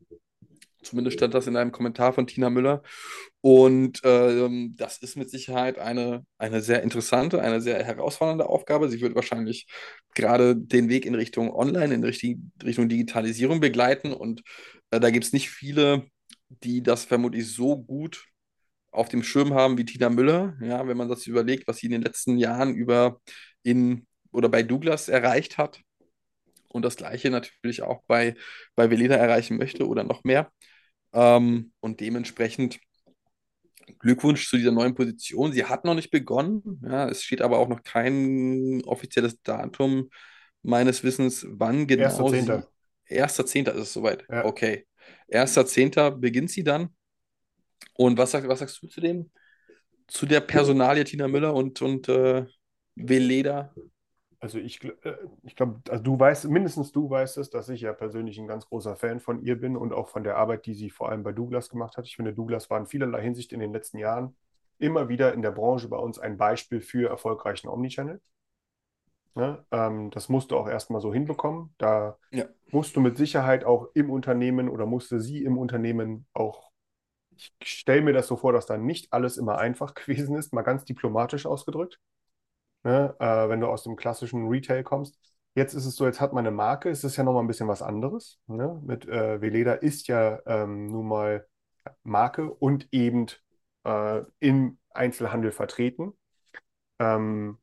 Zumindest 0.83 1.17
stand 1.17 1.35
das 1.35 1.47
in 1.49 1.57
einem 1.57 1.73
Kommentar 1.73 2.13
von 2.13 2.27
Tina 2.27 2.49
Müller. 2.49 2.83
Und 3.41 4.01
ähm, 4.05 4.75
das 4.77 4.99
ist 4.99 5.17
mit 5.17 5.31
Sicherheit 5.31 5.79
eine, 5.79 6.25
eine 6.39 6.63
sehr 6.63 6.83
interessante, 6.83 7.43
eine 7.43 7.61
sehr 7.61 7.83
herausfordernde 7.83 8.49
Aufgabe. 8.49 8.89
Sie 8.89 9.01
wird 9.01 9.15
wahrscheinlich 9.17 9.67
gerade 10.15 10.57
den 10.57 10.89
Weg 10.89 11.05
in 11.07 11.15
Richtung 11.17 11.53
Online, 11.53 11.93
in 11.93 12.05
Richtung, 12.05 12.53
Richtung 12.63 12.89
Digitalisierung 12.89 13.61
begleiten. 13.61 14.13
Und 14.13 14.43
äh, 14.91 15.01
da 15.01 15.11
gibt 15.11 15.25
es 15.25 15.33
nicht 15.33 15.51
viele, 15.51 16.07
die 16.49 16.83
das 16.83 17.05
vermutlich 17.05 17.53
so 17.53 17.77
gut 17.77 18.25
auf 18.93 19.09
dem 19.09 19.23
Schirm 19.23 19.55
haben 19.55 19.77
wie 19.79 19.85
Tina 19.85 20.09
Müller, 20.09 20.57
ja, 20.61 20.87
wenn 20.89 20.97
man 20.97 21.09
das 21.09 21.27
überlegt, 21.27 21.69
was 21.69 21.79
sie 21.79 21.87
in 21.87 21.93
den 21.93 22.03
letzten 22.03 22.39
Jahren 22.39 22.75
über 22.75 23.21
in 23.63 24.07
oder 24.37 24.49
bei 24.49 24.63
Douglas 24.63 25.09
erreicht 25.09 25.59
hat 25.59 25.81
und 26.69 26.85
das 26.85 26.97
gleiche 26.97 27.31
natürlich 27.31 27.83
auch 27.83 28.03
bei, 28.07 28.35
bei 28.75 28.91
Veleda 28.91 29.17
erreichen 29.17 29.57
möchte 29.57 29.89
oder 29.89 30.05
noch 30.05 30.25
mehr. 30.25 30.53
Ähm, 31.13 31.73
und 31.81 32.01
dementsprechend 32.01 32.79
Glückwunsch 33.99 34.49
zu 34.49 34.57
dieser 34.57 34.73
neuen 34.73 34.95
Position. 34.95 35.53
Sie 35.53 35.65
hat 35.65 35.85
noch 35.85 35.95
nicht 35.95 36.11
begonnen, 36.11 36.83
ja, 36.85 37.09
es 37.09 37.23
steht 37.23 37.41
aber 37.41 37.59
auch 37.59 37.69
noch 37.69 37.83
kein 37.83 38.83
offizielles 38.85 39.41
Datum 39.43 40.11
meines 40.63 41.03
Wissens, 41.03 41.47
wann 41.49 41.87
genau. 41.87 42.03
Erster 42.03 42.27
Zehnter. 42.27 42.69
Erster 43.07 43.47
Zehnter 43.47 43.75
ist 43.75 43.83
es 43.83 43.93
soweit. 43.93 44.25
Ja. 44.29 44.45
Okay. 44.45 44.87
Erster 45.29 45.65
Zehnter 45.65 46.11
beginnt 46.11 46.51
sie 46.51 46.65
dann. 46.65 46.89
Und 47.95 48.19
was, 48.19 48.33
sag, 48.33 48.47
was 48.49 48.59
sagst 48.59 48.83
du 48.83 48.89
zu 48.89 49.01
dem? 49.01 49.31
Zu 50.09 50.27
der 50.27 50.41
Personalie 50.41 51.05
Tina 51.05 51.29
Müller 51.29 51.55
und, 51.55 51.81
und 51.81 52.09
äh, 52.09 52.45
Veleda? 52.97 53.73
Also 54.41 54.59
ich, 54.59 54.85
äh, 54.85 55.17
ich 55.43 55.57
glaube, 55.57 55.81
also 55.89 56.03
du 56.03 56.19
weißt, 56.19 56.49
mindestens 56.49 56.93
du 56.93 57.09
weißt 57.09 57.39
es, 57.39 57.51
dass 57.51 57.69
ich 57.69 57.81
ja 57.81 57.93
persönlich 57.93 58.39
ein 58.39 58.47
ganz 58.47 58.67
großer 58.67 58.97
Fan 58.97 59.21
von 59.21 59.43
ihr 59.43 59.59
bin 59.59 59.77
und 59.77 59.93
auch 59.93 60.09
von 60.09 60.25
der 60.25 60.37
Arbeit, 60.37 60.67
die 60.67 60.75
sie 60.75 60.91
vor 60.91 61.09
allem 61.09 61.23
bei 61.23 61.33
Douglas 61.33 61.69
gemacht 61.69 61.97
hat. 61.97 62.07
Ich 62.07 62.17
finde, 62.17 62.35
Douglas 62.35 62.71
war 62.71 62.79
in 62.79 62.87
vielerlei 62.87 63.23
Hinsicht 63.23 63.53
in 63.53 63.61
den 63.61 63.73
letzten 63.73 63.99
Jahren 63.99 64.37
immer 64.79 65.09
wieder 65.09 65.33
in 65.33 65.43
der 65.43 65.53
Branche 65.53 65.89
bei 65.89 65.97
uns 65.97 66.19
ein 66.19 66.37
Beispiel 66.37 66.81
für 66.81 67.09
erfolgreichen 67.09 67.69
Omnichannel. 67.69 68.21
Ne? 69.35 69.63
ähm, 69.71 70.11
das 70.11 70.31
musst 70.31 70.51
du 70.51 70.57
auch 70.57 70.67
erstmal 70.67 71.03
so 71.03 71.13
hinbekommen. 71.13 71.75
Da 71.77 72.17
ja. 72.31 72.47
musst 72.71 72.97
du 72.97 73.01
mit 73.01 73.19
Sicherheit 73.19 73.65
auch 73.65 73.89
im 73.93 74.11
Unternehmen 74.11 74.71
oder 74.71 74.87
musste 74.87 75.21
sie 75.21 75.45
im 75.45 75.59
Unternehmen 75.59 76.27
auch 76.33 76.71
ich 77.37 77.53
stelle 77.63 78.03
mir 78.03 78.13
das 78.13 78.27
so 78.27 78.37
vor, 78.37 78.53
dass 78.53 78.67
da 78.67 78.77
nicht 78.77 79.13
alles 79.13 79.37
immer 79.37 79.59
einfach 79.59 79.95
gewesen 79.95 80.37
ist, 80.37 80.53
mal 80.53 80.63
ganz 80.63 80.85
diplomatisch 80.85 81.47
ausgedrückt. 81.47 82.01
Ne? 82.87 83.17
Äh, 83.19 83.49
wenn 83.49 83.59
du 83.61 83.67
aus 83.67 83.83
dem 83.83 83.97
klassischen 83.97 84.47
Retail 84.47 84.85
kommst. 84.85 85.19
Jetzt 85.57 85.75
ist 85.75 85.87
es 85.87 85.97
so, 85.97 86.07
jetzt 86.07 86.21
hat 86.21 86.33
man 86.33 86.47
eine 86.47 86.55
Marke, 86.55 86.89
es 86.89 87.03
ist 87.03 87.17
ja 87.17 87.25
nochmal 87.25 87.43
ein 87.43 87.49
bisschen 87.49 87.67
was 87.67 87.83
anderes. 87.83 88.39
Ne? 88.47 88.81
Mit 88.85 89.09
äh, 89.09 89.41
Veleda 89.41 89.75
ist 89.75 90.07
ja 90.07 90.39
ähm, 90.47 90.87
nun 90.87 91.09
mal 91.09 91.49
Marke 92.05 92.49
und 92.55 92.87
eben 92.93 93.27
äh, 93.85 94.23
im 94.39 94.79
Einzelhandel 94.91 95.51
vertreten. 95.51 96.13
Ähm, 97.01 97.59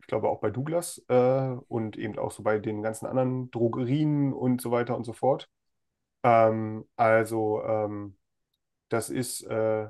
ich 0.00 0.06
glaube 0.06 0.30
auch 0.30 0.40
bei 0.40 0.50
Douglas 0.50 1.04
äh, 1.08 1.56
und 1.68 1.98
eben 1.98 2.18
auch 2.18 2.30
so 2.30 2.42
bei 2.42 2.58
den 2.58 2.82
ganzen 2.82 3.06
anderen 3.06 3.50
Drogerien 3.50 4.32
und 4.32 4.62
so 4.62 4.70
weiter 4.70 4.96
und 4.96 5.04
so 5.04 5.12
fort. 5.12 5.50
Ähm, 6.22 6.88
also 6.96 7.62
ähm, 7.64 8.16
das 8.88 9.10
ist, 9.10 9.42
äh, 9.42 9.88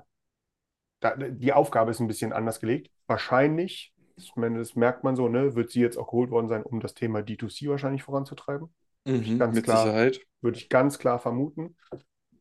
da, 1.01 1.17
die 1.17 1.53
Aufgabe 1.53 1.93
ist 1.93 2.01
ein 2.01 2.09
bisschen 2.09 2.33
anders 2.33 2.59
gelegt. 2.61 2.91
Wahrscheinlich, 3.07 3.94
ich 4.17 4.37
meine, 4.37 4.59
das 4.59 4.77
merkt 4.77 5.05
man 5.05 5.17
so, 5.17 5.29
ne, 5.29 5.55
wird 5.55 5.71
sie 5.71 5.81
jetzt 5.81 5.97
auch 5.97 6.07
geholt 6.07 6.31
worden 6.31 6.49
sein, 6.49 6.63
um 6.63 6.81
das 6.81 6.95
Thema 6.95 7.21
D2C 7.21 7.69
wahrscheinlich 7.69 8.03
voranzutreiben. 8.03 8.69
Mhm, 9.05 9.39
ganz 9.39 9.55
mit 9.55 9.65
klar, 9.65 9.85
Sicherheit. 9.85 10.21
Würde 10.41 10.59
ich 10.59 10.69
ganz 10.69 10.99
klar 10.99 11.19
vermuten. 11.19 11.77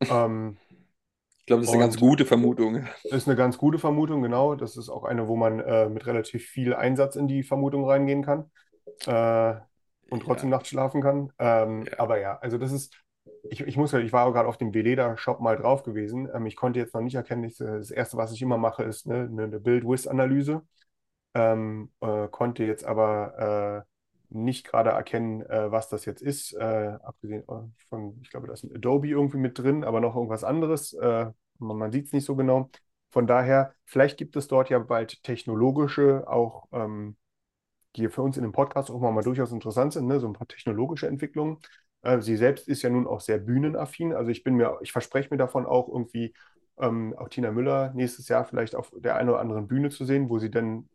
ähm, 0.10 0.56
ich 1.40 1.46
glaube, 1.46 1.60
das 1.60 1.68
ist 1.68 1.74
eine 1.74 1.84
ganz 1.84 1.98
gute 1.98 2.24
Vermutung. 2.24 2.86
Das 3.04 3.18
ist 3.18 3.28
eine 3.28 3.36
ganz 3.36 3.58
gute 3.58 3.78
Vermutung, 3.78 4.22
genau. 4.22 4.54
Das 4.54 4.78
ist 4.78 4.88
auch 4.88 5.04
eine, 5.04 5.28
wo 5.28 5.36
man 5.36 5.60
äh, 5.60 5.90
mit 5.90 6.06
relativ 6.06 6.46
viel 6.46 6.74
Einsatz 6.74 7.16
in 7.16 7.28
die 7.28 7.42
Vermutung 7.42 7.84
reingehen 7.84 8.24
kann 8.24 8.50
äh, 9.04 9.60
und 10.08 10.22
trotzdem 10.22 10.48
ja. 10.48 10.56
nachts 10.56 10.70
schlafen 10.70 11.02
kann. 11.02 11.32
Ähm, 11.38 11.84
ja. 11.84 11.98
Aber 11.98 12.18
ja, 12.18 12.38
also 12.38 12.56
das 12.56 12.72
ist, 12.72 12.96
ich, 13.50 13.60
ich 13.60 13.76
muss 13.76 13.92
ja, 13.92 13.98
ich 13.98 14.12
war 14.12 14.32
gerade 14.32 14.48
auf 14.48 14.56
dem 14.56 14.72
Veleda-Shop 14.72 15.40
mal 15.40 15.58
drauf 15.58 15.82
gewesen. 15.82 16.30
Ähm, 16.34 16.46
ich 16.46 16.56
konnte 16.56 16.78
jetzt 16.78 16.94
noch 16.94 17.02
nicht 17.02 17.14
erkennen, 17.14 17.44
ich, 17.44 17.58
das 17.58 17.90
erste, 17.90 18.16
was 18.16 18.32
ich 18.32 18.40
immer 18.40 18.56
mache, 18.56 18.82
ist 18.84 19.06
ne, 19.06 19.28
eine 19.30 19.60
Build-With-Analyse. 19.60 20.62
Ähm, 21.34 21.90
äh, 22.00 22.28
konnte 22.28 22.64
jetzt 22.64 22.84
aber 22.84 23.84
äh, 23.84 23.94
nicht 24.34 24.66
gerade 24.66 24.90
erkennen, 24.90 25.42
äh, 25.42 25.70
was 25.70 25.88
das 25.88 26.04
jetzt 26.04 26.22
ist. 26.22 26.52
Äh, 26.54 26.98
abgesehen 27.02 27.42
äh, 27.48 27.86
von, 27.88 28.18
ich 28.22 28.30
glaube, 28.30 28.46
da 28.46 28.52
ist 28.52 28.64
ein 28.64 28.74
Adobe 28.74 29.08
irgendwie 29.08 29.38
mit 29.38 29.58
drin, 29.58 29.84
aber 29.84 30.00
noch 30.00 30.16
irgendwas 30.16 30.44
anderes. 30.44 30.92
Äh, 30.94 31.26
man, 31.58 31.92
sieht 31.92 32.06
es 32.06 32.12
nicht 32.12 32.24
so 32.24 32.36
genau. 32.36 32.70
Von 33.10 33.26
daher, 33.26 33.74
vielleicht 33.84 34.16
gibt 34.18 34.36
es 34.36 34.48
dort 34.48 34.70
ja 34.70 34.78
bald 34.78 35.22
technologische, 35.22 36.24
auch 36.26 36.68
ähm, 36.72 37.16
die 37.96 38.08
für 38.08 38.22
uns 38.22 38.36
in 38.36 38.42
dem 38.42 38.52
Podcast 38.52 38.90
auch 38.90 39.00
mal 39.00 39.22
durchaus 39.22 39.52
interessant 39.52 39.92
sind, 39.92 40.06
ne? 40.06 40.18
so 40.18 40.26
ein 40.26 40.32
paar 40.32 40.48
technologische 40.48 41.06
Entwicklungen. 41.06 41.58
Sie 42.18 42.36
selbst 42.36 42.68
ist 42.68 42.82
ja 42.82 42.90
nun 42.90 43.06
auch 43.06 43.20
sehr 43.20 43.38
bühnenaffin. 43.38 44.12
Also 44.12 44.30
ich 44.30 44.42
bin 44.42 44.56
mir, 44.56 44.78
ich 44.82 44.92
verspreche 44.92 45.30
mir 45.30 45.38
davon 45.38 45.64
auch 45.64 45.88
irgendwie 45.88 46.34
ähm, 46.78 47.14
auch 47.16 47.28
Tina 47.28 47.50
Müller 47.50 47.92
nächstes 47.94 48.28
Jahr 48.28 48.44
vielleicht 48.44 48.74
auf 48.74 48.92
der 48.96 49.16
einen 49.16 49.30
oder 49.30 49.40
anderen 49.40 49.68
Bühne 49.68 49.90
zu 49.90 50.04
sehen, 50.04 50.28
wo 50.28 50.38
sie 50.38 50.50
dann 50.50 50.88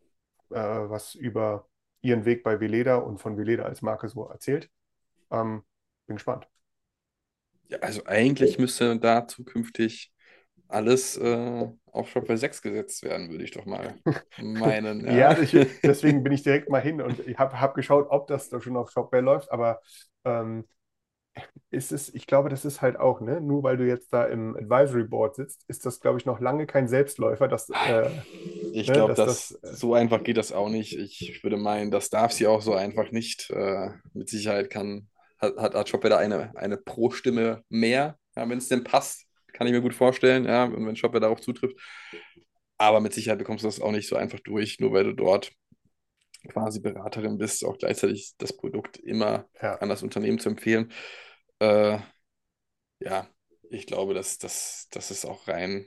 äh, 0.50 0.90
was 0.90 1.14
über 1.14 1.68
ihren 2.02 2.24
Weg 2.24 2.42
bei 2.42 2.60
Veleda 2.60 2.96
und 2.96 3.18
von 3.18 3.36
Veleda 3.36 3.64
als 3.64 3.82
Marke 3.82 4.08
so 4.08 4.26
erzählt. 4.26 4.70
Ähm, 5.30 5.64
bin 6.06 6.16
gespannt. 6.16 6.48
Ja, 7.68 7.78
also 7.78 8.04
eigentlich 8.06 8.58
müsste 8.58 8.98
da 8.98 9.26
zukünftig 9.28 10.12
alles 10.68 11.16
äh, 11.16 11.68
auf 11.86 12.10
Shopware 12.10 12.38
6 12.38 12.62
gesetzt 12.62 13.02
werden, 13.02 13.30
würde 13.30 13.44
ich 13.44 13.50
doch 13.52 13.64
mal 13.66 13.94
meinen. 14.38 15.06
ja, 15.06 15.38
ich, 15.38 15.52
deswegen 15.82 16.22
bin 16.22 16.32
ich 16.32 16.42
direkt 16.42 16.68
mal 16.68 16.80
hin 16.80 17.00
und 17.00 17.20
ich 17.26 17.38
habe 17.38 17.60
hab 17.60 17.74
geschaut, 17.74 18.06
ob 18.10 18.26
das 18.28 18.48
da 18.48 18.60
schon 18.60 18.76
auf 18.76 18.90
Shopware 18.90 19.22
läuft, 19.22 19.50
aber 19.50 19.80
ähm, 20.24 20.64
ist 21.70 21.92
es, 21.92 22.12
ich 22.12 22.26
glaube, 22.26 22.48
das 22.48 22.64
ist 22.64 22.82
halt 22.82 22.98
auch, 22.98 23.20
ne, 23.20 23.40
nur 23.40 23.62
weil 23.62 23.76
du 23.76 23.86
jetzt 23.86 24.12
da 24.12 24.24
im 24.24 24.56
Advisory 24.56 25.04
Board 25.04 25.36
sitzt, 25.36 25.64
ist 25.68 25.86
das, 25.86 26.00
glaube 26.00 26.18
ich, 26.18 26.26
noch 26.26 26.40
lange 26.40 26.66
kein 26.66 26.88
Selbstläufer. 26.88 27.46
Dass, 27.46 27.68
äh, 27.70 28.10
ich 28.72 28.88
ne, 28.88 28.94
glaube, 28.94 29.14
dass 29.14 29.56
das, 29.60 29.78
so 29.78 29.94
einfach 29.94 30.24
geht 30.24 30.36
das 30.36 30.52
auch 30.52 30.68
nicht. 30.68 30.96
Ich 30.96 31.42
würde 31.44 31.56
meinen, 31.56 31.90
das 31.90 32.10
darf 32.10 32.32
sie 32.32 32.46
auch 32.46 32.60
so 32.60 32.74
einfach 32.74 33.12
nicht. 33.12 33.50
Äh, 33.50 33.90
mit 34.14 34.28
Sicherheit 34.28 34.70
kann, 34.70 35.08
hat, 35.38 35.56
hat, 35.56 35.74
hat 35.74 36.04
da 36.04 36.18
eine, 36.18 36.56
eine 36.56 36.76
Pro-Stimme 36.76 37.62
mehr, 37.68 38.18
ja, 38.36 38.48
wenn 38.48 38.58
es 38.58 38.68
denn 38.68 38.84
passt. 38.84 39.26
Kann 39.52 39.66
ich 39.66 39.72
mir 39.72 39.82
gut 39.82 39.94
vorstellen, 39.94 40.44
ja, 40.46 40.64
und 40.64 40.86
wenn 40.86 40.96
Shopware 40.96 41.20
darauf 41.20 41.40
zutrifft. 41.40 41.76
Aber 42.78 43.00
mit 43.00 43.12
Sicherheit 43.12 43.38
bekommst 43.38 43.62
du 43.62 43.68
das 43.68 43.80
auch 43.80 43.92
nicht 43.92 44.08
so 44.08 44.16
einfach 44.16 44.40
durch, 44.40 44.80
nur 44.80 44.92
weil 44.92 45.04
du 45.04 45.12
dort 45.12 45.52
quasi 46.48 46.80
Beraterin 46.80 47.38
bist, 47.38 47.64
auch 47.64 47.78
gleichzeitig 47.78 48.34
das 48.38 48.56
Produkt 48.56 48.98
immer 48.98 49.46
ja. 49.60 49.76
an 49.76 49.88
das 49.88 50.02
Unternehmen 50.02 50.38
zu 50.38 50.48
empfehlen. 50.48 50.92
Äh, 51.58 51.98
ja, 53.00 53.26
ich 53.70 53.86
glaube, 53.86 54.14
dass 54.14 54.38
das, 54.38 54.88
das 54.90 55.10
ist 55.10 55.24
auch 55.24 55.48
rein 55.48 55.86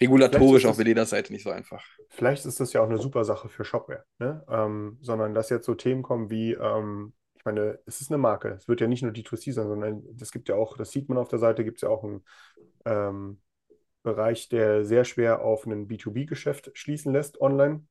regulatorisch 0.00 0.66
auf 0.66 0.78
jeder 0.78 1.06
Seite 1.06 1.32
nicht 1.32 1.42
so 1.42 1.50
einfach. 1.50 1.84
Vielleicht 2.08 2.46
ist 2.46 2.60
das 2.60 2.72
ja 2.72 2.82
auch 2.82 2.88
eine 2.88 2.98
super 2.98 3.24
Sache 3.24 3.48
für 3.48 3.64
Shopware, 3.64 4.04
ne? 4.18 4.44
Ähm, 4.48 4.98
sondern 5.00 5.34
dass 5.34 5.50
jetzt 5.50 5.66
so 5.66 5.74
Themen 5.74 6.02
kommen 6.02 6.30
wie, 6.30 6.52
ähm, 6.52 7.14
ich 7.34 7.44
meine, 7.44 7.78
es 7.86 8.00
ist 8.00 8.10
eine 8.10 8.18
Marke. 8.18 8.50
Es 8.50 8.68
wird 8.68 8.80
ja 8.80 8.86
nicht 8.86 9.02
nur 9.02 9.12
D2C 9.12 9.52
sein, 9.52 9.68
sondern 9.68 10.04
es 10.20 10.30
gibt 10.30 10.48
ja 10.48 10.54
auch, 10.54 10.76
das 10.76 10.90
sieht 10.92 11.08
man 11.08 11.18
auf 11.18 11.28
der 11.28 11.38
Seite, 11.38 11.64
gibt 11.64 11.78
es 11.78 11.82
ja 11.82 11.88
auch 11.88 12.04
einen 12.04 12.24
ähm, 12.84 13.40
Bereich, 14.02 14.48
der 14.48 14.84
sehr 14.84 15.04
schwer 15.04 15.42
auf 15.42 15.66
ein 15.66 15.88
B2B-Geschäft 15.88 16.70
schließen 16.74 17.12
lässt 17.12 17.40
online. 17.40 17.86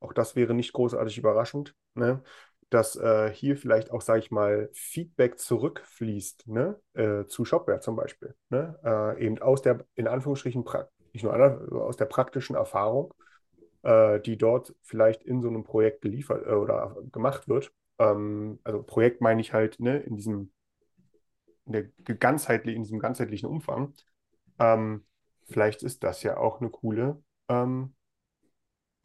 Auch 0.00 0.12
das 0.12 0.36
wäre 0.36 0.54
nicht 0.54 0.72
großartig 0.72 1.18
überraschend, 1.18 1.74
ne? 1.94 2.22
dass 2.70 2.96
äh, 2.96 3.30
hier 3.32 3.56
vielleicht 3.56 3.90
auch, 3.90 4.02
sage 4.02 4.20
ich 4.20 4.30
mal, 4.30 4.68
Feedback 4.72 5.38
zurückfließt 5.38 6.48
ne? 6.48 6.78
Äh, 6.94 7.24
zu 7.26 7.44
Shopware 7.44 7.80
zum 7.80 7.96
Beispiel. 7.96 8.34
Ne? 8.50 8.78
Äh, 8.84 9.24
eben 9.24 9.38
aus 9.40 9.62
der, 9.62 9.84
in 9.94 10.06
Anführungsstrichen, 10.06 10.64
nicht 11.12 11.24
nur 11.24 11.82
aus 11.82 11.96
der 11.96 12.04
praktischen 12.04 12.56
Erfahrung, 12.56 13.14
äh, 13.82 14.20
die 14.20 14.36
dort 14.36 14.74
vielleicht 14.82 15.22
in 15.22 15.40
so 15.40 15.48
einem 15.48 15.64
Projekt 15.64 16.02
geliefert 16.02 16.46
äh, 16.46 16.50
oder 16.52 16.96
gemacht 17.10 17.48
wird. 17.48 17.72
Ähm, 17.98 18.60
also 18.64 18.82
Projekt 18.82 19.20
meine 19.20 19.40
ich 19.40 19.52
halt 19.52 19.80
ne, 19.80 19.98
in 20.00 20.16
diesem 20.16 20.52
in, 21.64 21.72
der 21.72 21.84
ganzheitlich, 22.16 22.76
in 22.76 22.82
diesem 22.82 22.98
ganzheitlichen 22.98 23.48
Umfang. 23.48 23.94
Ähm, 24.58 25.04
vielleicht 25.48 25.82
ist 25.82 26.02
das 26.02 26.22
ja 26.22 26.36
auch 26.36 26.60
eine 26.60 26.70
coole 26.70 27.22
ähm, 27.48 27.94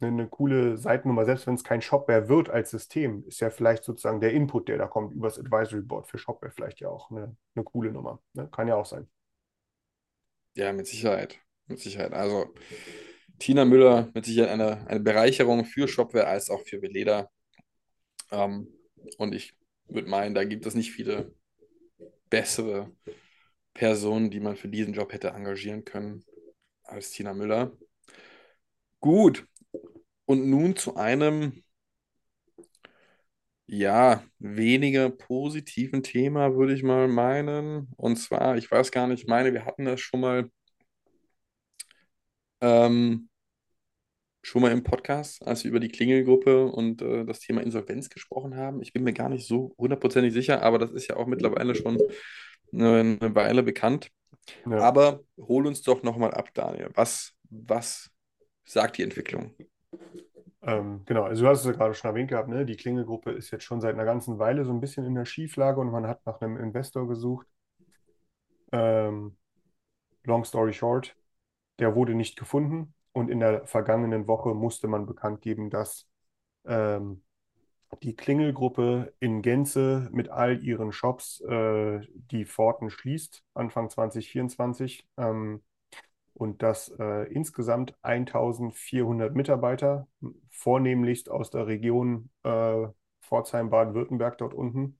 eine 0.00 0.28
coole 0.28 0.76
Seitennummer, 0.76 1.24
selbst 1.24 1.46
wenn 1.46 1.54
es 1.54 1.64
kein 1.64 1.80
Shopware 1.80 2.28
wird 2.28 2.50
als 2.50 2.70
System, 2.70 3.24
ist 3.26 3.40
ja 3.40 3.50
vielleicht 3.50 3.84
sozusagen 3.84 4.20
der 4.20 4.32
Input, 4.32 4.68
der 4.68 4.78
da 4.78 4.86
kommt, 4.86 5.14
übers 5.14 5.38
Advisory 5.38 5.82
Board 5.82 6.06
für 6.06 6.18
Shopware 6.18 6.52
vielleicht 6.52 6.80
ja 6.80 6.88
auch 6.88 7.10
eine, 7.10 7.36
eine 7.54 7.64
coole 7.64 7.92
Nummer. 7.92 8.20
Ne? 8.32 8.48
Kann 8.50 8.68
ja 8.68 8.76
auch 8.76 8.86
sein. 8.86 9.08
Ja, 10.56 10.72
mit 10.72 10.86
Sicherheit. 10.86 11.38
Mit 11.66 11.80
Sicherheit. 11.80 12.12
Also 12.12 12.52
Tina 13.38 13.64
Müller 13.64 14.10
mit 14.14 14.24
Sicherheit 14.24 14.50
eine, 14.50 14.86
eine 14.86 15.00
Bereicherung 15.00 15.64
für 15.64 15.88
Shopware 15.88 16.26
als 16.26 16.50
auch 16.50 16.60
für 16.60 16.82
Veleda. 16.82 17.30
Ähm, 18.30 18.68
und 19.18 19.34
ich 19.34 19.56
würde 19.88 20.08
meinen, 20.08 20.34
da 20.34 20.44
gibt 20.44 20.66
es 20.66 20.74
nicht 20.74 20.92
viele 20.92 21.34
bessere 22.30 22.90
Personen, 23.74 24.30
die 24.30 24.40
man 24.40 24.56
für 24.56 24.68
diesen 24.68 24.94
Job 24.94 25.12
hätte 25.12 25.28
engagieren 25.28 25.84
können 25.84 26.24
als 26.84 27.10
Tina 27.10 27.34
Müller. 27.34 27.72
Gut, 29.00 29.46
und 30.26 30.48
nun 30.48 30.76
zu 30.76 30.96
einem, 30.96 31.64
ja, 33.66 34.22
weniger 34.38 35.10
positiven 35.10 36.02
Thema, 36.02 36.54
würde 36.56 36.74
ich 36.74 36.82
mal 36.82 37.08
meinen. 37.08 37.88
Und 37.96 38.16
zwar, 38.16 38.56
ich 38.56 38.70
weiß 38.70 38.90
gar 38.90 39.06
nicht, 39.06 39.22
ich 39.22 39.28
meine, 39.28 39.52
wir 39.52 39.64
hatten 39.64 39.84
das 39.86 40.00
schon 40.00 40.20
mal, 40.20 40.50
ähm, 42.60 43.28
schon 44.42 44.62
mal 44.62 44.72
im 44.72 44.82
Podcast, 44.82 45.46
als 45.46 45.64
wir 45.64 45.70
über 45.70 45.80
die 45.80 45.88
Klingelgruppe 45.88 46.66
und 46.66 47.00
äh, 47.02 47.24
das 47.24 47.40
Thema 47.40 47.62
Insolvenz 47.62 48.10
gesprochen 48.10 48.56
haben. 48.56 48.82
Ich 48.82 48.92
bin 48.92 49.04
mir 49.04 49.14
gar 49.14 49.28
nicht 49.30 49.46
so 49.46 49.74
hundertprozentig 49.78 50.32
sicher, 50.34 50.62
aber 50.62 50.78
das 50.78 50.92
ist 50.92 51.08
ja 51.08 51.16
auch 51.16 51.26
mittlerweile 51.26 51.74
schon 51.74 51.98
eine, 52.72 53.18
eine 53.20 53.34
Weile 53.34 53.62
bekannt. 53.62 54.10
Ja. 54.68 54.78
Aber 54.78 55.20
hol 55.38 55.66
uns 55.66 55.82
doch 55.82 56.02
nochmal 56.02 56.32
ab, 56.32 56.50
Daniel. 56.52 56.90
Was, 56.94 57.32
was 57.50 58.10
sagt 58.64 58.98
die 58.98 59.02
Entwicklung? 59.02 59.54
Ähm, 60.66 61.02
genau, 61.04 61.24
also 61.24 61.44
du 61.44 61.48
hast 61.50 61.60
es 61.60 61.66
ja 61.66 61.72
gerade 61.72 61.94
schon 61.94 62.08
erwähnt 62.10 62.28
gehabt, 62.30 62.48
ne? 62.48 62.64
Die 62.66 62.76
Klingelgruppe 62.76 63.30
ist 63.32 63.50
jetzt 63.52 63.64
schon 63.64 63.80
seit 63.80 63.94
einer 63.94 64.04
ganzen 64.04 64.38
Weile 64.38 64.64
so 64.64 64.72
ein 64.72 64.80
bisschen 64.80 65.04
in 65.04 65.14
der 65.14 65.24
Schieflage 65.26 65.80
und 65.80 65.90
man 65.90 66.06
hat 66.06 66.24
nach 66.26 66.40
einem 66.40 66.56
Investor 66.56 67.06
gesucht. 67.08 67.46
Ähm, 68.72 69.36
long 70.24 70.44
story 70.44 70.72
short, 70.72 71.16
der 71.80 71.94
wurde 71.96 72.14
nicht 72.14 72.38
gefunden 72.38 72.94
und 73.12 73.30
in 73.30 73.40
der 73.40 73.66
vergangenen 73.66 74.26
Woche 74.28 74.54
musste 74.54 74.88
man 74.88 75.06
bekannt 75.06 75.42
geben, 75.42 75.70
dass 75.70 76.08
ähm, 76.66 77.24
die 78.02 78.16
Klingelgruppe 78.16 79.14
in 79.20 79.42
Gänze 79.42 80.08
mit 80.12 80.28
all 80.30 80.64
ihren 80.64 80.92
Shops 80.92 81.40
äh, 81.42 82.00
die 82.32 82.46
Pforten 82.46 82.90
schließt, 82.90 83.44
Anfang 83.54 83.90
2024. 83.90 85.06
Ähm, 85.18 85.62
und 86.34 86.62
dass 86.62 86.88
äh, 86.98 87.24
insgesamt 87.32 87.96
1400 88.02 89.34
Mitarbeiter, 89.34 90.08
vornehmlichst 90.50 91.30
aus 91.30 91.50
der 91.50 91.66
Region 91.66 92.30
äh, 92.42 92.86
Pforzheim, 93.22 93.70
Baden-Württemberg 93.70 94.38
dort 94.38 94.54
unten, 94.54 94.98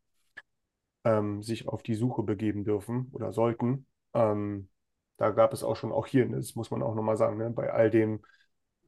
ähm, 1.05 1.43
sich 1.43 1.68
auf 1.68 1.82
die 1.82 1.95
Suche 1.95 2.22
begeben 2.22 2.64
dürfen 2.64 3.09
oder 3.12 3.32
sollten. 3.32 3.87
Ähm, 4.14 4.68
da 5.16 5.30
gab 5.30 5.53
es 5.53 5.62
auch 5.62 5.76
schon, 5.76 5.93
auch 5.93 6.07
hier, 6.07 6.26
das 6.28 6.55
muss 6.55 6.70
man 6.70 6.82
auch 6.82 6.95
nochmal 6.95 7.16
sagen, 7.16 7.39
ne, 7.39 7.51
bei 7.51 7.72
all 7.72 7.91
dem, 7.91 8.22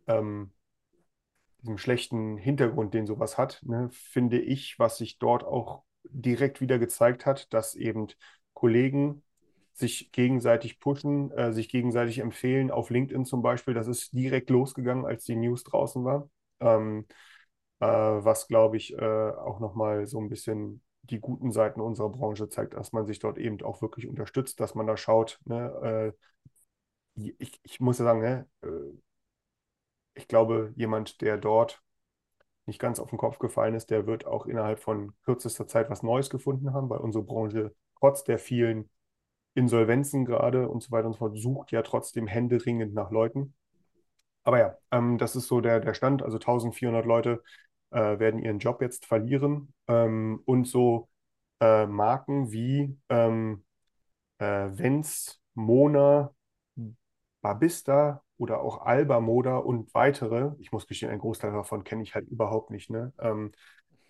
ähm, 0.07 0.53
diesem 1.63 1.79
schlechten 1.79 2.37
Hintergrund, 2.39 2.95
den 2.95 3.07
sowas 3.07 3.39
hat, 3.39 3.61
ne, 3.65 3.89
finde 3.93 4.41
ich, 4.41 4.79
was 4.79 4.99
sich 4.99 5.19
dort 5.19 5.45
auch 5.45 5.83
direkt 6.05 6.61
wieder 6.61 6.79
gezeigt 6.79 7.27
hat, 7.27 7.53
dass 7.53 7.75
eben 7.75 8.07
Kollegen 8.55 9.23
sich 9.79 10.11
gegenseitig 10.13 10.81
pushen, 10.81 11.31
äh, 11.33 11.53
sich 11.53 11.69
gegenseitig 11.69 12.19
empfehlen, 12.19 12.71
auf 12.71 12.91
LinkedIn 12.91 13.25
zum 13.25 13.43
Beispiel. 13.43 13.75
Das 13.75 13.89
ist 13.89 14.13
direkt 14.13 14.51
losgegangen, 14.51 15.05
als 15.07 15.25
die 15.25 15.37
News 15.37 15.65
draußen 15.65 16.05
war. 16.05 16.29
Ähm, 16.61 17.07
äh, 17.81 17.87
was, 17.87 18.49
glaube 18.49 18.77
ich, 18.77 18.95
äh, 18.99 19.05
auch 19.05 19.61
nochmal 19.61 20.07
so 20.07 20.21
ein 20.21 20.29
bisschen 20.29 20.83
die 21.03 21.21
guten 21.21 21.53
Seiten 21.53 21.81
unserer 21.81 22.11
Branche 22.11 22.49
zeigt, 22.49 22.75
dass 22.75 22.93
man 22.93 23.07
sich 23.07 23.19
dort 23.21 23.39
eben 23.39 23.63
auch 23.63 23.83
wirklich 23.83 24.09
unterstützt, 24.09 24.61
dass 24.61 24.75
man 24.75 24.87
da 24.87 24.97
schaut. 24.97 25.39
Ne, 25.45 26.15
äh, 27.17 27.33
ich, 27.39 27.61
ich 27.63 27.81
muss 27.81 27.99
ja 27.99 28.05
sagen, 28.05 28.21
ne, 28.21 28.49
äh, 28.63 28.69
ich 30.15 30.29
glaube, 30.29 30.73
jemand, 30.77 31.21
der 31.21 31.37
dort 31.39 31.83
nicht 32.67 32.81
ganz 32.81 33.01
auf 33.01 33.11
den 33.11 33.19
Kopf 33.19 33.39
gefallen 33.39 33.75
ist, 33.75 33.91
der 33.91 34.07
wird 34.07 34.27
auch 34.27 34.47
innerhalb 34.47 34.81
von 34.81 35.15
kürzester 35.25 35.67
Zeit 35.69 35.91
was 35.91 36.03
Neues 36.03 36.31
gefunden 36.31 36.73
haben, 36.75 36.91
weil 36.91 36.99
unsere 37.01 37.25
Branche 37.25 37.75
trotz 38.01 38.25
der 38.25 38.39
vielen 38.39 38.91
Insolvenzen 39.57 40.25
gerade 40.27 40.69
und 40.69 40.83
so 40.83 40.93
weiter 40.93 41.09
und 41.09 41.15
so 41.15 41.21
fort, 41.21 41.39
sucht 41.39 41.73
ja 41.73 41.83
trotzdem 41.83 42.27
händeringend 42.29 42.95
nach 42.95 43.11
Leuten. 43.11 43.55
Aber 44.45 44.59
ja, 44.59 44.79
ähm, 44.93 45.19
das 45.19 45.37
ist 45.37 45.49
so 45.49 45.61
der, 45.61 45.81
der 45.81 45.95
Stand. 45.95 46.23
Also 46.23 46.39
1400 46.39 47.07
Leute 47.07 47.43
äh, 47.91 48.19
werden 48.19 48.41
ihren 48.43 48.59
Job 48.59 48.81
jetzt 48.83 49.07
verlieren. 49.07 49.75
Ähm, 49.89 50.43
und 50.45 50.67
so 50.67 51.09
äh, 51.61 51.87
Marken 51.87 52.53
wie 52.53 52.99
ähm, 53.09 53.65
äh, 54.39 54.47
Vents, 54.47 55.41
Mona, 55.55 56.35
Babista 57.43 58.23
oder 58.39 58.61
auch 58.61 58.83
Alba 58.85 59.21
Moda 59.21 59.57
und 59.59 59.93
weitere, 59.95 60.53
ich 60.59 60.73
muss 60.73 60.87
gestehen, 60.87 61.11
ein 61.11 61.19
Großteil 61.19 61.53
davon 61.53 61.85
kenne 61.85 62.03
ich 62.03 62.15
halt 62.15 62.29
überhaupt 62.29 62.71
nicht, 62.71 62.91
ne? 62.91 63.13
Ähm, 63.19 63.53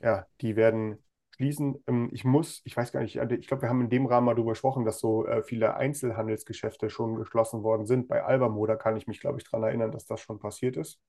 ja, 0.00 0.26
die 0.40 0.56
werden 0.56 0.98
schließen. 1.36 1.82
Ähm, 1.86 2.10
ich 2.12 2.24
muss, 2.24 2.62
ich 2.64 2.76
weiß 2.76 2.92
gar 2.92 3.00
nicht, 3.02 3.16
äh, 3.16 3.34
ich 3.36 3.46
glaube, 3.46 3.62
wir 3.62 3.68
haben 3.68 3.80
in 3.82 3.90
dem 3.90 4.06
Rahmen 4.06 4.26
mal 4.26 4.34
darüber 4.34 4.52
gesprochen, 4.52 4.84
dass 4.84 4.98
so 5.00 5.26
äh, 5.26 5.42
viele 5.42 5.76
Einzelhandelsgeschäfte 5.76 6.90
schon 6.90 7.16
geschlossen 7.16 7.62
worden 7.62 7.86
sind. 7.86 8.08
Bei 8.08 8.24
Albamo, 8.24 8.66
da 8.66 8.76
kann 8.76 8.96
ich 8.96 9.06
mich, 9.06 9.20
glaube 9.20 9.38
ich, 9.38 9.44
daran 9.44 9.64
erinnern, 9.64 9.92
dass 9.92 10.06
das 10.06 10.20
schon 10.20 10.38
passiert 10.38 10.76
ist. 10.76 11.00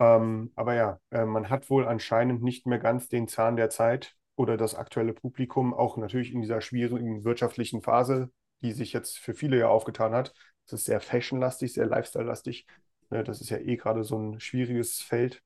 Ähm, 0.00 0.52
aber 0.56 0.74
ja, 0.74 1.00
äh, 1.10 1.24
man 1.24 1.48
hat 1.50 1.70
wohl 1.70 1.86
anscheinend 1.86 2.42
nicht 2.42 2.66
mehr 2.66 2.78
ganz 2.78 3.08
den 3.08 3.28
Zahn 3.28 3.56
der 3.56 3.70
Zeit 3.70 4.14
oder 4.36 4.56
das 4.56 4.74
aktuelle 4.74 5.12
Publikum, 5.12 5.72
auch 5.72 5.96
natürlich 5.96 6.32
in 6.32 6.40
dieser 6.40 6.60
schwierigen 6.60 7.24
wirtschaftlichen 7.24 7.82
Phase, 7.82 8.30
die 8.62 8.72
sich 8.72 8.92
jetzt 8.92 9.18
für 9.18 9.34
viele 9.34 9.58
ja 9.58 9.68
aufgetan 9.68 10.12
hat. 10.14 10.34
Es 10.66 10.72
ist 10.72 10.84
sehr 10.86 11.00
fashionlastig, 11.00 11.72
sehr 11.74 11.86
lifestyle-lastig. 11.86 12.66
Ne, 13.10 13.22
das 13.22 13.40
ist 13.40 13.50
ja 13.50 13.58
eh 13.58 13.76
gerade 13.76 14.02
so 14.04 14.18
ein 14.18 14.40
schwieriges 14.40 15.00
Feld. 15.00 15.42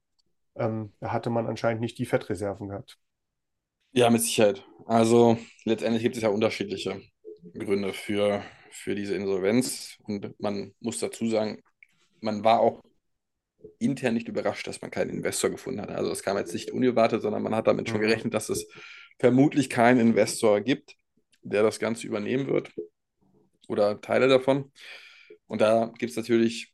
Ähm, 0.54 0.92
da 1.00 1.12
hatte 1.12 1.30
man 1.30 1.46
anscheinend 1.46 1.80
nicht 1.80 1.98
die 1.98 2.06
Fettreserven 2.06 2.68
gehabt. 2.68 2.98
Ja, 3.98 4.10
mit 4.10 4.22
Sicherheit. 4.22 4.64
Also 4.86 5.36
letztendlich 5.64 6.04
gibt 6.04 6.16
es 6.16 6.22
ja 6.22 6.28
unterschiedliche 6.28 7.02
Gründe 7.54 7.92
für, 7.92 8.44
für 8.70 8.94
diese 8.94 9.16
Insolvenz. 9.16 9.96
Und 10.04 10.38
man 10.40 10.72
muss 10.78 11.00
dazu 11.00 11.28
sagen, 11.28 11.60
man 12.20 12.44
war 12.44 12.60
auch 12.60 12.80
intern 13.80 14.14
nicht 14.14 14.28
überrascht, 14.28 14.68
dass 14.68 14.80
man 14.80 14.92
keinen 14.92 15.10
Investor 15.10 15.50
gefunden 15.50 15.80
hat. 15.80 15.90
Also 15.90 16.12
es 16.12 16.22
kam 16.22 16.36
jetzt 16.38 16.52
nicht 16.54 16.70
unerwartet, 16.70 17.22
sondern 17.22 17.42
man 17.42 17.56
hat 17.56 17.66
damit 17.66 17.88
schon 17.88 17.98
Mhm. 17.98 18.02
gerechnet, 18.02 18.34
dass 18.34 18.50
es 18.50 18.68
vermutlich 19.18 19.68
keinen 19.68 19.98
Investor 19.98 20.60
gibt, 20.60 20.94
der 21.42 21.64
das 21.64 21.80
Ganze 21.80 22.06
übernehmen 22.06 22.46
wird 22.46 22.72
oder 23.66 24.00
Teile 24.00 24.28
davon. 24.28 24.70
Und 25.48 25.60
da 25.60 25.92
gibt 25.98 26.10
es 26.10 26.16
natürlich, 26.16 26.72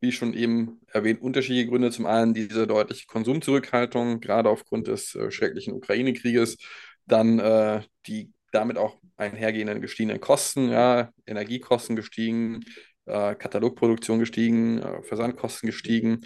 wie 0.00 0.12
schon 0.12 0.34
eben 0.34 0.80
erwähnt, 0.88 1.22
unterschiedliche 1.22 1.68
Gründe. 1.68 1.90
Zum 1.90 2.06
einen 2.06 2.34
diese 2.34 2.66
deutliche 2.66 3.06
Konsumzurückhaltung, 3.06 4.20
gerade 4.20 4.48
aufgrund 4.48 4.88
des 4.88 5.14
äh, 5.14 5.30
schrecklichen 5.30 5.74
Ukraine-Krieges. 5.74 6.56
Dann 7.06 7.38
äh, 7.38 7.82
die 8.06 8.32
damit 8.52 8.78
auch 8.78 8.96
einhergehenden 9.16 9.80
gestiegenen 9.80 10.20
Kosten, 10.20 10.70
ja, 10.70 11.10
Energiekosten 11.26 11.96
gestiegen, 11.96 12.64
äh, 13.10 13.34
Katalogproduktion 13.34 14.20
gestiegen, 14.20 14.78
äh, 14.80 15.02
Versandkosten 15.02 15.68
gestiegen. 15.68 16.22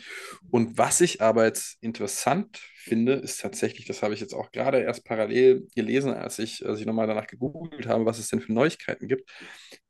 Und 0.51 0.79
was 0.79 1.01
ich 1.01 1.23
aber 1.23 1.45
jetzt 1.47 1.79
interessant 1.83 2.59
finde, 2.77 3.15
ist 3.15 3.41
tatsächlich, 3.41 3.87
das 3.87 4.03
habe 4.03 4.15
ich 4.15 4.21
jetzt 4.21 4.35
auch 4.35 4.53
gerade 4.53 4.81
erst 4.81 5.05
parallel 5.05 5.67
gelesen, 5.75 6.13
als 6.15 6.39
ich, 6.39 6.67
als 6.67 6.81
ich 6.81 6.87
nochmal 6.87 7.07
danach 7.09 7.27
gegoogelt 7.27 7.87
habe, 7.89 8.07
was 8.07 8.19
es 8.19 8.29
denn 8.29 8.41
für 8.41 8.53
Neuigkeiten 8.53 9.09
gibt. 9.09 9.31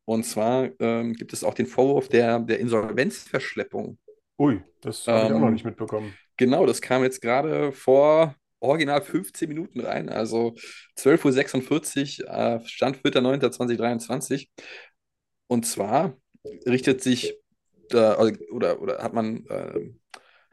Und 0.05 0.23
zwar 0.25 0.69
ähm, 0.79 1.13
gibt 1.13 1.33
es 1.33 1.43
auch 1.43 1.53
den 1.53 1.67
Vorwurf 1.67 2.09
der, 2.09 2.39
der 2.39 2.59
Insolvenzverschleppung. 2.59 3.97
Ui, 4.39 4.63
das 4.81 5.11
habe 5.11 5.25
ich 5.25 5.33
auch 5.33 5.39
noch 5.39 5.49
Ähm, 5.49 5.51
nicht 5.51 5.65
mitbekommen. 5.65 6.17
Genau, 6.37 6.65
das 6.65 6.81
kam 6.81 7.03
jetzt 7.03 7.21
gerade 7.21 7.71
vor 7.71 8.35
original 8.59 9.01
15 9.01 9.47
Minuten 9.49 9.79
rein, 9.81 10.09
also 10.09 10.55
12.46 10.97 12.23
Uhr, 12.23 12.29
äh, 12.29 12.67
Stand 12.67 13.03
4.9.2023. 13.03 14.49
Und 15.47 15.65
zwar 15.65 16.17
richtet 16.65 17.01
sich 17.01 17.35
äh, 17.91 18.31
oder, 18.51 18.81
oder 18.81 19.03
hat 19.03 19.13
man 19.13 19.45
äh, 19.47 19.91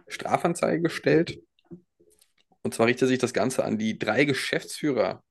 Strafanzeige 0.08 0.82
gestellt. 0.82 1.40
Und 2.62 2.74
zwar 2.74 2.86
richtet 2.86 3.08
sich 3.08 3.18
das 3.18 3.32
Ganze 3.32 3.64
an 3.64 3.78
die 3.78 3.98
drei 3.98 4.24
Geschäftsführer 4.24 5.22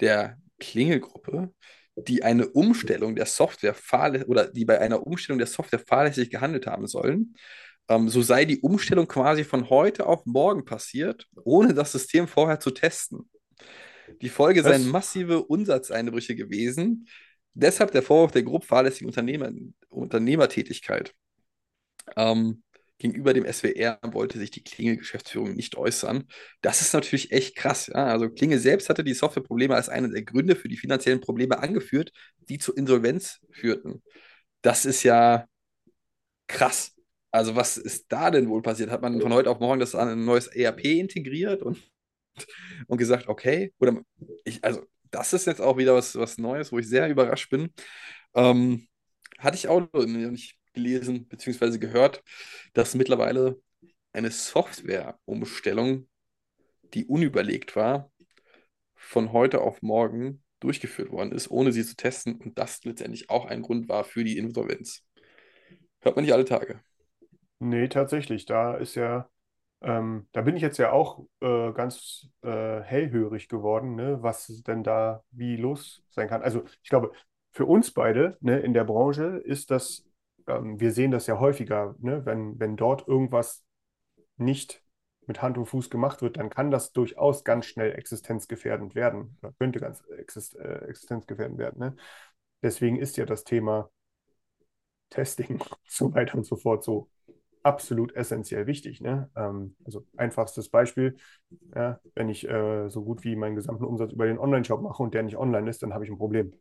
der 0.00 0.38
Klingelgruppe, 0.58 1.52
die 1.96 2.24
eine 2.24 2.48
Umstellung 2.48 3.14
der 3.14 3.26
Software 3.26 3.74
fahrlä- 3.74 4.24
oder 4.24 4.48
die 4.48 4.64
bei 4.64 4.80
einer 4.80 5.06
Umstellung 5.06 5.38
der 5.38 5.46
Software 5.46 5.78
fahrlässig 5.78 6.30
gehandelt 6.30 6.66
haben 6.66 6.86
sollen. 6.86 7.34
Ähm, 7.88 8.08
so 8.08 8.22
sei 8.22 8.44
die 8.44 8.60
Umstellung 8.60 9.06
quasi 9.06 9.44
von 9.44 9.68
heute 9.70 10.06
auf 10.06 10.24
morgen 10.26 10.64
passiert, 10.64 11.28
ohne 11.44 11.74
das 11.74 11.92
System 11.92 12.26
vorher 12.26 12.58
zu 12.58 12.70
testen. 12.70 13.30
Die 14.20 14.28
Folge 14.28 14.64
Was? 14.64 14.72
seien 14.72 14.88
massive 14.88 15.44
Umsatzeinbrüche 15.44 16.34
gewesen. 16.34 17.06
Deshalb 17.54 17.92
der 17.92 18.02
Vorwurf 18.02 18.32
der 18.32 18.42
grob 18.42 18.64
fahrlässigen 18.64 19.08
Unternehmer, 19.08 19.50
Unternehmertätigkeit. 19.88 21.14
Ähm, 22.16 22.62
gegenüber 22.98 23.32
dem 23.32 23.50
SWR 23.50 23.98
wollte 24.02 24.38
sich 24.38 24.50
die 24.50 24.62
Klingel-Geschäftsführung 24.62 25.54
nicht 25.54 25.76
äußern. 25.76 26.24
Das 26.60 26.80
ist 26.80 26.92
natürlich 26.94 27.32
echt 27.32 27.56
krass. 27.56 27.88
Ja? 27.88 28.06
Also 28.06 28.30
Klingel 28.30 28.58
selbst 28.58 28.88
hatte 28.88 29.04
die 29.04 29.14
Softwareprobleme 29.14 29.74
als 29.74 29.88
einen 29.88 30.12
der 30.12 30.22
Gründe 30.22 30.56
für 30.56 30.68
die 30.68 30.76
finanziellen 30.76 31.20
Probleme 31.20 31.58
angeführt, 31.58 32.12
die 32.48 32.58
zur 32.58 32.76
Insolvenz 32.76 33.40
führten. 33.50 34.02
Das 34.62 34.84
ist 34.84 35.02
ja 35.02 35.46
krass. 36.46 36.92
Also 37.30 37.56
was 37.56 37.76
ist 37.76 38.06
da 38.10 38.30
denn 38.30 38.48
wohl 38.48 38.62
passiert? 38.62 38.90
Hat 38.90 39.02
man 39.02 39.20
von 39.20 39.32
heute 39.32 39.50
auf 39.50 39.60
morgen 39.60 39.80
das 39.80 39.94
an 39.94 40.08
ein 40.08 40.24
neues 40.24 40.46
ERP 40.46 40.84
integriert 40.84 41.62
und, 41.62 41.82
und 42.86 42.98
gesagt, 42.98 43.28
okay, 43.28 43.72
oder 43.78 44.00
ich, 44.44 44.62
also 44.62 44.82
das 45.14 45.32
ist 45.32 45.46
jetzt 45.46 45.60
auch 45.60 45.76
wieder 45.78 45.94
was, 45.94 46.16
was 46.16 46.38
Neues, 46.38 46.72
wo 46.72 46.78
ich 46.78 46.88
sehr 46.88 47.08
überrascht 47.08 47.50
bin. 47.50 47.72
Ähm, 48.34 48.88
hatte 49.38 49.56
ich 49.56 49.68
auch 49.68 49.88
nicht 49.92 50.58
gelesen 50.72 51.28
bzw. 51.28 51.78
gehört, 51.78 52.22
dass 52.72 52.94
mittlerweile 52.94 53.60
eine 54.12 54.30
Softwareumstellung, 54.30 56.08
die 56.94 57.06
unüberlegt 57.06 57.76
war, 57.76 58.10
von 58.94 59.32
heute 59.32 59.60
auf 59.60 59.82
morgen 59.82 60.42
durchgeführt 60.60 61.10
worden 61.10 61.32
ist, 61.32 61.50
ohne 61.50 61.72
sie 61.72 61.84
zu 61.84 61.96
testen 61.96 62.36
und 62.36 62.58
das 62.58 62.82
letztendlich 62.84 63.30
auch 63.30 63.46
ein 63.46 63.62
Grund 63.62 63.88
war 63.88 64.04
für 64.04 64.24
die 64.24 64.38
Insolvenz. 64.38 65.06
Hört 66.00 66.16
man 66.16 66.24
nicht 66.24 66.34
alle 66.34 66.44
Tage. 66.44 66.80
Nee, 67.60 67.88
tatsächlich. 67.88 68.46
Da 68.46 68.74
ist 68.76 68.94
ja, 68.94 69.28
ähm, 69.82 70.28
da 70.32 70.42
bin 70.42 70.56
ich 70.56 70.62
jetzt 70.62 70.78
ja 70.78 70.92
auch 70.92 71.24
äh, 71.40 71.72
ganz 71.72 72.28
äh, 72.42 72.80
hellhörig 72.80 73.48
geworden, 73.48 73.94
ne, 73.96 74.22
was 74.22 74.46
denn 74.62 74.82
da 74.82 75.22
wie 75.30 75.56
los 75.56 76.02
sein 76.10 76.28
kann. 76.28 76.42
Also 76.42 76.64
ich 76.82 76.90
glaube, 76.90 77.12
für 77.52 77.66
uns 77.66 77.92
beide, 77.92 78.36
ne, 78.40 78.58
in 78.60 78.72
der 78.74 78.84
Branche 78.84 79.24
ist 79.44 79.70
das, 79.70 80.06
ähm, 80.46 80.80
wir 80.80 80.92
sehen 80.92 81.10
das 81.10 81.26
ja 81.26 81.38
häufiger, 81.38 81.94
ne, 82.00 82.24
wenn, 82.24 82.58
wenn 82.58 82.76
dort 82.76 83.06
irgendwas 83.06 83.64
nicht 84.36 84.82
mit 85.26 85.42
Hand 85.42 85.58
und 85.58 85.66
Fuß 85.66 85.90
gemacht 85.90 86.22
wird, 86.22 86.36
dann 86.36 86.50
kann 86.50 86.70
das 86.70 86.92
durchaus 86.92 87.44
ganz 87.44 87.66
schnell 87.66 87.92
existenzgefährdend 87.94 88.94
werden. 88.94 89.36
Oder 89.42 89.52
könnte 89.58 89.80
ganz 89.80 90.02
exist 90.18 90.56
äh, 90.56 90.86
existenzgefährdend 90.86 91.58
werden. 91.58 91.78
Ne? 91.78 91.96
Deswegen 92.62 92.96
ist 92.98 93.16
ja 93.16 93.24
das 93.26 93.44
Thema 93.44 93.90
Testing 95.10 95.60
und 95.60 95.78
so 95.86 96.12
weiter 96.14 96.36
und 96.36 96.44
so 96.44 96.56
fort 96.56 96.84
so 96.84 97.08
absolut 97.64 98.14
essentiell 98.16 98.68
wichtig. 98.68 99.02
Ne? 99.02 99.30
Ähm, 99.36 99.76
also 99.84 100.06
einfachstes 100.16 100.70
Beispiel, 100.70 101.16
ja, 101.74 102.00
wenn 102.14 102.30
ich 102.30 102.48
äh, 102.48 102.88
so 102.90 103.04
gut 103.04 103.24
wie 103.24 103.36
meinen 103.36 103.56
gesamten 103.56 103.84
Umsatz 103.84 104.12
über 104.12 104.26
den 104.26 104.38
Online-Shop 104.38 104.82
mache 104.82 105.02
und 105.02 105.14
der 105.14 105.24
nicht 105.24 105.38
online 105.38 105.70
ist, 105.70 105.82
dann 105.82 105.94
habe 105.94 106.04
ich 106.04 106.10
ein 106.12 106.18
Problem. 106.18 106.54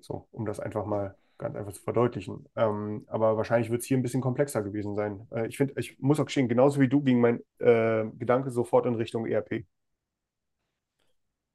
So, 0.00 0.28
um 0.32 0.46
das 0.46 0.60
einfach 0.60 0.86
mal 0.86 1.16
ganz 1.38 1.56
einfach 1.56 1.72
zu 1.72 1.82
verdeutlichen. 1.82 2.48
Ähm, 2.56 3.04
aber 3.08 3.36
wahrscheinlich 3.36 3.70
wird 3.70 3.82
es 3.82 3.88
hier 3.88 3.98
ein 3.98 4.02
bisschen 4.02 4.22
komplexer 4.22 4.62
gewesen 4.62 4.96
sein. 4.96 5.26
Äh, 5.32 5.48
ich 5.48 5.56
finde, 5.58 5.74
ich 5.78 5.98
muss 6.00 6.20
auch 6.20 6.26
gestehen, 6.26 6.48
genauso 6.48 6.80
wie 6.80 6.88
du 6.88 7.02
ging 7.02 7.20
mein 7.20 7.40
äh, 7.58 8.06
Gedanke 8.18 8.50
sofort 8.50 8.86
in 8.86 8.94
Richtung 8.96 9.26
ERP. 9.26 9.66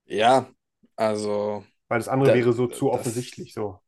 Ja, 0.06 0.50
also 0.96 1.64
Weil 1.90 2.00
das 2.00 2.08
andere 2.08 2.30
Da- 2.30 2.34
wäre 2.34 2.54
so 2.54 2.68
zu 2.68 2.90
das- 2.92 2.92
offensichtlich 2.92 3.54
so. 3.54 3.80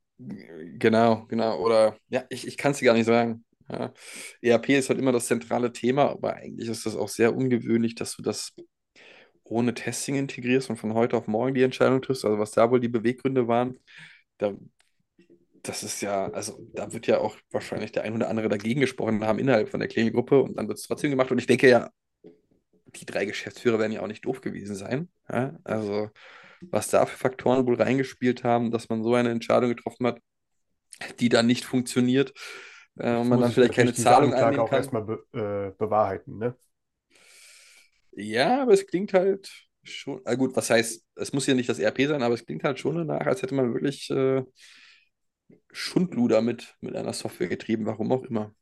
Genau, 0.78 1.26
genau. 1.28 1.58
Oder 1.60 1.98
ja, 2.10 2.24
ich, 2.30 2.48
ich 2.48 2.58
kann 2.58 2.72
es 2.72 2.78
dir 2.80 2.86
gar 2.86 2.94
nicht 2.94 3.06
sagen. 3.06 3.44
Ja. 3.72 3.94
ERP 4.42 4.70
ist 4.70 4.90
halt 4.90 5.00
immer 5.00 5.12
das 5.12 5.28
zentrale 5.28 5.72
Thema, 5.72 6.10
aber 6.10 6.36
eigentlich 6.36 6.68
ist 6.70 6.86
das 6.86 6.96
auch 6.96 7.10
sehr 7.10 7.36
ungewöhnlich, 7.36 7.96
dass 7.96 8.16
du 8.16 8.22
das 8.22 8.54
ohne 9.44 9.74
Testing 9.74 10.16
integrierst 10.16 10.70
und 10.70 10.78
von 10.78 10.94
heute 10.94 11.18
auf 11.18 11.28
morgen 11.28 11.54
die 11.54 11.64
Entscheidung 11.64 12.02
triffst. 12.02 12.26
Also 12.26 12.40
was 12.40 12.52
da 12.52 12.72
wohl 12.72 12.80
die 12.80 12.88
Beweggründe 12.88 13.48
waren, 13.48 13.78
da, 14.38 14.54
das 15.62 15.84
ist 15.84 16.02
ja, 16.02 16.30
also 16.32 16.60
da 16.74 16.92
wird 16.94 17.08
ja 17.08 17.20
auch 17.20 17.38
wahrscheinlich 17.52 17.92
der 17.92 18.04
ein 18.04 18.16
oder 18.16 18.30
andere 18.30 18.50
dagegen 18.50 18.82
gesprochen 18.82 19.24
haben 19.24 19.40
innerhalb 19.40 19.70
von 19.70 19.80
der 19.80 19.90
Klingelgruppe 19.90 20.42
und 20.42 20.58
dann 20.58 20.68
wird 20.68 20.80
es 20.80 20.88
trotzdem 20.88 21.12
gemacht. 21.12 21.32
Und 21.32 21.40
ich 21.40 21.48
denke 21.48 21.70
ja, 21.70 21.90
die 22.96 23.06
drei 23.06 23.26
Geschäftsführer 23.26 23.80
werden 23.80 23.92
ja 23.92 24.02
auch 24.02 24.08
nicht 24.08 24.26
doof 24.26 24.42
gewesen 24.42 24.76
sein. 24.76 25.10
Ja? 25.30 25.58
Also 25.64 26.10
was 26.70 26.90
da 26.90 27.06
für 27.06 27.18
Faktoren 27.18 27.66
wohl 27.66 27.76
reingespielt 27.76 28.44
haben, 28.44 28.72
dass 28.72 28.90
man 28.90 29.04
so 29.04 29.14
eine 29.16 29.30
Entscheidung 29.30 29.70
getroffen 29.70 30.08
hat, 30.08 30.20
die 31.20 31.30
dann 31.30 31.48
nicht 31.48 31.66
funktioniert 31.66 32.34
äh, 32.98 33.16
und 33.16 33.30
man 33.30 33.40
dann 33.40 33.50
ich 33.50 33.56
vielleicht 33.56 33.74
keine 33.74 33.94
Zahlung 33.94 34.34
Anklage 34.34 34.46
annehmen 34.46 34.64
auch 34.64 34.70
kann. 34.70 34.80
erstmal 34.80 35.04
be 35.04 35.24
äh, 35.34 35.78
bewahrheiten, 35.78 36.38
ne? 36.38 36.56
Ja, 38.14 38.64
aber 38.64 38.74
es 38.74 38.86
klingt 38.86 39.14
halt 39.14 39.50
schon, 39.84 40.22
ah 40.26 40.36
gut, 40.36 40.56
was 40.56 40.70
heißt, 40.70 41.06
es 41.16 41.34
muss 41.34 41.48
ja 41.48 41.54
nicht 41.54 41.70
das 41.70 41.80
ERP 41.80 42.08
sein, 42.08 42.22
aber 42.22 42.34
es 42.34 42.46
klingt 42.46 42.64
halt 42.64 42.80
schon 42.80 42.96
danach, 42.96 43.26
als 43.26 43.42
hätte 43.42 43.56
man 43.56 43.74
wirklich 43.74 44.10
äh, 44.10 44.44
Schundluder 45.72 46.42
mit, 46.42 46.76
mit 46.82 46.96
einer 46.96 47.14
Software 47.14 47.48
getrieben, 47.48 47.86
warum 47.86 48.12
auch 48.12 48.24
immer. 48.24 48.54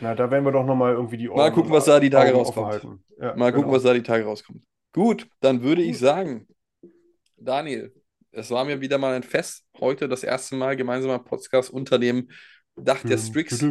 Na, 0.00 0.14
da 0.14 0.30
werden 0.30 0.44
wir 0.44 0.52
doch 0.52 0.64
nochmal 0.64 0.94
irgendwie 0.94 1.16
die 1.16 1.28
Ohren 1.28 1.38
Mal 1.38 1.52
gucken, 1.52 1.70
was 1.70 1.84
da 1.84 2.00
die 2.00 2.10
Tage 2.10 2.34
Augen 2.34 2.44
rauskommt. 2.44 3.00
Ja, 3.18 3.36
Mal 3.36 3.52
gucken, 3.52 3.66
genau. 3.66 3.76
was 3.76 3.82
da 3.84 3.94
die 3.94 4.02
Tage 4.02 4.24
rauskommt. 4.24 4.64
Gut, 4.92 5.28
dann 5.40 5.62
würde 5.62 5.82
ich 5.82 5.98
sagen, 5.98 6.48
Daniel, 7.36 7.94
es 8.32 8.50
war 8.50 8.64
mir 8.64 8.80
wieder 8.80 8.98
mal 8.98 9.14
ein 9.14 9.22
Fest. 9.22 9.64
Heute 9.78 10.08
das 10.08 10.24
erste 10.24 10.56
Mal 10.56 10.76
gemeinsamer 10.76 11.18
Podcast 11.18 11.70
unter 11.70 11.98
dem 11.98 12.28
Dach 12.76 13.02
der 13.04 13.18
Strix. 13.18 13.70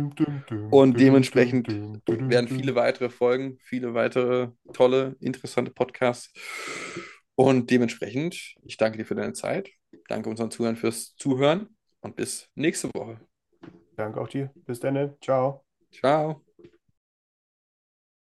Und 0.69 0.99
dementsprechend 0.99 1.69
werden 2.07 2.47
viele 2.49 2.75
weitere 2.75 3.09
Folgen, 3.09 3.57
viele 3.61 3.93
weitere 3.93 4.49
tolle, 4.73 5.15
interessante 5.19 5.71
Podcasts. 5.71 6.31
Und 7.35 7.69
dementsprechend, 7.69 8.55
ich 8.65 8.77
danke 8.77 8.97
dir 8.97 9.05
für 9.05 9.15
deine 9.15 9.33
Zeit, 9.33 9.69
danke 10.07 10.29
unseren 10.29 10.51
Zuhörern 10.51 10.77
fürs 10.77 11.15
Zuhören 11.17 11.69
und 12.01 12.15
bis 12.15 12.49
nächste 12.55 12.89
Woche. 12.93 13.19
Danke 13.95 14.21
auch 14.21 14.27
dir. 14.27 14.51
Bis 14.65 14.79
dann. 14.79 15.15
Ciao. 15.21 15.65
Ciao. 15.91 16.44